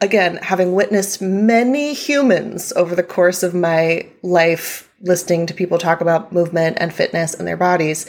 again, 0.00 0.36
having 0.36 0.74
witnessed 0.74 1.20
many 1.20 1.92
humans 1.92 2.72
over 2.76 2.94
the 2.94 3.02
course 3.02 3.42
of 3.42 3.54
my 3.54 4.08
life, 4.22 4.90
listening 5.00 5.46
to 5.46 5.54
people 5.54 5.78
talk 5.78 6.00
about 6.00 6.32
movement 6.32 6.78
and 6.80 6.92
fitness 6.92 7.34
and 7.34 7.46
their 7.46 7.56
bodies, 7.56 8.06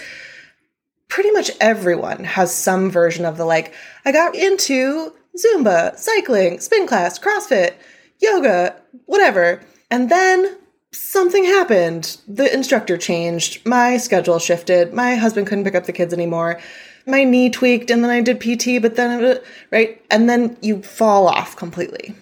pretty 1.08 1.32
much 1.32 1.52
everyone 1.60 2.24
has 2.24 2.54
some 2.54 2.90
version 2.90 3.26
of 3.26 3.38
the 3.38 3.46
like, 3.46 3.74
I 4.06 4.12
got 4.12 4.36
into 4.36 5.14
Zumba, 5.38 5.98
cycling, 5.98 6.60
spin 6.60 6.88
class, 6.88 7.20
CrossFit, 7.20 7.74
yoga, 8.20 8.76
whatever. 9.06 9.62
And 9.90 10.10
then 10.10 10.58
something 10.92 11.46
happened. 11.46 12.18
The 12.28 12.52
instructor 12.54 12.98
changed. 12.98 13.66
My 13.66 13.98
schedule 13.98 14.40
shifted. 14.40 14.94
My 14.94 15.16
husband 15.16 15.48
couldn't 15.48 15.64
pick 15.64 15.76
up 15.76 15.86
the 15.86 15.94
kids 15.94 16.14
anymore. 16.14 16.60
My 17.06 17.24
knee 17.24 17.50
tweaked 17.50 17.92
and 17.92 18.04
then 18.04 18.12
I 18.12 18.22
did 18.22 18.40
PT, 18.40 18.82
but 18.82 18.96
then, 18.96 19.40
right? 19.72 20.02
And 20.12 20.30
then 20.30 20.58
you 20.62 20.82
fall 20.82 21.28
off 21.28 21.56
completely. 21.56 22.16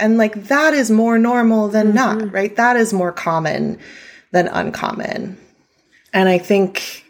And 0.00 0.16
like 0.16 0.44
that 0.44 0.74
is 0.74 0.90
more 0.90 1.18
normal 1.18 1.68
than 1.68 1.92
mm-hmm. 1.92 1.96
not, 1.96 2.32
right? 2.32 2.54
That 2.56 2.76
is 2.76 2.92
more 2.92 3.12
common 3.12 3.78
than 4.30 4.48
uncommon. 4.48 5.38
And 6.12 6.28
I 6.28 6.38
think 6.38 7.04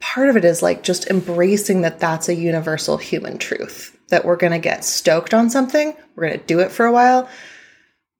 part 0.00 0.28
of 0.28 0.36
it 0.36 0.44
is 0.44 0.62
like 0.62 0.82
just 0.82 1.08
embracing 1.08 1.82
that 1.82 2.00
that's 2.00 2.28
a 2.28 2.34
universal 2.34 2.96
human 2.98 3.38
truth 3.38 3.96
that 4.08 4.24
we're 4.24 4.36
going 4.36 4.52
to 4.52 4.58
get 4.58 4.84
stoked 4.84 5.32
on 5.32 5.48
something, 5.48 5.96
we're 6.14 6.26
going 6.28 6.38
to 6.38 6.46
do 6.46 6.60
it 6.60 6.70
for 6.70 6.84
a 6.84 6.92
while, 6.92 7.28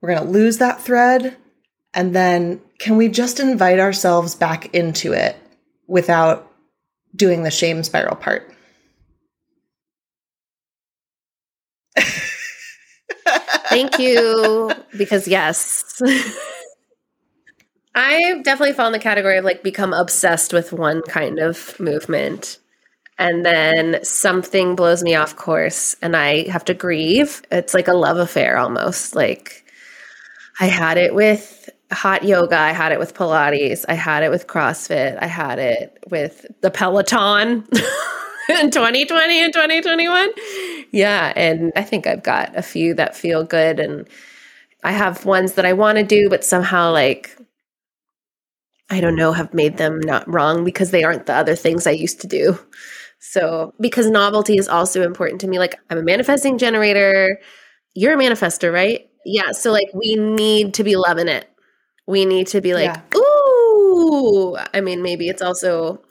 we're 0.01 0.15
going 0.15 0.25
to 0.25 0.33
lose 0.33 0.59
that 0.59 0.81
thread, 0.81 1.37
and 1.93 2.15
then 2.15 2.61
can 2.79 2.97
we 2.97 3.09
just 3.09 3.41
invite 3.41 3.79
ourselves 3.79 4.35
back 4.35 4.75
into 4.75 5.13
it 5.13 5.37
without 5.87 6.51
doing 7.15 7.43
the 7.43 7.51
shame 7.51 7.83
spiral 7.83 8.17
part? 8.17 8.53
Thank 13.69 13.99
you. 13.99 14.71
because 14.97 15.27
yes. 15.27 16.01
I've 17.95 18.43
definitely 18.43 18.75
fallen 18.75 18.95
in 18.95 18.99
the 18.99 19.03
category 19.03 19.37
of 19.39 19.45
like 19.45 19.63
become 19.63 19.93
obsessed 19.93 20.53
with 20.53 20.73
one 20.73 21.03
kind 21.03 21.39
of 21.39 21.79
movement. 21.79 22.59
And 23.19 23.45
then 23.45 24.03
something 24.03 24.75
blows 24.75 25.03
me 25.03 25.15
off 25.15 25.37
course 25.37 25.95
and 26.01 26.17
I 26.17 26.49
have 26.49 26.65
to 26.67 26.75
grieve. 26.75 27.43
It's 27.51 27.75
like 27.75 27.89
a 27.89 27.95
love 27.95 28.17
affair 28.17 28.57
almost. 28.57 29.15
Like 29.15 29.65
I 30.59 30.67
had 30.67 30.97
it 30.97 31.15
with 31.15 31.69
hot 31.93 32.25
yoga, 32.25 32.59
I 32.59 32.73
had 32.73 32.93
it 32.93 32.99
with 32.99 33.15
Pilates, 33.15 33.85
I 33.89 33.95
had 33.95 34.23
it 34.23 34.31
with 34.31 34.47
CrossFit, 34.47 35.19
I 35.21 35.27
had 35.27 35.59
it 35.59 35.99
with 36.11 36.47
the 36.61 36.71
Peloton 36.71 37.67
in 38.49 38.71
2020 38.71 39.45
and 39.45 39.53
2021. 39.53 40.31
Yeah, 40.93 41.33
and 41.37 41.73
I 41.77 41.83
think 41.83 42.07
I've 42.07 42.23
got 42.23 42.57
a 42.57 42.63
few 42.63 42.95
that 42.95 43.17
feel 43.17 43.45
good 43.45 43.81
and 43.81 44.09
I 44.85 44.93
have 44.93 45.25
ones 45.25 45.53
that 45.55 45.65
I 45.65 45.73
want 45.73 45.99
to 45.99 46.05
do, 46.05 46.29
but 46.29 46.45
somehow 46.45 46.93
like 46.93 47.37
I 48.93 49.01
don't 49.01 49.17
know, 49.17 49.33
have 49.33 49.55
made 49.55 49.79
them 49.79 50.01
not 50.01 50.31
wrong 50.31 50.65
because 50.65 50.91
they 50.91 51.03
aren't 51.03 51.25
the 51.25 51.33
other 51.33 51.57
things 51.57 51.87
I 51.87 51.93
used 51.93 52.21
to 52.21 52.27
do. 52.27 52.59
So, 53.21 53.73
because 53.81 54.11
novelty 54.11 54.59
is 54.59 54.69
also 54.69 55.03
important 55.03 55.41
to 55.41 55.49
me. 55.49 55.59
Like, 55.59 55.77
I'm 55.89 55.97
a 55.97 56.03
manifesting 56.03 56.59
generator. 56.59 57.41
You're 57.95 58.13
a 58.13 58.23
manifester, 58.23 58.71
right? 58.71 59.09
Yeah. 59.25 59.53
So, 59.53 59.73
like, 59.73 59.89
we 59.95 60.17
need 60.17 60.75
to 60.75 60.85
be 60.85 60.97
loving 60.97 61.29
it. 61.29 61.49
We 62.07 62.25
need 62.25 62.49
to 62.49 62.61
be 62.61 62.75
like, 62.75 62.95
yeah. 62.95 63.19
ooh. 63.19 64.57
I 64.75 64.81
mean, 64.81 65.03
maybe 65.03 65.29
it's 65.29 65.43
also 65.43 66.03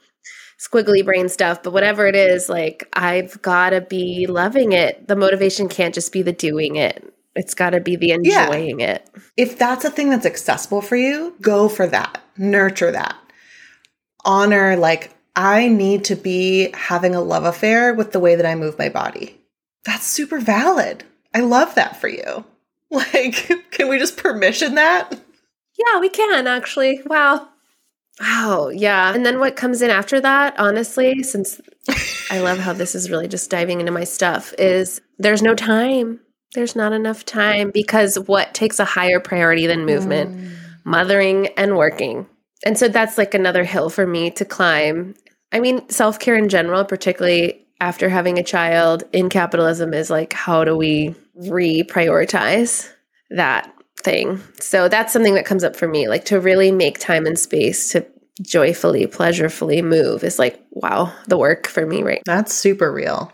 squiggly 0.60 1.04
brain 1.04 1.28
stuff, 1.30 1.64
but 1.64 1.74
whatever 1.74 2.06
it 2.08 2.16
is, 2.16 2.50
like, 2.50 2.88
I've 2.94 3.42
got 3.42 3.72
to 3.72 3.82
be 3.82 4.28
loving 4.28 4.74
it. 4.74 5.08
The 5.08 5.16
motivation 5.16 5.68
can't 5.68 5.94
just 5.94 6.14
be 6.14 6.22
the 6.22 6.32
doing 6.32 6.76
it. 6.76 7.04
It's 7.36 7.54
got 7.54 7.72
to 7.72 7.80
be 7.80 7.96
the 7.96 8.12
enjoying 8.12 8.82
yeah. 8.82 8.94
it. 8.94 9.10
If 9.38 9.58
that's 9.58 9.86
a 9.86 9.90
thing 9.90 10.10
that's 10.10 10.26
accessible 10.26 10.82
for 10.82 10.96
you, 10.96 11.36
go 11.42 11.70
for 11.70 11.88
that. 11.88 12.22
Nurture 12.38 12.92
that. 12.92 13.16
Honor, 14.26 14.76
like, 14.76 15.16
I 15.36 15.70
need 15.70 16.06
to 16.06 16.16
be 16.16 16.72
having 16.74 17.16
a 17.16 17.22
love 17.22 17.46
affair 17.46 17.94
with 17.94 18.12
the 18.12 18.20
way 18.20 18.36
that 18.36 18.46
I 18.46 18.56
move 18.56 18.78
my 18.78 18.90
body. 18.90 19.40
That's 19.86 20.06
super 20.06 20.40
valid. 20.40 21.04
I 21.34 21.40
love 21.40 21.76
that 21.76 22.00
for 22.00 22.08
you. 22.08 22.46
Like, 22.94 23.50
can 23.72 23.88
we 23.88 24.00
just 24.00 24.18
permission 24.18 24.76
that? 24.76 25.18
Yeah, 25.86 26.00
we 26.00 26.10
can 26.10 26.48
actually. 26.48 27.02
Wow. 27.06 27.48
Wow. 28.20 28.70
Yeah. 28.70 29.14
And 29.14 29.26
then 29.26 29.40
what 29.40 29.56
comes 29.56 29.82
in 29.82 29.90
after 29.90 30.20
that, 30.22 30.60
honestly, 30.60 31.24
since 31.24 31.60
I 32.30 32.40
love 32.40 32.60
how 32.60 32.74
this 32.74 32.94
is 32.94 33.10
really 33.10 33.28
just 33.28 33.50
diving 33.50 33.80
into 33.80 33.92
my 33.92 34.04
stuff, 34.04 34.54
is 34.60 35.02
there's 35.18 35.42
no 35.42 35.56
time. 35.56 36.20
There's 36.54 36.76
not 36.76 36.94
enough 36.94 37.26
time 37.26 37.72
because 37.72 38.20
what 38.20 38.54
takes 38.54 38.80
a 38.80 38.86
higher 38.86 39.20
priority 39.20 39.66
than 39.66 39.86
movement? 39.86 40.36
Mm. 40.36 40.52
Mothering 40.84 41.48
and 41.58 41.78
working. 41.78 42.28
And 42.66 42.78
so 42.78 42.88
that's 42.90 43.18
like 43.18 43.34
another 43.34 43.64
hill 43.64 43.90
for 43.90 44.06
me 44.06 44.30
to 44.32 44.46
climb 44.46 45.16
I 45.52 45.60
mean, 45.60 45.88
self 45.90 46.20
care 46.20 46.36
in 46.36 46.50
general, 46.50 46.86
particularly 46.86 47.66
after 47.80 48.10
having 48.10 48.38
a 48.38 48.44
child 48.44 49.04
in 49.12 49.30
capitalism, 49.30 49.94
is 49.94 50.10
like, 50.10 50.34
how 50.34 50.64
do 50.64 50.78
we 50.78 51.16
reprioritize 51.38 52.90
that 53.32 53.74
thing? 54.04 54.42
So 54.60 54.88
that's 54.88 55.14
something 55.14 55.36
that 55.36 55.46
comes 55.46 55.64
up 55.64 55.76
for 55.76 55.88
me, 55.88 56.08
like 56.08 56.26
to 56.26 56.40
really 56.40 56.72
make 56.72 57.00
time 57.00 57.26
and 57.26 57.38
space 57.38 57.92
to 57.92 58.06
joyfully, 58.42 59.08
pleasurefully 59.08 59.84
move 59.84 60.24
is 60.24 60.40
like, 60.40 60.64
wow, 60.72 61.14
the 61.28 61.38
work 61.38 61.68
for 61.68 61.86
me 61.86 62.02
right 62.02 62.22
That's 62.26 62.54
super 62.54 62.92
real. 62.92 63.32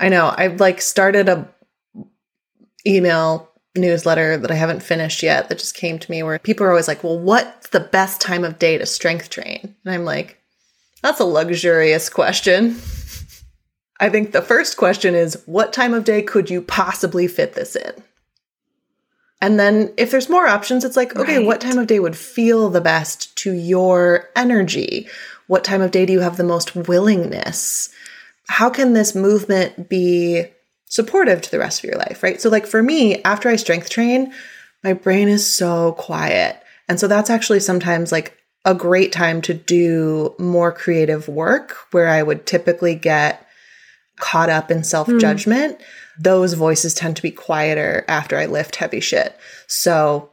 I 0.00 0.08
know. 0.08 0.32
I've 0.36 0.60
like 0.60 0.80
started 0.80 1.28
a 1.28 1.48
email 2.86 3.50
newsletter 3.76 4.36
that 4.36 4.50
I 4.50 4.54
haven't 4.54 4.82
finished 4.82 5.22
yet 5.22 5.48
that 5.48 5.58
just 5.58 5.74
came 5.74 5.98
to 5.98 6.10
me 6.10 6.22
where 6.22 6.38
people 6.38 6.66
are 6.66 6.70
always 6.70 6.88
like, 6.88 7.04
well, 7.04 7.18
what's 7.18 7.68
the 7.68 7.80
best 7.80 8.20
time 8.20 8.44
of 8.44 8.58
day 8.58 8.78
to 8.78 8.86
strength 8.86 9.30
train? 9.30 9.74
And 9.84 9.94
I'm 9.94 10.04
like, 10.04 10.38
that's 11.02 11.20
a 11.20 11.24
luxurious 11.24 12.08
question. 12.08 12.76
I 14.00 14.08
think 14.08 14.32
the 14.32 14.42
first 14.42 14.76
question 14.76 15.14
is 15.14 15.42
what 15.46 15.72
time 15.72 15.92
of 15.92 16.04
day 16.04 16.22
could 16.22 16.50
you 16.50 16.62
possibly 16.62 17.26
fit 17.26 17.54
this 17.54 17.74
in? 17.76 17.92
And 19.40 19.58
then 19.58 19.92
if 19.96 20.10
there's 20.10 20.28
more 20.28 20.48
options, 20.48 20.84
it's 20.84 20.96
like, 20.96 21.16
okay, 21.16 21.38
right. 21.38 21.46
what 21.46 21.60
time 21.60 21.78
of 21.78 21.86
day 21.86 22.00
would 22.00 22.16
feel 22.16 22.70
the 22.70 22.80
best 22.80 23.36
to 23.38 23.52
your 23.52 24.28
energy? 24.34 25.08
What 25.46 25.64
time 25.64 25.80
of 25.80 25.92
day 25.92 26.06
do 26.06 26.12
you 26.12 26.20
have 26.20 26.36
the 26.36 26.44
most 26.44 26.74
willingness? 26.74 27.90
How 28.48 28.68
can 28.68 28.94
this 28.94 29.14
movement 29.14 29.88
be 29.88 30.46
supportive 30.86 31.40
to 31.42 31.50
the 31.50 31.58
rest 31.58 31.84
of 31.84 31.90
your 31.90 31.98
life, 31.98 32.22
right? 32.22 32.40
So, 32.40 32.48
like 32.48 32.66
for 32.66 32.82
me, 32.82 33.22
after 33.22 33.48
I 33.48 33.56
strength 33.56 33.90
train, 33.90 34.32
my 34.82 34.92
brain 34.92 35.28
is 35.28 35.46
so 35.46 35.92
quiet. 35.92 36.60
And 36.88 36.98
so 36.98 37.06
that's 37.06 37.30
actually 37.30 37.60
sometimes 37.60 38.10
like 38.10 38.36
a 38.64 38.74
great 38.74 39.12
time 39.12 39.40
to 39.42 39.54
do 39.54 40.34
more 40.38 40.72
creative 40.72 41.28
work 41.28 41.76
where 41.92 42.08
I 42.08 42.22
would 42.22 42.46
typically 42.46 42.94
get 42.94 43.46
caught 44.18 44.50
up 44.50 44.70
in 44.70 44.84
self 44.84 45.08
judgment. 45.18 45.78
Mm. 45.78 45.82
Those 46.20 46.54
voices 46.54 46.94
tend 46.94 47.16
to 47.16 47.22
be 47.22 47.30
quieter 47.30 48.04
after 48.08 48.36
I 48.36 48.46
lift 48.46 48.76
heavy 48.76 49.00
shit. 49.00 49.38
So 49.66 50.32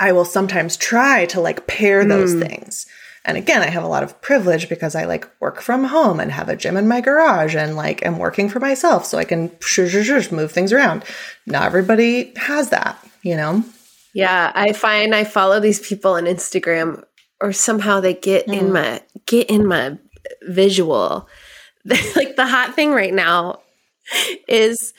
I 0.00 0.12
will 0.12 0.24
sometimes 0.24 0.76
try 0.76 1.26
to 1.26 1.40
like 1.40 1.66
pair 1.66 2.04
those 2.04 2.34
mm. 2.34 2.46
things. 2.46 2.86
And 3.24 3.36
again, 3.36 3.62
I 3.62 3.66
have 3.66 3.84
a 3.84 3.88
lot 3.88 4.02
of 4.02 4.20
privilege 4.22 4.68
because 4.68 4.94
I 4.94 5.04
like 5.04 5.28
work 5.40 5.60
from 5.60 5.84
home 5.84 6.20
and 6.20 6.32
have 6.32 6.48
a 6.48 6.56
gym 6.56 6.76
in 6.76 6.88
my 6.88 7.00
garage 7.00 7.54
and 7.54 7.76
like 7.76 8.04
am 8.04 8.18
working 8.18 8.48
for 8.48 8.60
myself 8.60 9.04
so 9.04 9.18
I 9.18 9.24
can 9.24 9.50
move 10.30 10.52
things 10.52 10.72
around. 10.72 11.04
Not 11.46 11.66
everybody 11.66 12.32
has 12.36 12.70
that, 12.70 12.98
you 13.22 13.36
know? 13.36 13.64
Yeah, 14.14 14.50
I 14.54 14.72
find 14.72 15.14
I 15.14 15.24
follow 15.24 15.60
these 15.60 15.86
people 15.86 16.12
on 16.12 16.24
Instagram 16.24 17.04
or 17.40 17.52
somehow 17.52 18.00
they 18.00 18.14
get 18.14 18.46
mm. 18.46 18.58
in 18.58 18.72
my 18.72 19.02
get 19.26 19.50
in 19.50 19.66
my 19.66 19.98
visual. 20.42 21.28
like 22.16 22.36
the 22.36 22.46
hot 22.46 22.74
thing 22.74 22.92
right 22.92 23.14
now 23.14 23.60
is 24.46 24.92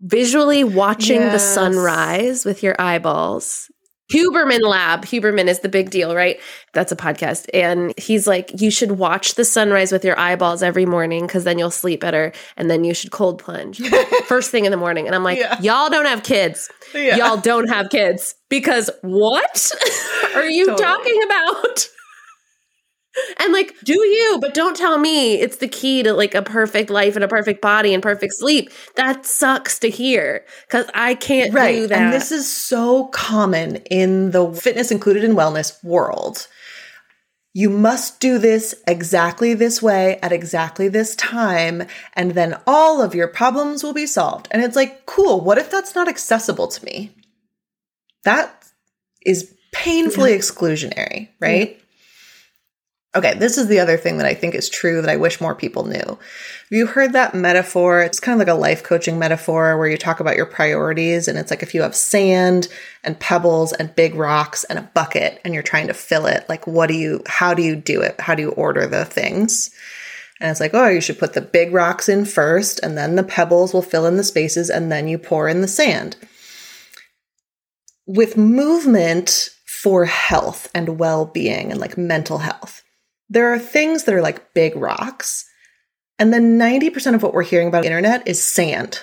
visually 0.00 0.64
watching 0.64 1.20
yes. 1.20 1.32
the 1.32 1.38
sunrise 1.38 2.44
with 2.44 2.62
your 2.62 2.80
eyeballs 2.80 3.70
Huberman 4.12 4.62
Lab. 4.62 5.04
Huberman 5.04 5.48
is 5.48 5.60
the 5.60 5.68
big 5.68 5.90
deal, 5.90 6.14
right? 6.14 6.40
That's 6.72 6.90
a 6.90 6.96
podcast. 6.96 7.46
And 7.52 7.92
he's 7.98 8.26
like, 8.26 8.60
you 8.60 8.70
should 8.70 8.92
watch 8.92 9.34
the 9.34 9.44
sunrise 9.44 9.92
with 9.92 10.04
your 10.04 10.18
eyeballs 10.18 10.62
every 10.62 10.86
morning 10.86 11.26
because 11.26 11.44
then 11.44 11.58
you'll 11.58 11.70
sleep 11.70 12.00
better. 12.00 12.32
And 12.56 12.70
then 12.70 12.84
you 12.84 12.94
should 12.94 13.10
cold 13.10 13.38
plunge 13.38 13.80
first 14.26 14.50
thing 14.50 14.64
in 14.64 14.70
the 14.70 14.78
morning. 14.78 15.06
And 15.06 15.14
I'm 15.14 15.24
like, 15.24 15.38
yeah. 15.38 15.60
y'all 15.60 15.90
don't 15.90 16.06
have 16.06 16.22
kids. 16.22 16.70
Yeah. 16.94 17.16
Y'all 17.16 17.36
don't 17.36 17.68
have 17.68 17.90
kids 17.90 18.34
because 18.48 18.88
what 19.02 19.72
are 20.34 20.46
you 20.48 20.66
totally. 20.66 20.82
talking 20.82 21.22
about? 21.24 21.88
And 23.38 23.52
like, 23.52 23.74
do 23.84 23.94
you, 23.94 24.38
but 24.40 24.54
don't 24.54 24.76
tell 24.76 24.98
me 24.98 25.34
it's 25.34 25.56
the 25.56 25.68
key 25.68 26.02
to 26.02 26.12
like 26.12 26.34
a 26.34 26.42
perfect 26.42 26.90
life 26.90 27.14
and 27.14 27.24
a 27.24 27.28
perfect 27.28 27.60
body 27.60 27.94
and 27.94 28.02
perfect 28.02 28.34
sleep. 28.34 28.70
That 28.96 29.26
sucks 29.26 29.78
to 29.80 29.90
hear 29.90 30.44
because 30.66 30.86
I 30.94 31.14
can't 31.14 31.52
right. 31.52 31.74
do 31.74 31.86
that. 31.88 32.00
And 32.00 32.12
this 32.12 32.32
is 32.32 32.50
so 32.50 33.06
common 33.06 33.76
in 33.90 34.30
the 34.30 34.52
fitness 34.52 34.90
included 34.90 35.24
in 35.24 35.34
wellness 35.34 35.82
world. 35.84 36.48
You 37.54 37.70
must 37.70 38.20
do 38.20 38.38
this 38.38 38.74
exactly 38.86 39.54
this 39.54 39.82
way 39.82 40.18
at 40.22 40.32
exactly 40.32 40.86
this 40.88 41.16
time, 41.16 41.84
and 42.14 42.32
then 42.32 42.60
all 42.66 43.02
of 43.02 43.14
your 43.14 43.26
problems 43.26 43.82
will 43.82 43.94
be 43.94 44.06
solved. 44.06 44.46
And 44.50 44.62
it's 44.62 44.76
like, 44.76 45.06
cool, 45.06 45.40
what 45.40 45.58
if 45.58 45.70
that's 45.70 45.94
not 45.94 46.08
accessible 46.08 46.68
to 46.68 46.84
me? 46.84 47.10
That 48.24 48.64
is 49.24 49.52
painfully 49.72 50.32
yeah. 50.32 50.38
exclusionary, 50.38 51.28
right? 51.40 51.70
Yeah. 51.70 51.84
Okay, 53.16 53.32
this 53.34 53.56
is 53.56 53.68
the 53.68 53.80
other 53.80 53.96
thing 53.96 54.18
that 54.18 54.26
I 54.26 54.34
think 54.34 54.54
is 54.54 54.68
true 54.68 55.00
that 55.00 55.08
I 55.08 55.16
wish 55.16 55.40
more 55.40 55.54
people 55.54 55.86
knew. 55.86 55.98
Have 55.98 56.18
you 56.70 56.86
heard 56.86 57.14
that 57.14 57.34
metaphor? 57.34 58.02
It's 58.02 58.20
kind 58.20 58.38
of 58.38 58.46
like 58.46 58.54
a 58.54 58.58
life 58.58 58.82
coaching 58.82 59.18
metaphor 59.18 59.78
where 59.78 59.88
you 59.88 59.96
talk 59.96 60.20
about 60.20 60.36
your 60.36 60.44
priorities, 60.44 61.26
and 61.26 61.38
it's 61.38 61.50
like 61.50 61.62
if 61.62 61.74
you 61.74 61.80
have 61.80 61.96
sand 61.96 62.68
and 63.02 63.18
pebbles 63.18 63.72
and 63.72 63.96
big 63.96 64.14
rocks 64.14 64.64
and 64.64 64.78
a 64.78 64.90
bucket 64.94 65.40
and 65.42 65.54
you're 65.54 65.62
trying 65.62 65.86
to 65.86 65.94
fill 65.94 66.26
it, 66.26 66.46
like 66.50 66.66
what 66.66 66.88
do 66.88 66.94
you, 66.94 67.22
how 67.26 67.54
do 67.54 67.62
you 67.62 67.76
do 67.76 68.02
it? 68.02 68.20
How 68.20 68.34
do 68.34 68.42
you 68.42 68.50
order 68.50 68.86
the 68.86 69.06
things? 69.06 69.70
And 70.38 70.50
it's 70.50 70.60
like, 70.60 70.74
oh, 70.74 70.88
you 70.88 71.00
should 71.00 71.18
put 71.18 71.32
the 71.32 71.40
big 71.40 71.72
rocks 71.72 72.10
in 72.10 72.26
first, 72.26 72.78
and 72.80 72.96
then 72.96 73.16
the 73.16 73.24
pebbles 73.24 73.72
will 73.72 73.82
fill 73.82 74.04
in 74.04 74.16
the 74.18 74.22
spaces, 74.22 74.68
and 74.68 74.92
then 74.92 75.08
you 75.08 75.16
pour 75.16 75.48
in 75.48 75.62
the 75.62 75.66
sand. 75.66 76.16
With 78.06 78.36
movement 78.36 79.48
for 79.64 80.04
health 80.04 80.68
and 80.74 80.98
well 80.98 81.24
being 81.24 81.70
and 81.70 81.80
like 81.80 81.96
mental 81.96 82.38
health, 82.38 82.82
there 83.28 83.52
are 83.52 83.58
things 83.58 84.04
that 84.04 84.14
are 84.14 84.22
like 84.22 84.54
big 84.54 84.76
rocks. 84.76 85.44
And 86.18 86.32
then 86.32 86.58
90% 86.58 87.14
of 87.14 87.22
what 87.22 87.32
we're 87.34 87.42
hearing 87.42 87.68
about 87.68 87.84
internet 87.84 88.26
is 88.26 88.42
sand. 88.42 89.02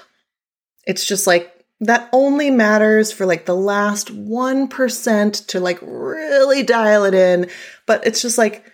It's 0.86 1.06
just 1.06 1.28
like 1.28 1.52
that 1.82 2.10
only 2.12 2.50
matters 2.50 3.12
for 3.12 3.26
like 3.26 3.46
the 3.46 3.56
last 3.56 4.10
1% 4.10 5.48
to 5.48 5.60
like 5.60 5.80
really 5.82 6.64
dial 6.64 7.06
it 7.06 7.14
in. 7.14 7.50
But 7.86 8.06
it's 8.06 8.22
just 8.22 8.38
like 8.38 8.66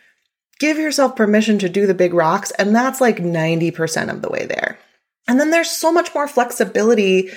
give 0.59 0.77
yourself 0.77 1.15
permission 1.15 1.59
to 1.59 1.69
do 1.69 1.87
the 1.87 1.93
big 1.93 2.13
rocks. 2.13 2.51
And 2.51 2.75
that's 2.75 3.01
like 3.01 3.17
90% 3.17 4.09
of 4.11 4.21
the 4.21 4.29
way 4.29 4.45
there. 4.45 4.79
And 5.27 5.39
then 5.39 5.51
there's 5.51 5.69
so 5.69 5.91
much 5.91 6.13
more 6.13 6.27
flexibility 6.27 7.31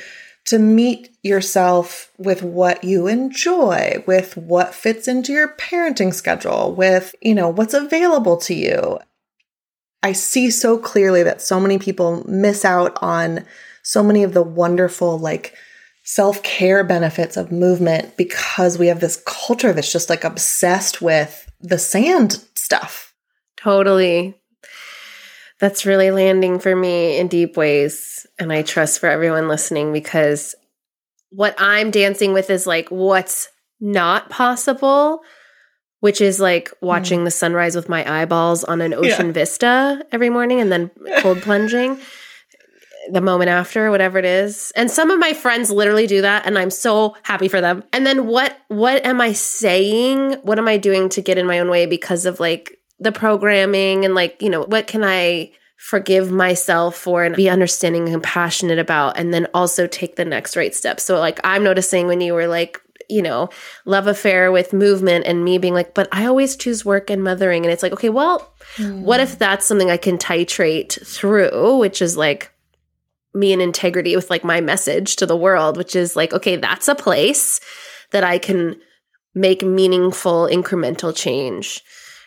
to 0.47 0.59
meet 0.59 1.11
yourself 1.23 2.11
with 2.19 2.43
what 2.43 2.85
you 2.85 3.07
enjoy, 3.07 4.03
with 4.07 4.37
what 4.37 4.75
fits 4.75 5.09
into 5.09 5.33
your 5.33 5.49
parenting 5.57 6.13
schedule, 6.13 6.75
with, 6.75 7.15
you 7.23 7.35
know, 7.35 7.49
what's 7.49 7.75
available 7.75 8.37
to 8.37 8.55
you. 8.55 8.99
I 10.03 10.13
see 10.13 10.51
so 10.51 10.77
clearly 10.77 11.23
that 11.23 11.41
so 11.41 11.59
many 11.59 11.79
people 11.79 12.29
miss 12.29 12.65
out 12.65 12.99
on 13.01 13.47
so 13.83 14.03
many 14.03 14.23
of 14.23 14.35
the 14.35 14.43
wonderful, 14.43 15.19
like, 15.19 15.55
self 16.05 16.43
care 16.43 16.85
benefits 16.85 17.37
of 17.37 17.51
movement 17.51 18.17
because 18.17 18.79
we 18.79 18.89
have 18.89 19.01
this 19.01 19.23
culture 19.27 19.73
that's 19.73 19.91
just 19.91 20.11
like 20.11 20.23
obsessed 20.23 21.01
with 21.01 21.51
the 21.61 21.79
sand 21.79 22.45
stuff. 22.55 23.15
Totally. 23.57 24.39
That's 25.61 25.87
really 25.87 26.11
landing 26.11 26.59
for 26.59 26.75
me 26.75 27.19
in 27.19 27.29
deep 27.29 27.57
ways 27.57 28.27
and 28.39 28.53
I 28.53 28.63
trust 28.63 28.99
for 28.99 29.09
everyone 29.09 29.49
listening 29.49 29.93
because 29.93 30.55
what 31.31 31.55
I'm 31.59 31.91
dancing 31.91 32.33
with 32.33 32.51
is 32.51 32.67
like 32.67 32.89
what's 32.89 33.49
not 33.81 34.31
possible, 34.31 35.21
which 36.01 36.21
is 36.21 36.41
like 36.41 36.71
watching 36.81 37.21
mm. 37.21 37.25
the 37.25 37.31
sunrise 37.31 37.75
with 37.75 37.89
my 37.89 38.21
eyeballs 38.21 38.65
on 38.65 38.81
an 38.81 38.95
ocean 38.95 39.27
yeah. 39.27 39.33
vista 39.33 40.07
every 40.13 40.31
morning 40.31 40.61
and 40.61 40.71
then 40.71 40.91
cold 41.21 41.43
plunging 41.43 41.99
the 43.11 43.21
moment 43.21 43.51
after 43.51 43.91
whatever 43.91 44.19
it 44.19 44.25
is 44.25 44.73
and 44.77 44.91
some 44.91 45.11
of 45.11 45.19
my 45.19 45.35
friends 45.35 45.71
literally 45.71 46.07
do 46.07 46.23
that 46.23 46.47
and 46.47 46.59
i'm 46.59 46.71
so 46.71 47.15
happy 47.23 47.49
for 47.49 47.61
them 47.61 47.85
and 47.93 48.07
then 48.07 48.27
what 48.27 48.57
what 48.69 49.05
am 49.05 49.21
i 49.21 49.31
saying 49.31 50.33
what 50.43 50.59
am 50.59 50.67
i 50.67 50.79
doing 50.79 51.11
to 51.11 51.21
get 51.21 51.37
in 51.37 51.47
my 51.47 51.59
own 51.59 51.69
way 51.69 51.85
because 51.85 52.25
of 52.25 52.41
like 52.41 52.79
the 52.99 53.13
programming 53.13 54.05
and 54.05 54.15
like 54.15 54.41
you 54.41 54.51
know 54.51 54.63
what 54.63 54.87
can 54.87 55.03
i 55.05 55.51
forgive 55.77 56.31
myself 56.31 56.97
for 56.97 57.25
and 57.25 57.37
be 57.37 57.49
understanding 57.49 58.05
and 58.05 58.13
compassionate 58.13 58.79
about 58.79 59.19
and 59.19 59.35
then 59.35 59.47
also 59.53 59.87
take 59.87 60.17
the 60.17 60.25
next 60.25 60.57
right 60.57 60.75
step 60.75 61.01
so 61.01 61.19
like 61.19 61.39
i'm 61.45 61.65
noticing 61.65 62.07
when 62.07 62.21
you 62.21 62.33
were 62.33 62.47
like 62.47 62.81
you 63.11 63.21
know 63.21 63.51
love 63.85 64.07
affair 64.07 64.51
with 64.51 64.73
movement 64.73 65.27
and 65.27 65.45
me 65.45 65.59
being 65.59 65.75
like 65.75 65.93
but 65.93 66.09
i 66.11 66.25
always 66.25 66.57
choose 66.57 66.85
work 66.85 67.11
and 67.11 67.23
mothering 67.23 67.65
and 67.65 67.73
it's 67.73 67.83
like 67.83 67.93
okay 67.93 68.09
well 68.09 68.55
mm. 68.77 69.01
what 69.03 69.21
if 69.21 69.39
that's 69.39 69.67
something 69.67 69.91
i 69.91 69.97
can 69.97 70.17
titrate 70.17 71.05
through 71.07 71.77
which 71.77 72.01
is 72.01 72.17
like 72.17 72.55
me 73.35 73.53
in 73.53 73.61
integrity 73.61 74.15
with 74.15 74.31
like 74.31 74.45
my 74.45 74.61
message 74.61 75.17
to 75.17 75.27
the 75.27 75.37
world, 75.37 75.77
which 75.77 75.97
is 75.97 76.17
like, 76.17 76.33
okay, 76.33 76.57
that's 76.57 76.89
a 76.89 76.95
place 76.95 77.61
that 78.13 78.25
I 78.25 78.39
can 78.39 78.81
make 79.35 79.63
meaningful 79.63 80.49
incremental 80.51 81.15
change. 81.15 81.83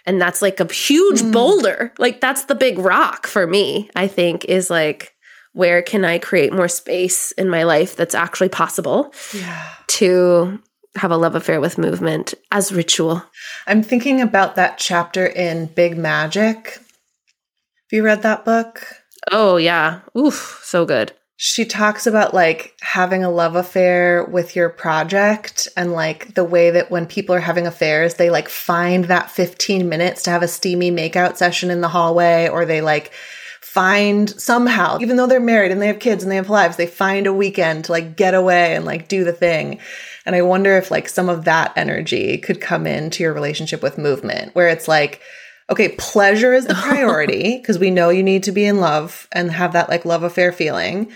And 0.07 0.19
that's 0.19 0.41
like 0.41 0.59
a 0.59 0.73
huge 0.73 1.21
mm. 1.21 1.31
boulder. 1.31 1.93
Like 1.99 2.21
that's 2.21 2.45
the 2.45 2.55
big 2.55 2.79
rock 2.79 3.27
for 3.27 3.45
me, 3.45 3.91
I 3.95 4.07
think, 4.07 4.45
is 4.45 4.69
like, 4.69 5.13
where 5.53 5.81
can 5.81 6.05
I 6.05 6.17
create 6.17 6.53
more 6.53 6.67
space 6.67 7.31
in 7.33 7.49
my 7.49 7.63
life 7.63 7.95
that's 7.95 8.15
actually 8.15 8.49
possible 8.49 9.13
yeah. 9.33 9.67
to 9.87 10.59
have 10.95 11.11
a 11.11 11.17
love 11.17 11.35
affair 11.35 11.59
with 11.59 11.77
movement 11.77 12.33
as 12.51 12.71
ritual? 12.71 13.21
I'm 13.67 13.83
thinking 13.83 14.21
about 14.21 14.55
that 14.55 14.77
chapter 14.77 15.25
in 15.25 15.65
Big 15.67 15.97
Magic. 15.97 16.65
Have 16.67 17.91
you 17.91 18.03
read 18.03 18.21
that 18.21 18.45
book? 18.45 18.85
Oh, 19.31 19.57
yeah. 19.57 20.01
Oof, 20.17 20.61
so 20.63 20.85
good. 20.85 21.11
She 21.39 21.65
talks 21.65 22.07
about 22.07 22.33
like 22.33 22.75
having 22.81 23.23
a 23.23 23.29
love 23.29 23.55
affair 23.55 24.25
with 24.25 24.55
your 24.55 24.69
project 24.69 25.67
and 25.77 25.93
like 25.93 26.33
the 26.33 26.43
way 26.43 26.71
that 26.71 26.89
when 26.89 27.05
people 27.05 27.35
are 27.35 27.39
having 27.39 27.67
affairs, 27.67 28.15
they 28.15 28.31
like 28.31 28.49
find 28.49 29.05
that 29.05 29.29
15 29.29 29.87
minutes 29.87 30.23
to 30.23 30.31
have 30.31 30.41
a 30.41 30.47
steamy 30.47 30.89
makeout 30.89 31.37
session 31.37 31.69
in 31.69 31.81
the 31.81 31.89
hallway 31.89 32.49
or 32.49 32.65
they 32.65 32.81
like 32.81 33.13
find 33.61 34.31
somehow, 34.41 34.97
even 34.99 35.15
though 35.15 35.27
they're 35.27 35.39
married 35.39 35.71
and 35.71 35.79
they 35.79 35.85
have 35.85 35.99
kids 35.99 36.23
and 36.23 36.31
they 36.31 36.37
have 36.37 36.49
lives, 36.49 36.75
they 36.75 36.87
find 36.87 37.27
a 37.27 37.33
weekend 37.33 37.85
to 37.85 37.91
like 37.91 38.15
get 38.15 38.33
away 38.33 38.75
and 38.75 38.85
like 38.85 39.07
do 39.07 39.23
the 39.23 39.31
thing. 39.31 39.77
And 40.25 40.35
I 40.35 40.41
wonder 40.41 40.75
if 40.75 40.89
like 40.89 41.07
some 41.07 41.29
of 41.29 41.45
that 41.45 41.71
energy 41.75 42.39
could 42.39 42.59
come 42.59 42.87
into 42.87 43.21
your 43.21 43.33
relationship 43.33 43.83
with 43.83 43.99
movement 43.99 44.55
where 44.55 44.69
it's 44.69 44.87
like, 44.87 45.21
okay, 45.69 45.89
pleasure 45.99 46.55
is 46.55 46.65
the 46.65 46.73
priority 46.81 47.57
because 47.57 47.77
we 47.77 47.91
know 47.91 48.09
you 48.09 48.23
need 48.23 48.41
to 48.41 48.51
be 48.51 48.65
in 48.65 48.79
love 48.79 49.27
and 49.31 49.51
have 49.51 49.73
that 49.73 49.89
like 49.89 50.03
love 50.03 50.23
affair 50.23 50.51
feeling. 50.51 51.11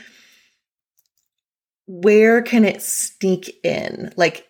Where 1.93 2.41
can 2.41 2.63
it 2.63 2.81
sneak 2.81 3.59
in? 3.65 4.13
Like, 4.15 4.47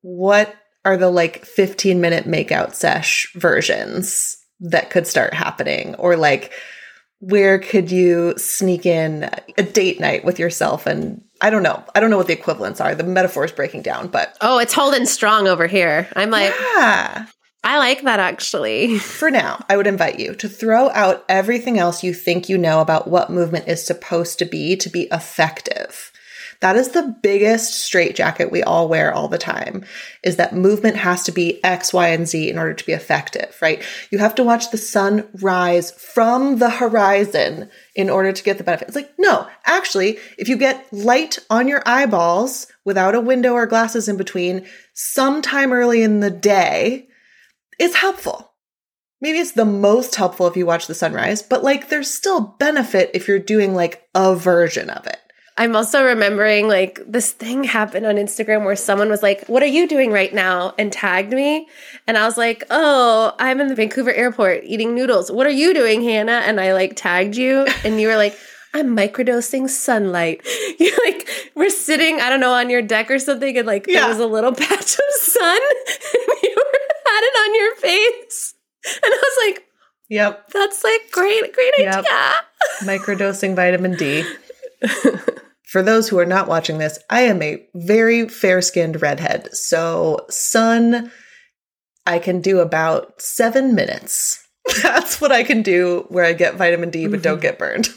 what 0.00 0.54
are 0.84 0.96
the 0.96 1.10
like 1.10 1.44
15 1.44 2.00
minute 2.00 2.24
makeout 2.24 2.74
sesh 2.74 3.30
versions 3.34 4.38
that 4.60 4.88
could 4.88 5.06
start 5.06 5.34
happening? 5.34 5.94
Or 5.96 6.16
like, 6.16 6.50
where 7.20 7.58
could 7.58 7.90
you 7.90 8.32
sneak 8.38 8.86
in 8.86 9.28
a 9.58 9.62
date 9.62 10.00
night 10.00 10.24
with 10.24 10.38
yourself 10.38 10.86
and 10.86 11.22
I 11.42 11.50
don't 11.50 11.62
know. 11.62 11.84
I 11.94 12.00
don't 12.00 12.08
know 12.08 12.16
what 12.16 12.26
the 12.26 12.32
equivalents 12.32 12.80
are. 12.80 12.94
The 12.94 13.04
metaphor 13.04 13.44
is 13.44 13.52
breaking 13.52 13.82
down, 13.82 14.08
but 14.08 14.34
oh, 14.40 14.58
it's 14.58 14.72
holding 14.72 15.04
strong 15.04 15.46
over 15.46 15.66
here. 15.66 16.08
I'm 16.16 16.30
like, 16.30 16.54
yeah. 16.58 17.26
I 17.62 17.78
like 17.78 18.02
that 18.02 18.20
actually. 18.20 18.98
For 18.98 19.30
now, 19.30 19.64
I 19.68 19.76
would 19.76 19.86
invite 19.86 20.18
you 20.18 20.34
to 20.36 20.48
throw 20.48 20.90
out 20.90 21.24
everything 21.28 21.78
else 21.78 22.02
you 22.04 22.14
think 22.14 22.48
you 22.48 22.56
know 22.56 22.80
about 22.80 23.08
what 23.08 23.30
movement 23.30 23.68
is 23.68 23.84
supposed 23.84 24.38
to 24.38 24.44
be 24.44 24.76
to 24.76 24.88
be 24.88 25.08
effective. 25.10 26.12
That 26.64 26.76
is 26.76 26.92
the 26.92 27.14
biggest 27.20 27.74
straitjacket 27.74 28.50
we 28.50 28.62
all 28.62 28.88
wear 28.88 29.12
all 29.12 29.28
the 29.28 29.36
time 29.36 29.84
is 30.22 30.36
that 30.36 30.54
movement 30.54 30.96
has 30.96 31.22
to 31.24 31.30
be 31.30 31.62
X, 31.62 31.92
Y, 31.92 32.08
and 32.08 32.26
Z 32.26 32.48
in 32.48 32.56
order 32.56 32.72
to 32.72 32.86
be 32.86 32.94
effective, 32.94 33.54
right? 33.60 33.82
You 34.10 34.16
have 34.16 34.34
to 34.36 34.42
watch 34.42 34.70
the 34.70 34.78
sun 34.78 35.28
rise 35.42 35.90
from 35.90 36.56
the 36.56 36.70
horizon 36.70 37.68
in 37.94 38.08
order 38.08 38.32
to 38.32 38.42
get 38.42 38.56
the 38.56 38.64
benefit. 38.64 38.88
It's 38.88 38.96
like, 38.96 39.12
no, 39.18 39.46
actually, 39.66 40.18
if 40.38 40.48
you 40.48 40.56
get 40.56 40.90
light 40.90 41.38
on 41.50 41.68
your 41.68 41.82
eyeballs 41.84 42.66
without 42.82 43.14
a 43.14 43.20
window 43.20 43.52
or 43.52 43.66
glasses 43.66 44.08
in 44.08 44.16
between 44.16 44.64
sometime 44.94 45.70
early 45.70 46.02
in 46.02 46.20
the 46.20 46.30
day, 46.30 47.08
it's 47.78 47.96
helpful. 47.96 48.54
Maybe 49.20 49.36
it's 49.36 49.52
the 49.52 49.66
most 49.66 50.14
helpful 50.14 50.46
if 50.46 50.56
you 50.56 50.64
watch 50.64 50.86
the 50.86 50.94
sunrise, 50.94 51.42
but 51.42 51.62
like 51.62 51.90
there's 51.90 52.10
still 52.10 52.56
benefit 52.58 53.10
if 53.12 53.28
you're 53.28 53.38
doing 53.38 53.74
like 53.74 54.08
a 54.14 54.34
version 54.34 54.88
of 54.88 55.06
it. 55.06 55.18
I'm 55.56 55.76
also 55.76 56.04
remembering 56.04 56.66
like 56.66 57.00
this 57.06 57.30
thing 57.30 57.62
happened 57.62 58.06
on 58.06 58.16
Instagram 58.16 58.64
where 58.64 58.74
someone 58.74 59.08
was 59.08 59.22
like, 59.22 59.46
What 59.46 59.62
are 59.62 59.66
you 59.66 59.86
doing 59.86 60.10
right 60.10 60.34
now? 60.34 60.74
and 60.78 60.92
tagged 60.92 61.32
me. 61.32 61.68
And 62.06 62.18
I 62.18 62.24
was 62.24 62.36
like, 62.36 62.64
Oh, 62.70 63.34
I'm 63.38 63.60
in 63.60 63.68
the 63.68 63.74
Vancouver 63.74 64.12
airport 64.12 64.64
eating 64.64 64.94
noodles. 64.94 65.30
What 65.30 65.46
are 65.46 65.50
you 65.50 65.72
doing, 65.72 66.02
Hannah? 66.02 66.42
And 66.44 66.60
I 66.60 66.72
like 66.72 66.96
tagged 66.96 67.36
you. 67.36 67.66
And 67.84 68.00
you 68.00 68.08
were 68.08 68.16
like, 68.16 68.36
I'm 68.74 68.96
microdosing 68.96 69.70
sunlight. 69.70 70.46
You 70.76 70.90
like 71.04 71.28
we're 71.54 71.70
sitting, 71.70 72.20
I 72.20 72.28
don't 72.28 72.40
know, 72.40 72.52
on 72.52 72.68
your 72.68 72.82
deck 72.82 73.08
or 73.08 73.20
something, 73.20 73.56
and 73.56 73.66
like 73.66 73.86
yeah. 73.86 74.00
there 74.00 74.08
was 74.08 74.18
a 74.18 74.26
little 74.26 74.52
patch 74.56 74.94
of 74.94 75.14
sun, 75.20 75.60
and 75.60 76.42
you 76.42 76.54
were 76.56 76.78
had 77.06 77.20
it 77.22 77.36
on 77.38 77.54
your 77.54 77.76
face. 77.76 78.54
And 78.86 79.14
I 79.14 79.22
was 79.22 79.46
like, 79.46 79.64
Yep. 80.08 80.50
That's 80.50 80.82
like 80.82 81.10
great, 81.12 81.52
great 81.54 81.72
yep. 81.78 81.98
idea. 81.98 82.34
Microdosing 82.82 83.54
vitamin 83.54 83.94
D. 83.94 84.24
For 85.74 85.82
those 85.82 86.08
who 86.08 86.20
are 86.20 86.24
not 86.24 86.46
watching 86.46 86.78
this, 86.78 87.00
I 87.10 87.22
am 87.22 87.42
a 87.42 87.60
very 87.74 88.28
fair 88.28 88.62
skinned 88.62 89.02
redhead. 89.02 89.52
So, 89.56 90.24
sun, 90.30 91.10
I 92.06 92.20
can 92.20 92.40
do 92.40 92.60
about 92.60 93.20
seven 93.20 93.74
minutes. 93.74 94.40
That's 94.84 95.20
what 95.20 95.32
I 95.32 95.42
can 95.42 95.62
do 95.62 96.06
where 96.10 96.24
I 96.24 96.32
get 96.32 96.54
vitamin 96.54 96.90
D 96.90 97.08
but 97.08 97.14
mm-hmm. 97.14 97.22
don't 97.22 97.42
get 97.42 97.58
burned. 97.58 97.88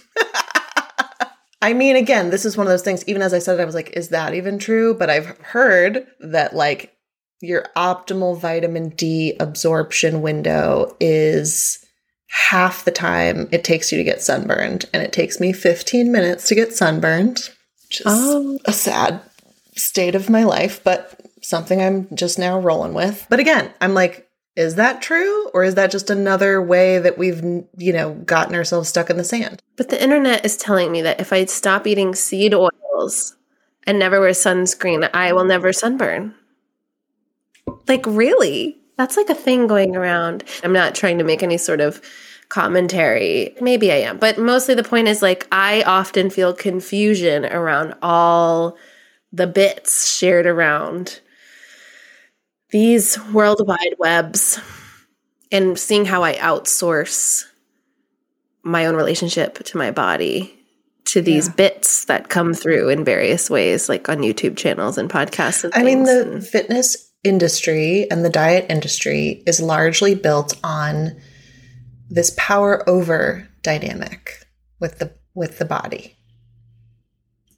I 1.62 1.74
mean, 1.74 1.96
again, 1.96 2.32
this 2.32 2.46
is 2.46 2.58
one 2.58 2.66
of 2.66 2.72
those 2.72 2.82
things, 2.82 3.08
even 3.08 3.22
as 3.22 3.32
I 3.32 3.38
said, 3.38 3.60
it, 3.60 3.62
I 3.62 3.66
was 3.66 3.76
like, 3.76 3.92
is 3.92 4.10
that 4.10 4.34
even 4.34 4.58
true? 4.58 4.96
But 4.96 5.12
I've 5.12 5.38
heard 5.38 6.08
that 6.20 6.56
like 6.56 6.96
your 7.42 7.68
optimal 7.76 8.40
vitamin 8.40 8.90
D 8.90 9.36
absorption 9.40 10.24
window 10.24 10.98
is 11.00 11.78
half 12.30 12.86
the 12.86 12.92
time 12.92 13.48
it 13.52 13.64
takes 13.64 13.92
you 13.92 14.00
to 14.00 14.04
get 14.04 14.24
sunburned. 14.24 14.86
And 14.96 15.04
it 15.04 15.14
takes 15.14 15.40
me 15.40 15.54
15 15.54 16.12
minutes 16.12 16.48
to 16.48 16.56
get 16.56 16.74
sunburned, 16.74 17.52
which 17.88 18.02
is 18.02 18.06
oh. 18.08 18.60
a 18.66 18.74
sad 18.74 19.22
state 19.76 20.16
of 20.16 20.30
my 20.30 20.44
life, 20.44 20.84
but 20.84 21.20
something 21.42 21.82
I'm 21.82 22.08
just 22.16 22.40
now 22.40 22.60
rolling 22.60 22.94
with. 22.94 23.26
But 23.30 23.40
again, 23.40 23.72
I'm 23.80 23.94
like, 23.94 24.30
is 24.56 24.76
that 24.76 25.02
true? 25.02 25.50
Or 25.54 25.64
is 25.64 25.76
that 25.76 25.92
just 25.92 26.10
another 26.10 26.62
way 26.62 27.00
that 27.00 27.18
we've, 27.18 27.42
you 27.78 27.94
know, 27.94 28.14
gotten 28.14 28.56
ourselves 28.56 28.90
stuck 28.90 29.10
in 29.10 29.18
the 29.18 29.24
sand? 29.24 29.62
But 29.76 29.90
the 29.90 30.02
internet 30.02 30.44
is 30.46 30.58
telling 30.58 30.92
me 30.92 31.04
that 31.04 31.22
if 31.22 31.32
I 31.32 31.46
stop 31.46 31.86
eating 31.86 32.16
seed 32.16 32.54
oils 32.54 33.36
and 33.86 34.00
never 34.00 34.20
wear 34.20 34.32
sunscreen, 34.32 35.08
I 35.14 35.32
will 35.32 35.46
never 35.46 35.72
sunburn. 35.72 36.34
Like, 37.88 38.06
really? 38.08 38.78
That's 38.98 39.16
like 39.16 39.30
a 39.30 39.36
thing 39.36 39.68
going 39.68 39.96
around. 39.96 40.44
I'm 40.64 40.74
not 40.74 40.96
trying 40.96 41.20
to 41.20 41.24
make 41.24 41.44
any 41.44 41.58
sort 41.58 41.80
of 41.80 42.02
commentary. 42.50 43.56
Maybe 43.62 43.92
I 43.92 43.98
am, 43.98 44.18
but 44.18 44.38
mostly 44.38 44.76
the 44.76 44.84
point 44.84 45.08
is 45.08 45.22
like, 45.22 45.48
I 45.52 45.84
often 45.84 46.30
feel 46.30 46.54
confusion 46.54 47.46
around 47.46 47.96
all 48.02 48.78
the 49.32 49.48
bits 49.48 50.10
shared 50.10 50.46
around 50.46 51.20
these 52.70 53.18
worldwide 53.34 53.96
webs 53.98 54.60
and 55.52 55.78
seeing 55.78 56.06
how 56.06 56.24
I 56.24 56.36
outsource 56.36 57.44
my 58.64 58.86
own 58.86 58.96
relationship 58.96 59.64
to 59.64 59.78
my 59.78 59.92
body 59.92 60.54
to 61.06 61.22
these 61.22 61.48
yeah. 61.48 61.54
bits 61.54 62.06
that 62.06 62.30
come 62.30 62.54
through 62.54 62.90
in 62.90 63.06
various 63.06 63.50
ways, 63.50 63.88
like 63.88 64.10
on 64.10 64.18
YouTube 64.20 64.58
channels 64.58 64.98
and 64.98 65.10
podcasts. 65.10 65.64
And 65.64 65.74
I 65.74 65.84
mean, 65.84 66.04
the 66.04 66.34
and- 66.34 66.46
fitness 66.46 67.12
industry 67.24 68.10
and 68.12 68.24
the 68.24 68.30
diet 68.30 68.66
industry 68.70 69.44
is 69.46 69.60
largely 69.60 70.16
built 70.16 70.56
on 70.64 71.16
this 72.10 72.34
power 72.38 72.88
over 72.90 73.48
dynamic 73.62 74.46
with 74.80 75.00
the 75.00 75.14
with 75.34 75.60
the 75.60 75.66
body 75.66 76.18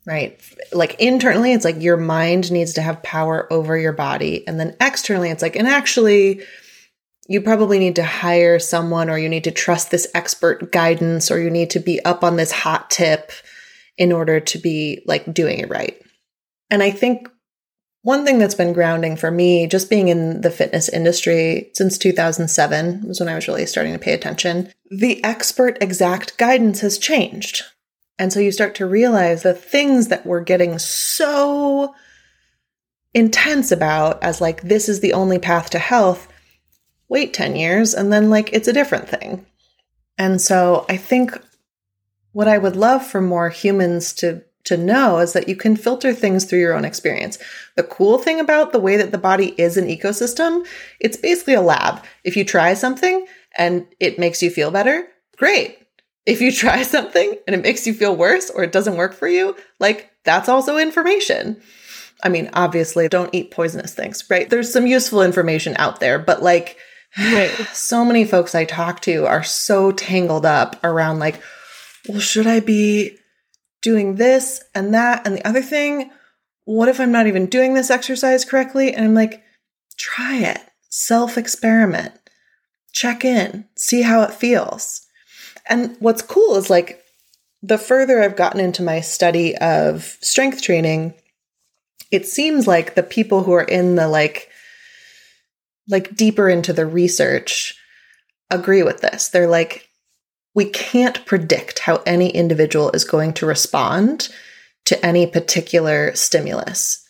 right? 0.09 0.41
Like 0.73 0.99
internally 0.99 1.53
it's 1.53 1.65
like 1.65 1.81
your 1.81 1.97
mind 1.97 2.51
needs 2.51 2.73
to 2.73 2.81
have 2.81 3.03
power 3.03 3.51
over 3.53 3.77
your 3.77 3.93
body. 3.93 4.47
And 4.47 4.59
then 4.59 4.75
externally 4.81 5.29
it's 5.29 5.43
like 5.43 5.55
and 5.55 5.67
actually 5.67 6.41
you 7.27 7.41
probably 7.41 7.77
need 7.77 7.97
to 7.97 8.03
hire 8.03 8.57
someone 8.57 9.07
or 9.07 9.19
you 9.19 9.29
need 9.29 9.43
to 9.43 9.51
trust 9.51 9.91
this 9.91 10.07
expert 10.15 10.71
guidance 10.71 11.29
or 11.29 11.39
you 11.39 11.51
need 11.51 11.69
to 11.69 11.79
be 11.79 12.03
up 12.03 12.23
on 12.23 12.37
this 12.37 12.51
hot 12.51 12.89
tip 12.89 13.31
in 13.99 14.11
order 14.11 14.39
to 14.39 14.57
be 14.57 15.03
like 15.05 15.31
doing 15.31 15.59
it 15.59 15.69
right. 15.69 16.01
And 16.71 16.81
I 16.81 16.89
think 16.89 17.29
one 18.01 18.25
thing 18.25 18.39
that's 18.39 18.55
been 18.55 18.73
grounding 18.73 19.17
for 19.17 19.29
me, 19.29 19.67
just 19.67 19.89
being 19.89 20.07
in 20.07 20.41
the 20.41 20.51
fitness 20.51 20.87
industry 20.87 21.69
since 21.73 21.97
2007 21.97 23.07
was 23.07 23.19
when 23.19 23.29
I 23.29 23.35
was 23.35 23.47
really 23.47 23.65
starting 23.65 23.93
to 23.93 23.99
pay 23.99 24.13
attention, 24.13 24.71
the 24.89 25.23
expert 25.23 25.77
exact 25.81 26.37
guidance 26.37 26.79
has 26.79 26.97
changed. 26.97 27.63
And 28.17 28.31
so 28.31 28.39
you 28.39 28.51
start 28.51 28.75
to 28.75 28.85
realize 28.85 29.43
the 29.43 29.53
things 29.53 30.07
that 30.07 30.25
we're 30.25 30.41
getting 30.41 30.79
so 30.79 31.93
intense 33.13 33.71
about 33.71 34.23
as 34.23 34.39
like, 34.39 34.61
this 34.61 34.87
is 34.87 35.01
the 35.01 35.13
only 35.13 35.39
path 35.39 35.69
to 35.71 35.79
health, 35.79 36.27
wait 37.09 37.33
10 37.33 37.55
years 37.55 37.93
and 37.93 38.13
then 38.13 38.29
like 38.29 38.53
it's 38.53 38.67
a 38.67 38.73
different 38.73 39.09
thing. 39.09 39.45
And 40.17 40.41
so 40.41 40.85
I 40.87 40.97
think 40.97 41.37
what 42.31 42.47
I 42.47 42.57
would 42.57 42.75
love 42.75 43.05
for 43.05 43.19
more 43.19 43.49
humans 43.49 44.13
to 44.15 44.43
to 44.65 44.77
know 44.77 45.19
is 45.19 45.33
that 45.33 45.47
you 45.47 45.55
can 45.55 45.75
filter 45.75 46.13
things 46.13 46.45
through 46.45 46.59
your 46.59 46.73
own 46.73 46.85
experience. 46.85 47.37
The 47.75 47.83
cool 47.83 48.17
thing 48.17 48.39
about 48.39 48.71
the 48.71 48.79
way 48.79 48.97
that 48.97 49.11
the 49.11 49.17
body 49.17 49.55
is 49.57 49.77
an 49.77 49.87
ecosystem, 49.87 50.65
it's 50.99 51.17
basically 51.17 51.53
a 51.53 51.61
lab. 51.61 52.03
If 52.23 52.35
you 52.35 52.43
try 52.43 52.73
something 52.73 53.25
and 53.57 53.87
it 53.99 54.19
makes 54.19 54.43
you 54.43 54.49
feel 54.49 54.71
better, 54.71 55.07
great. 55.37 55.79
If 56.25 56.41
you 56.41 56.51
try 56.53 56.83
something 56.83 57.35
and 57.47 57.55
it 57.55 57.63
makes 57.63 57.87
you 57.87 57.93
feel 57.93 58.15
worse 58.15 58.49
or 58.49 58.63
it 58.63 58.71
doesn't 58.71 58.97
work 58.97 59.13
for 59.13 59.27
you, 59.27 59.55
like 59.79 60.11
that's 60.23 60.49
also 60.49 60.77
information. 60.77 61.61
I 62.21 62.29
mean, 62.29 62.49
obviously, 62.53 63.07
don't 63.07 63.33
eat 63.33 63.51
poisonous 63.51 63.93
things, 63.93 64.23
right? 64.29 64.49
There's 64.49 64.73
some 64.73 64.85
useful 64.85 65.21
information 65.21 65.75
out 65.77 66.01
there, 66.01 66.19
but 66.19 66.43
like, 66.43 66.77
right. 67.17 67.49
so 67.73 68.03
many 68.03 68.25
folks 68.25 68.53
I 68.53 68.65
talk 68.65 69.01
to 69.01 69.25
are 69.25 69.43
so 69.43 69.91
tangled 69.93 70.45
up 70.45 70.75
around 70.83 71.19
like, 71.19 71.41
well, 72.07 72.19
should 72.19 72.47
I 72.47 72.59
be 72.59 73.18
doing 73.81 74.15
this 74.15 74.63
and 74.75 74.93
that 74.93 75.25
and 75.25 75.35
the 75.35 75.47
other 75.47 75.61
thing. 75.61 76.11
What 76.65 76.89
if 76.89 76.99
I'm 76.99 77.11
not 77.11 77.27
even 77.27 77.47
doing 77.47 77.73
this 77.73 77.89
exercise 77.89 78.45
correctly? 78.45 78.93
And 78.93 79.05
I'm 79.05 79.13
like, 79.15 79.43
try 79.97 80.37
it, 80.37 80.59
self 80.89 81.37
experiment, 81.37 82.13
check 82.91 83.25
in, 83.25 83.65
see 83.75 84.01
how 84.01 84.21
it 84.23 84.33
feels. 84.33 85.05
And 85.67 85.95
what's 85.99 86.21
cool 86.21 86.55
is 86.55 86.69
like 86.69 87.01
the 87.61 87.77
further 87.77 88.21
I've 88.21 88.35
gotten 88.35 88.59
into 88.59 88.83
my 88.83 89.01
study 89.01 89.55
of 89.57 90.17
strength 90.21 90.61
training, 90.61 91.13
it 92.11 92.25
seems 92.25 92.67
like 92.67 92.95
the 92.95 93.03
people 93.03 93.43
who 93.43 93.53
are 93.53 93.63
in 93.63 93.95
the 93.95 94.07
like, 94.07 94.49
like 95.87 96.15
deeper 96.15 96.49
into 96.49 96.73
the 96.73 96.85
research 96.85 97.75
agree 98.49 98.83
with 98.83 99.01
this. 99.01 99.29
They're 99.29 99.47
like, 99.47 99.88
we 100.55 100.65
can't 100.65 101.25
predict 101.25 101.79
how 101.79 102.01
any 102.05 102.29
individual 102.29 102.91
is 102.91 103.03
going 103.03 103.33
to 103.33 103.45
respond 103.45 104.29
to 104.85 105.05
any 105.05 105.27
particular 105.27 106.13
stimulus. 106.15 107.05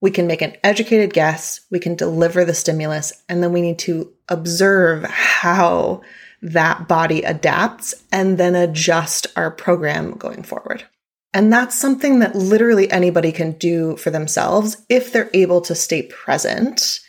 We 0.00 0.10
can 0.10 0.26
make 0.26 0.42
an 0.42 0.56
educated 0.62 1.12
guess, 1.12 1.60
we 1.70 1.78
can 1.78 1.94
deliver 1.94 2.44
the 2.44 2.54
stimulus, 2.54 3.12
and 3.28 3.42
then 3.42 3.52
we 3.52 3.60
need 3.60 3.78
to 3.80 4.12
observe 4.28 5.04
how 5.04 6.02
that 6.42 6.88
body 6.88 7.22
adapts 7.22 7.94
and 8.12 8.36
then 8.36 8.54
adjust 8.54 9.26
our 9.34 9.50
program 9.50 10.12
going 10.12 10.42
forward. 10.42 10.84
And 11.32 11.52
that's 11.52 11.78
something 11.78 12.20
that 12.20 12.36
literally 12.36 12.90
anybody 12.90 13.32
can 13.32 13.52
do 13.52 13.96
for 13.96 14.10
themselves 14.10 14.76
if 14.88 15.12
they're 15.12 15.30
able 15.34 15.62
to 15.62 15.74
stay 15.74 16.02
present 16.02 17.00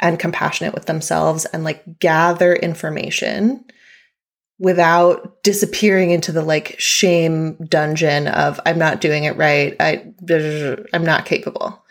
and 0.00 0.18
compassionate 0.18 0.74
with 0.74 0.86
themselves 0.86 1.44
and 1.44 1.62
like 1.62 2.00
gather 2.00 2.54
information 2.54 3.64
without 4.62 5.42
disappearing 5.42 6.12
into 6.12 6.30
the 6.30 6.40
like 6.40 6.76
shame 6.78 7.54
dungeon 7.68 8.28
of 8.28 8.60
I'm 8.64 8.78
not 8.78 9.00
doing 9.00 9.24
it 9.24 9.36
right. 9.36 9.74
I 9.80 10.06
I'm 10.94 11.04
not 11.04 11.26
capable. 11.26 11.84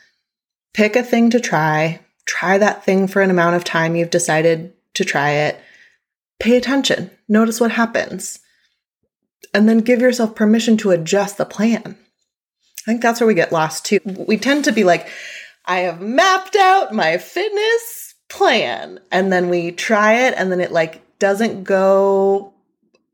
Pick 0.74 0.96
a 0.96 1.04
thing 1.04 1.30
to 1.32 1.42
try. 1.42 2.00
Try 2.26 2.58
that 2.58 2.86
thing 2.86 3.08
for 3.08 3.22
an 3.22 3.30
amount 3.30 3.58
of 3.58 3.66
time 3.66 3.98
you've 3.98 4.10
decided 4.10 4.74
to 4.94 5.04
try 5.04 5.32
it. 5.32 5.60
Pay 6.40 6.56
attention. 6.56 7.12
Notice 7.28 7.60
what 7.60 7.72
happens. 7.72 8.40
And 9.54 9.68
then 9.68 9.80
give 9.80 10.00
yourself 10.00 10.34
permission 10.34 10.78
to 10.78 10.92
adjust 10.92 11.38
the 11.38 11.46
plan. 11.46 11.98
I 12.88 12.92
think 12.92 13.02
that's 13.02 13.20
where 13.20 13.28
we 13.28 13.34
get 13.34 13.52
lost 13.52 13.86
too. 13.86 14.00
We 14.06 14.38
tend 14.38 14.64
to 14.64 14.72
be 14.72 14.86
like, 14.86 15.10
I 15.66 15.80
have 15.80 16.00
mapped 16.00 16.56
out 16.56 16.94
my 16.94 17.18
fitness 17.18 18.16
plan. 18.30 19.02
And 19.12 19.32
then 19.32 19.50
we 19.50 19.74
try 19.74 20.28
it 20.28 20.36
and 20.38 20.50
then 20.50 20.62
it 20.62 20.72
like 20.72 21.02
doesn't 21.20 21.64
go 21.64 22.51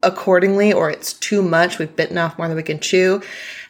accordingly 0.03 0.73
or 0.73 0.89
it's 0.89 1.13
too 1.13 1.41
much. 1.41 1.79
We've 1.79 1.95
bitten 1.95 2.17
off 2.17 2.37
more 2.37 2.47
than 2.47 2.57
we 2.57 2.63
can 2.63 2.79
chew. 2.79 3.21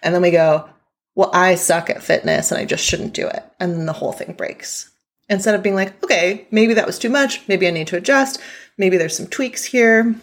And 0.03 0.13
then 0.13 0.21
we 0.21 0.31
go, 0.31 0.69
well, 1.15 1.31
I 1.33 1.55
suck 1.55 1.89
at 1.89 2.03
fitness 2.03 2.51
and 2.51 2.59
I 2.59 2.65
just 2.65 2.83
shouldn't 2.83 3.13
do 3.13 3.27
it. 3.27 3.43
And 3.59 3.73
then 3.73 3.85
the 3.85 3.93
whole 3.93 4.11
thing 4.11 4.33
breaks. 4.33 4.91
Instead 5.29 5.55
of 5.55 5.63
being 5.63 5.75
like, 5.75 6.01
okay, 6.03 6.47
maybe 6.51 6.73
that 6.75 6.85
was 6.85 6.99
too 6.99 7.09
much. 7.09 7.45
Maybe 7.47 7.67
I 7.67 7.71
need 7.71 7.87
to 7.87 7.97
adjust. 7.97 8.39
Maybe 8.77 8.97
there's 8.97 9.17
some 9.17 9.27
tweaks 9.27 9.63
here. 9.63 10.15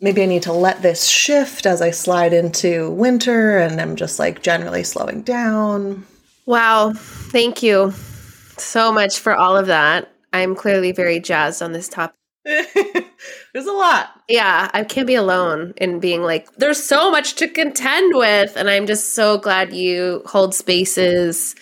Maybe 0.00 0.22
I 0.22 0.26
need 0.26 0.42
to 0.44 0.52
let 0.52 0.82
this 0.82 1.06
shift 1.06 1.66
as 1.66 1.80
I 1.80 1.92
slide 1.92 2.32
into 2.32 2.90
winter 2.90 3.58
and 3.58 3.80
I'm 3.80 3.94
just 3.94 4.18
like 4.18 4.42
generally 4.42 4.82
slowing 4.82 5.22
down. 5.22 6.04
Wow. 6.46 6.92
Thank 6.96 7.62
you 7.62 7.92
so 7.92 8.90
much 8.90 9.18
for 9.20 9.34
all 9.34 9.56
of 9.56 9.66
that. 9.66 10.12
I'm 10.32 10.56
clearly 10.56 10.92
very 10.92 11.20
jazzed 11.20 11.62
on 11.62 11.72
this 11.72 11.88
topic. 11.88 12.16
there's 13.52 13.66
a 13.66 13.72
lot. 13.72 14.22
Yeah, 14.28 14.70
I 14.72 14.84
can't 14.84 15.06
be 15.06 15.14
alone 15.14 15.74
in 15.76 16.00
being 16.00 16.22
like, 16.22 16.50
there's 16.56 16.82
so 16.82 17.10
much 17.10 17.34
to 17.34 17.48
contend 17.48 18.14
with. 18.14 18.56
And 18.56 18.70
I'm 18.70 18.86
just 18.86 19.14
so 19.14 19.38
glad 19.38 19.74
you 19.74 20.22
hold 20.24 20.54
spaces 20.54 21.54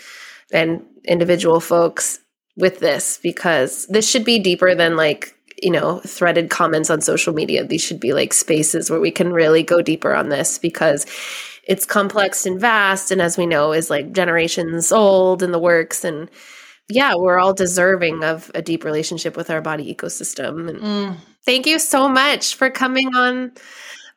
and 0.52 0.84
individual 1.04 1.60
folks 1.60 2.20
with 2.56 2.78
this 2.78 3.18
because 3.22 3.86
this 3.86 4.08
should 4.08 4.24
be 4.24 4.38
deeper 4.38 4.74
than 4.74 4.96
like, 4.96 5.34
you 5.62 5.70
know, 5.70 6.00
threaded 6.00 6.48
comments 6.48 6.90
on 6.90 7.00
social 7.00 7.34
media. 7.34 7.64
These 7.64 7.82
should 7.82 8.00
be 8.00 8.12
like 8.12 8.32
spaces 8.32 8.88
where 8.88 9.00
we 9.00 9.10
can 9.10 9.32
really 9.32 9.62
go 9.62 9.82
deeper 9.82 10.14
on 10.14 10.28
this 10.28 10.58
because 10.58 11.06
it's 11.64 11.84
complex 11.84 12.46
and 12.46 12.60
vast. 12.60 13.10
And 13.10 13.20
as 13.20 13.36
we 13.36 13.46
know, 13.46 13.72
is 13.72 13.90
like 13.90 14.12
generations 14.12 14.92
old 14.92 15.42
in 15.42 15.50
the 15.50 15.58
works. 15.58 16.04
And 16.04 16.30
yeah, 16.90 17.14
we're 17.16 17.38
all 17.38 17.54
deserving 17.54 18.24
of 18.24 18.50
a 18.54 18.62
deep 18.62 18.84
relationship 18.84 19.36
with 19.36 19.50
our 19.50 19.60
body 19.60 19.94
ecosystem. 19.94 20.68
And 20.68 20.80
mm. 20.80 21.16
thank 21.44 21.66
you 21.66 21.78
so 21.78 22.08
much 22.08 22.54
for 22.54 22.70
coming 22.70 23.14
on 23.14 23.52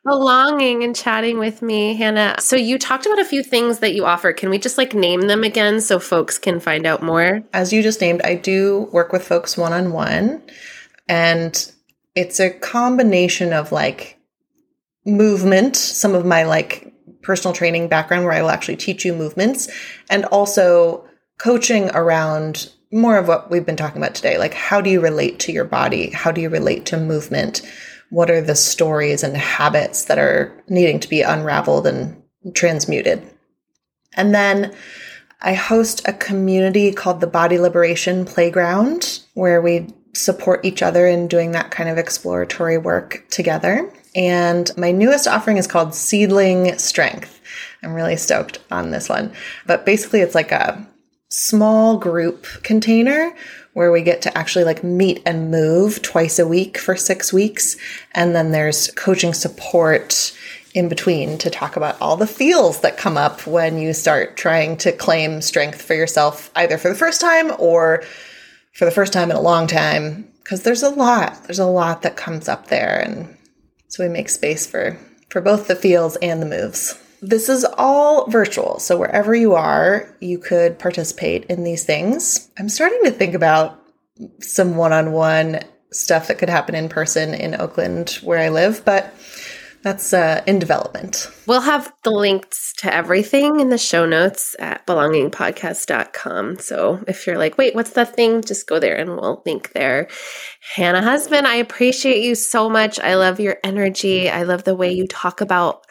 belonging 0.05 0.83
and 0.83 0.95
chatting 0.95 1.39
with 1.39 1.61
me, 1.61 1.95
Hannah. 1.95 2.35
So 2.39 2.55
you 2.55 2.77
talked 2.77 3.05
about 3.05 3.19
a 3.19 3.25
few 3.25 3.41
things 3.41 3.79
that 3.79 3.93
you 3.93 4.05
offer. 4.05 4.33
Can 4.33 4.49
we 4.49 4.57
just 4.57 4.77
like 4.77 4.93
name 4.93 5.21
them 5.21 5.43
again 5.43 5.79
so 5.79 5.99
folks 5.99 6.37
can 6.37 6.59
find 6.59 6.85
out 6.85 7.01
more? 7.01 7.41
As 7.53 7.71
you 7.71 7.81
just 7.81 8.01
named, 8.01 8.21
I 8.23 8.35
do 8.35 8.89
work 8.91 9.13
with 9.13 9.25
folks 9.25 9.57
one 9.57 9.71
on 9.71 9.93
one, 9.93 10.41
and 11.07 11.71
it's 12.15 12.39
a 12.39 12.49
combination 12.49 13.53
of 13.53 13.71
like 13.71 14.19
movement, 15.05 15.75
some 15.75 16.15
of 16.15 16.25
my 16.25 16.43
like 16.43 16.93
personal 17.21 17.53
training 17.53 17.87
background 17.87 18.25
where 18.25 18.33
I 18.33 18.41
will 18.41 18.49
actually 18.49 18.75
teach 18.75 19.05
you 19.05 19.13
movements, 19.13 19.69
and 20.09 20.25
also 20.25 21.07
coaching 21.37 21.89
around 21.93 22.71
more 22.91 23.17
of 23.17 23.27
what 23.27 23.49
we've 23.49 23.65
been 23.65 23.75
talking 23.75 24.01
about 24.01 24.15
today. 24.15 24.37
Like, 24.37 24.53
how 24.53 24.79
do 24.79 24.89
you 24.89 25.01
relate 25.01 25.39
to 25.39 25.51
your 25.51 25.65
body? 25.65 26.11
How 26.11 26.31
do 26.31 26.41
you 26.41 26.49
relate 26.49 26.85
to 26.87 26.97
movement? 26.97 27.61
What 28.11 28.29
are 28.29 28.41
the 28.41 28.55
stories 28.55 29.23
and 29.23 29.35
habits 29.35 30.05
that 30.05 30.19
are 30.19 30.53
needing 30.69 30.99
to 30.99 31.09
be 31.09 31.21
unraveled 31.21 31.87
and 31.87 32.21
transmuted? 32.53 33.27
And 34.15 34.33
then 34.35 34.75
I 35.41 35.53
host 35.53 36.07
a 36.07 36.13
community 36.13 36.93
called 36.93 37.19
the 37.19 37.27
Body 37.27 37.57
Liberation 37.57 38.25
Playground, 38.25 39.21
where 39.33 39.61
we 39.61 39.87
support 40.13 40.63
each 40.63 40.83
other 40.83 41.07
in 41.07 41.27
doing 41.27 41.51
that 41.51 41.71
kind 41.71 41.89
of 41.89 41.97
exploratory 41.97 42.77
work 42.77 43.25
together. 43.31 43.91
And 44.15 44.71
my 44.77 44.91
newest 44.91 45.27
offering 45.27 45.57
is 45.57 45.65
called 45.65 45.95
Seedling 45.95 46.77
Strength. 46.77 47.41
I'm 47.81 47.93
really 47.93 48.17
stoked 48.17 48.59
on 48.71 48.91
this 48.91 49.09
one. 49.09 49.33
But 49.65 49.85
basically, 49.85 50.21
it's 50.21 50.35
like 50.35 50.51
a 50.51 50.87
small 51.35 51.97
group 51.97 52.45
container 52.61 53.35
where 53.73 53.91
we 53.91 54.03
get 54.03 54.21
to 54.21 54.37
actually 54.37 54.63
like 54.63 54.83
meet 54.83 55.19
and 55.25 55.49
move 55.49 55.99
twice 56.03 56.37
a 56.37 56.47
week 56.47 56.77
for 56.77 56.95
six 56.95 57.33
weeks. 57.33 57.75
And 58.11 58.35
then 58.35 58.51
there's 58.51 58.91
coaching 58.91 59.33
support 59.33 60.31
in 60.75 60.89
between 60.89 61.39
to 61.39 61.49
talk 61.49 61.75
about 61.75 61.99
all 61.99 62.17
the 62.17 62.27
feels 62.27 62.81
that 62.81 62.97
come 62.97 63.17
up 63.17 63.47
when 63.47 63.79
you 63.79 63.93
start 63.93 64.37
trying 64.37 64.77
to 64.77 64.91
claim 64.91 65.41
strength 65.41 65.81
for 65.81 65.95
yourself, 65.95 66.51
either 66.55 66.77
for 66.77 66.89
the 66.89 66.95
first 66.95 67.19
time 67.19 67.51
or 67.57 68.03
for 68.73 68.85
the 68.85 68.91
first 68.91 69.11
time 69.11 69.31
in 69.31 69.37
a 69.37 69.41
long 69.41 69.65
time. 69.65 70.31
Because 70.43 70.61
there's 70.61 70.83
a 70.83 70.89
lot, 70.89 71.45
there's 71.45 71.57
a 71.57 71.65
lot 71.65 72.03
that 72.03 72.15
comes 72.15 72.47
up 72.47 72.67
there. 72.67 73.01
And 73.03 73.35
so 73.87 74.03
we 74.03 74.09
make 74.09 74.29
space 74.29 74.67
for, 74.67 74.99
for 75.29 75.41
both 75.41 75.67
the 75.67 75.75
feels 75.75 76.15
and 76.17 76.43
the 76.43 76.45
moves. 76.45 77.02
This 77.23 77.47
is 77.47 77.65
all 77.77 78.29
virtual. 78.29 78.79
So 78.79 78.97
wherever 78.97 79.33
you 79.33 79.55
are, 79.55 80.13
you 80.19 80.37
could 80.37 80.77
participate 80.77 81.45
in 81.45 81.63
these 81.63 81.85
things. 81.85 82.51
I'm 82.59 82.67
starting 82.67 82.99
to 83.05 83.11
think 83.11 83.33
about 83.33 83.79
some 84.41 84.75
one 84.75 84.91
on 84.91 85.13
one 85.13 85.61
stuff 85.91 86.27
that 86.27 86.37
could 86.37 86.49
happen 86.49 86.75
in 86.75 86.89
person 86.89 87.33
in 87.33 87.59
Oakland 87.59 88.19
where 88.23 88.39
I 88.39 88.49
live, 88.49 88.83
but 88.83 89.13
That's 89.83 90.13
uh, 90.13 90.41
in 90.47 90.59
development. 90.59 91.27
We'll 91.45 91.59
have 91.59 91.93
the 92.05 92.09
links 92.09 92.73
to 92.77 92.93
everything 92.93 93.59
in 93.59 93.69
the 93.69 93.77
show 93.77 94.05
notes 94.05 94.55
at 94.57 94.87
belongingpodcast.com. 94.87 96.59
So 96.59 97.03
if 97.05 97.27
you're 97.27 97.37
like, 97.37 97.57
wait, 97.57 97.75
what's 97.75 97.91
that 97.91 98.15
thing? 98.15 98.41
Just 98.41 98.65
go 98.65 98.79
there 98.79 98.95
and 98.95 99.09
we'll 99.17 99.43
link 99.45 99.73
there. 99.73 100.07
Hannah 100.75 101.01
Husband, 101.01 101.45
I 101.45 101.55
appreciate 101.55 102.23
you 102.23 102.33
so 102.33 102.69
much. 102.69 102.97
I 102.97 103.15
love 103.15 103.41
your 103.41 103.57
energy. 103.61 104.29
I 104.29 104.43
love 104.43 104.63
the 104.63 104.75
way 104.75 104.93
you 104.93 105.05
talk 105.05 105.41
about 105.41 105.83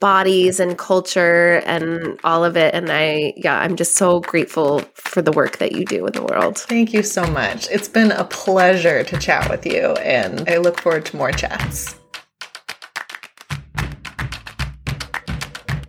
bodies 0.00 0.60
and 0.60 0.76
culture 0.76 1.62
and 1.64 2.18
all 2.24 2.44
of 2.44 2.56
it. 2.56 2.74
And 2.74 2.90
I, 2.90 3.32
yeah, 3.36 3.58
I'm 3.58 3.76
just 3.76 3.96
so 3.96 4.20
grateful 4.20 4.80
for 4.94 5.22
the 5.22 5.32
work 5.32 5.58
that 5.58 5.72
you 5.72 5.84
do 5.84 6.06
in 6.06 6.12
the 6.12 6.22
world. 6.22 6.58
Thank 6.58 6.92
you 6.92 7.02
so 7.02 7.26
much. 7.26 7.68
It's 7.70 7.88
been 7.88 8.12
a 8.12 8.24
pleasure 8.24 9.04
to 9.04 9.18
chat 9.18 9.48
with 9.50 9.64
you, 9.66 9.92
and 9.94 10.48
I 10.48 10.58
look 10.58 10.80
forward 10.80 11.06
to 11.06 11.16
more 11.16 11.32
chats. 11.32 11.96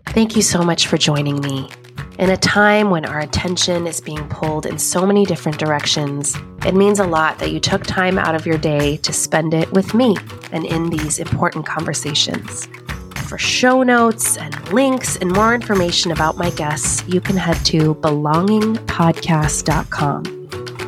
Thank 0.07 0.35
you 0.37 0.41
so 0.41 0.63
much 0.63 0.87
for 0.87 0.97
joining 0.97 1.41
me. 1.41 1.69
In 2.19 2.29
a 2.29 2.37
time 2.37 2.89
when 2.91 3.03
our 3.03 3.19
attention 3.19 3.85
is 3.85 3.99
being 3.99 4.25
pulled 4.29 4.65
in 4.65 4.79
so 4.79 5.05
many 5.05 5.25
different 5.25 5.59
directions, 5.59 6.37
it 6.65 6.73
means 6.73 6.99
a 6.99 7.05
lot 7.05 7.39
that 7.39 7.51
you 7.51 7.59
took 7.59 7.83
time 7.83 8.17
out 8.17 8.33
of 8.33 8.45
your 8.45 8.57
day 8.57 8.95
to 8.97 9.11
spend 9.11 9.53
it 9.53 9.69
with 9.73 9.93
me 9.93 10.15
and 10.53 10.65
in 10.65 10.89
these 10.89 11.19
important 11.19 11.65
conversations. 11.65 12.69
For 13.27 13.39
show 13.39 13.83
notes 13.83 14.37
and 14.37 14.71
links 14.71 15.17
and 15.17 15.31
more 15.31 15.55
information 15.55 16.11
about 16.11 16.37
my 16.37 16.51
guests, 16.51 17.03
you 17.07 17.19
can 17.19 17.37
head 17.37 17.57
to 17.65 17.95
belongingpodcast.com. 17.95 20.35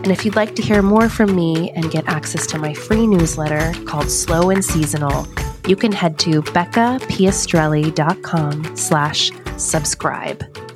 And 0.07 0.11
if 0.11 0.23
you'd 0.23 0.35
like 0.35 0.53
to 0.55 0.61
hear 0.61 0.83
more 0.83 1.09
from 1.09 1.35
me 1.35 1.71
and 1.71 1.89
get 1.91 2.07
access 2.07 2.45
to 2.47 2.59
my 2.59 2.73
free 2.73 3.05
newsletter 3.07 3.73
called 3.85 4.09
Slow 4.09 4.51
and 4.51 4.63
Seasonal, 4.63 5.27
you 5.67 5.75
can 5.75 5.91
head 5.91 6.17
to 6.19 6.41
beccapiastrelli.com 6.43 8.77
slash 8.77 9.31
subscribe. 9.57 10.66